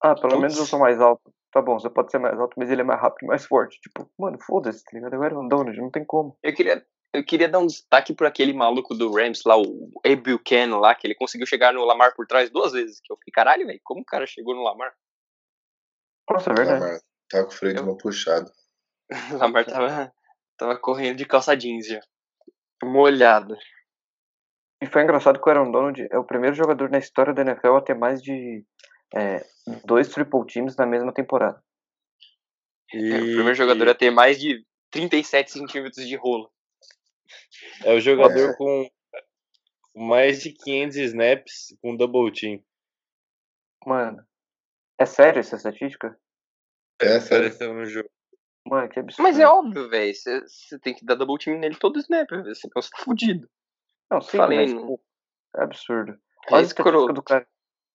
Ah, 0.02 0.14
pelo 0.16 0.30
Putz. 0.30 0.40
menos 0.42 0.58
eu 0.58 0.66
sou 0.66 0.80
mais 0.80 1.02
alto. 1.02 1.34
Tá 1.52 1.62
bom, 1.62 1.80
você 1.80 1.90
pode 1.90 2.12
ser 2.12 2.20
mais 2.20 2.40
alto, 2.40 2.56
mas 2.58 2.70
ele 2.70 2.82
é 2.82 2.84
mais 2.84 3.00
rápido 3.00 3.26
e 3.26 3.28
mais 3.28 3.46
forte. 3.46 3.80
Tipo, 3.80 4.10
mano, 4.18 4.38
foda-se, 4.40 4.84
tá 4.84 4.92
ligado? 4.94 5.14
Eu 5.14 5.24
era 5.24 5.40
um 5.40 5.48
Donald, 5.48 5.78
não 5.80 5.90
tem 5.90 6.06
como. 6.06 6.38
Eu 6.44 6.54
queria, 6.54 6.86
eu 7.14 7.26
queria 7.26 7.48
dar 7.48 7.60
um 7.60 7.68
destaque 7.68 8.14
por 8.14 8.28
aquele 8.28 8.54
maluco 8.54 8.94
do 8.94 9.12
Rams 9.12 9.42
lá, 9.46 9.58
o 9.58 9.92
A. 10.06 10.16
Buchanan 10.16 10.80
lá, 10.80 10.94
que 10.94 11.08
ele 11.08 11.16
conseguiu 11.16 11.48
chegar 11.48 11.74
no 11.74 11.86
Lamar 11.86 12.14
por 12.16 12.28
trás 12.28 12.50
duas 12.50 12.74
vezes. 12.74 13.00
Que 13.02 13.12
eu 13.12 13.18
fiquei, 13.18 13.32
caralho, 13.32 13.66
velho, 13.66 13.80
como 13.84 14.02
o 14.02 14.06
cara 14.06 14.28
chegou 14.28 14.54
no 14.54 14.64
Lamar? 14.64 14.94
Nossa, 16.30 16.52
é 16.52 16.54
verdade. 16.54 16.82
Lamar 16.82 17.00
Tá 17.30 17.44
com 17.44 17.50
o 17.50 17.54
freio 17.54 17.76
de 17.76 17.84
mão 17.84 17.98
puxado. 17.98 18.50
O 19.10 19.10
Lamar 19.38 19.66
tava, 19.66 20.14
tava 20.58 20.78
correndo 20.78 21.18
de 21.18 21.26
calça 21.26 21.56
jeans 21.56 21.88
já. 21.88 22.00
Molhado. 22.84 23.58
E 24.82 24.86
foi 24.86 25.04
engraçado 25.04 25.42
que 25.42 25.48
o 25.48 25.52
Aaron 25.52 25.72
Donald 25.72 26.08
é 26.10 26.18
o 26.18 26.24
primeiro 26.24 26.56
jogador 26.56 26.90
na 26.90 27.00
história 27.00 27.34
da 27.34 27.42
NFL 27.42 27.76
a 27.76 27.82
ter 27.82 27.96
mais 27.96 28.22
de 28.22 28.64
é, 29.16 29.46
dois 29.86 30.10
triple 30.10 30.46
teams 30.46 30.76
na 30.76 30.86
mesma 30.86 31.14
temporada. 31.14 31.62
E 32.94 33.12
É, 33.14 33.18
o 33.18 33.22
primeiro 33.24 33.54
jogador 33.56 33.90
a 33.90 33.96
ter 33.96 34.12
mais 34.12 34.40
de 34.40 34.66
37 34.92 35.52
centímetros 35.52 36.08
de 36.08 36.16
rolo. 36.16 36.52
é 37.84 37.94
o 37.94 38.00
jogador 38.00 38.52
É. 38.52 38.56
com 38.56 38.90
mais 39.96 40.42
de 40.42 40.52
500 40.54 40.98
snaps 40.98 41.78
com 41.82 41.96
double 41.96 42.32
team. 42.32 42.64
Mano, 43.86 44.26
é 44.98 45.06
sério 45.06 45.40
essa 45.40 45.56
estatística? 45.56 46.18
É, 47.02 47.20
sério. 47.20 47.48
Apareceu 47.48 47.74
no 47.74 47.86
jogo. 47.86 48.10
Mano, 48.66 48.90
que 48.90 49.00
absurdo. 49.00 49.24
Mas 49.24 49.40
é 49.40 49.48
óbvio, 49.48 49.90
velho. 49.90 50.14
Você 50.14 50.80
tem 50.80 50.94
que 50.94 51.06
dar 51.06 51.16
double 51.16 51.38
team 51.38 51.58
nele 51.58 51.76
todo 51.78 52.00
snap, 52.00 52.30
velho. 52.30 52.56
Senão 52.56 52.74
você 52.82 52.90
tá 52.90 52.98
fudido. 53.04 53.50
Não, 54.12 54.22
sim, 54.22 54.38
Falei, 54.38 54.60
mas, 54.60 54.74
não. 54.74 54.88
pô, 54.88 55.02
é 55.58 55.64
absurdo. 55.64 56.12
É 56.12 56.16
Olha 56.54 56.60
a 56.60 56.62
estatística 56.64 56.82
escroto. 56.90 57.14
do 57.14 57.24
cara. 57.24 57.48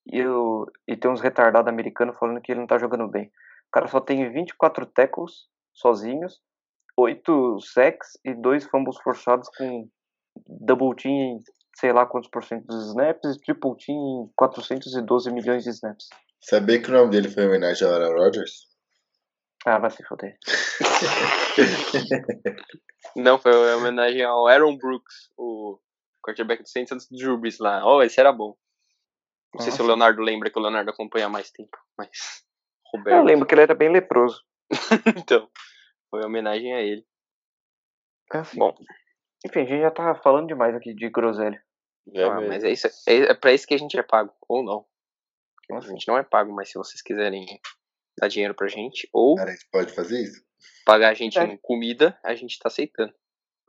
E, 0.06 0.18
eu, 0.18 0.66
e 0.86 0.96
tem 0.96 1.10
uns 1.10 1.20
retardados 1.20 1.68
americanos 1.68 2.16
falando 2.18 2.40
que 2.40 2.52
ele 2.52 2.60
não 2.60 2.66
tá 2.66 2.78
jogando 2.78 3.08
bem. 3.08 3.26
O 3.26 3.70
cara 3.72 3.88
só 3.88 4.00
tem 4.00 4.30
24 4.30 4.86
tackles 4.86 5.32
sozinhos, 5.72 6.40
8 6.96 7.58
sacks 7.60 8.18
e 8.24 8.34
2 8.34 8.64
fumbles 8.64 8.98
forçados 9.02 9.48
com 9.56 9.88
double 10.46 10.94
team 10.96 11.12
em 11.12 11.40
sei 11.76 11.92
lá 11.92 12.06
quantos 12.06 12.30
por 12.30 12.44
cento 12.44 12.66
dos 12.66 12.88
snaps 12.88 13.34
e 13.34 13.40
triple 13.40 13.76
team 13.76 13.96
em 13.96 14.30
412 14.36 15.32
milhões 15.32 15.64
de 15.64 15.70
snaps. 15.70 16.08
Sabia 16.40 16.80
que 16.80 16.90
o 16.90 16.92
nome 16.92 17.10
dele 17.10 17.28
foi 17.28 17.44
em 17.44 17.46
homenagem 17.46 17.86
ao 17.86 17.94
Aaron 17.94 18.18
Rodgers? 18.18 18.66
Ah, 19.64 19.78
vai 19.78 19.90
se 19.90 20.02
foder. 20.04 20.36
Não, 23.14 23.38
foi 23.38 23.52
em 23.52 23.76
homenagem 23.76 24.22
ao 24.22 24.48
Aaron 24.48 24.76
Brooks, 24.76 25.30
o 25.36 25.78
quarterback 26.24 26.62
do 26.62 26.68
Saints 26.68 26.92
antes 26.92 27.08
do 27.08 27.16
Drew 27.16 27.38
Brees 27.38 27.58
lá. 27.58 27.86
Oh, 27.86 28.02
esse 28.02 28.18
era 28.18 28.32
bom. 28.32 28.56
Não 29.54 29.60
sei 29.60 29.70
se 29.72 29.78
o 29.78 29.82
Nossa. 29.82 29.88
Leonardo 29.92 30.22
lembra 30.22 30.50
que 30.50 30.58
o 30.58 30.62
Leonardo 30.62 30.90
acompanha 30.90 31.26
há 31.26 31.28
mais 31.28 31.50
tempo, 31.50 31.76
mas. 31.96 32.10
Eu 32.94 32.98
Roberto. 32.98 33.24
lembro 33.24 33.46
que 33.46 33.54
ele 33.54 33.62
era 33.62 33.74
bem 33.74 33.90
leproso. 33.90 34.42
então, 35.16 35.50
foi 36.10 36.20
em 36.22 36.26
homenagem 36.26 36.74
a 36.74 36.80
ele. 36.82 37.06
É 38.32 38.38
assim. 38.38 38.58
Bom, 38.58 38.74
Enfim, 39.46 39.60
a 39.60 39.64
gente 39.64 39.80
já 39.80 39.90
tá 39.90 40.14
falando 40.16 40.48
demais 40.48 40.74
aqui 40.74 40.94
de 40.94 41.08
groselha. 41.08 41.62
É 42.14 42.22
ah, 42.24 42.40
mas 42.40 42.64
é 42.64 42.70
isso. 42.70 42.88
É, 43.08 43.14
é 43.30 43.34
pra 43.34 43.52
isso 43.52 43.66
que 43.66 43.72
a 43.74 43.78
gente 43.78 43.98
é 43.98 44.02
pago. 44.02 44.34
Ou 44.48 44.62
não. 44.62 44.84
A 45.74 45.80
gente 45.80 46.06
não 46.06 46.18
é 46.18 46.22
pago, 46.22 46.52
mas 46.52 46.68
se 46.70 46.74
vocês 46.76 47.00
quiserem 47.00 47.46
dar 48.18 48.28
dinheiro 48.28 48.54
pra 48.54 48.68
gente, 48.68 49.08
ou 49.12 49.36
Cara, 49.36 49.50
a 49.50 49.52
gente 49.54 49.68
pode 49.70 49.94
fazer 49.94 50.20
isso? 50.22 50.44
pagar 50.84 51.08
a 51.10 51.14
gente 51.14 51.38
É. 51.38 51.44
em 51.44 51.56
comida, 51.62 52.18
a 52.22 52.34
gente 52.34 52.58
tá 52.58 52.68
aceitando. 52.68 53.14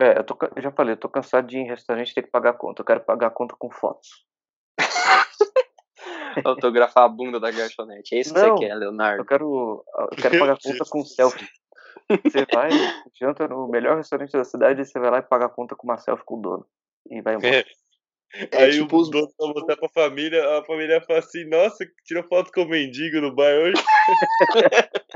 É, 0.01 0.17
eu, 0.17 0.23
tô, 0.25 0.37
eu 0.55 0.61
já 0.61 0.71
falei, 0.71 0.93
eu 0.95 0.99
tô 0.99 1.07
cansado 1.07 1.47
de 1.47 1.57
ir 1.57 1.61
em 1.61 1.67
restaurante 1.67 2.11
e 2.11 2.13
ter 2.13 2.23
que 2.23 2.31
pagar 2.31 2.49
a 2.49 2.57
conta. 2.57 2.81
Eu 2.81 2.85
quero 2.85 3.05
pagar 3.05 3.27
a 3.27 3.31
conta 3.31 3.55
com 3.57 3.71
fotos. 3.71 4.09
Autografar 6.45 7.03
a 7.05 7.09
bunda 7.09 7.39
da 7.39 7.51
garçonete. 7.51 8.15
É 8.15 8.19
isso 8.19 8.33
que 8.33 8.39
Não. 8.39 8.57
você 8.57 8.65
quer, 8.65 8.75
Leonardo. 8.75 9.21
Eu 9.21 9.25
quero, 9.25 9.85
eu 10.11 10.17
quero 10.17 10.39
pagar 10.39 10.57
conta 10.61 10.85
com 10.89 11.03
selfie. 11.05 11.47
Você 12.09 12.45
vai, 12.53 12.69
janta 13.19 13.47
no 13.47 13.67
melhor 13.67 13.97
restaurante 13.97 14.31
da 14.31 14.43
cidade 14.43 14.81
e 14.81 14.85
você 14.85 14.99
vai 14.99 15.09
lá 15.09 15.19
e 15.19 15.23
paga 15.23 15.45
a 15.45 15.49
conta 15.49 15.75
com 15.75 15.87
uma 15.87 15.97
selfie 15.97 16.25
com 16.25 16.37
o 16.37 16.41
dono. 16.41 16.65
E 17.09 17.21
vai 17.21 17.35
embora. 17.35 17.57
É. 17.57 17.65
É 18.51 18.63
Aí 18.63 18.71
tipo 18.71 18.97
o 18.97 19.03
dono 19.03 19.31
vai 19.37 19.49
mostrar 19.49 19.77
pra 19.77 19.89
família, 19.89 20.57
a 20.57 20.63
família 20.65 20.99
fala 21.01 21.19
assim, 21.19 21.45
nossa, 21.45 21.85
tirou 22.03 22.23
foto 22.23 22.51
com 22.51 22.63
o 22.63 22.67
mendigo 22.67 23.21
no 23.21 23.33
bar 23.33 23.53
hoje. 23.53 23.81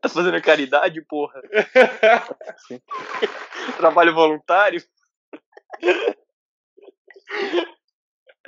Tá 0.00 0.08
fazendo 0.08 0.42
caridade, 0.42 1.00
porra? 1.02 1.40
Trabalho 3.76 4.14
voluntário? 4.14 4.82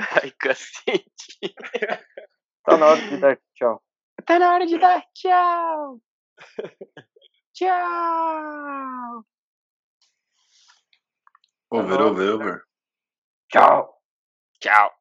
Ai, 0.23 0.31
cacete. 0.33 1.55
Tá 2.65 2.77
na 2.77 2.87
hora 2.87 3.01
de 3.01 3.17
dar 3.19 3.39
tchau. 3.55 3.83
Tá 4.25 4.39
na 4.39 4.53
hora 4.53 4.67
de 4.67 4.79
dar 4.79 5.05
tchau. 5.15 6.01
Tchau. 7.53 9.25
Over, 11.73 12.01
over, 12.03 12.35
over. 12.35 12.65
Tchau! 13.51 14.01
Tchau. 14.61 15.00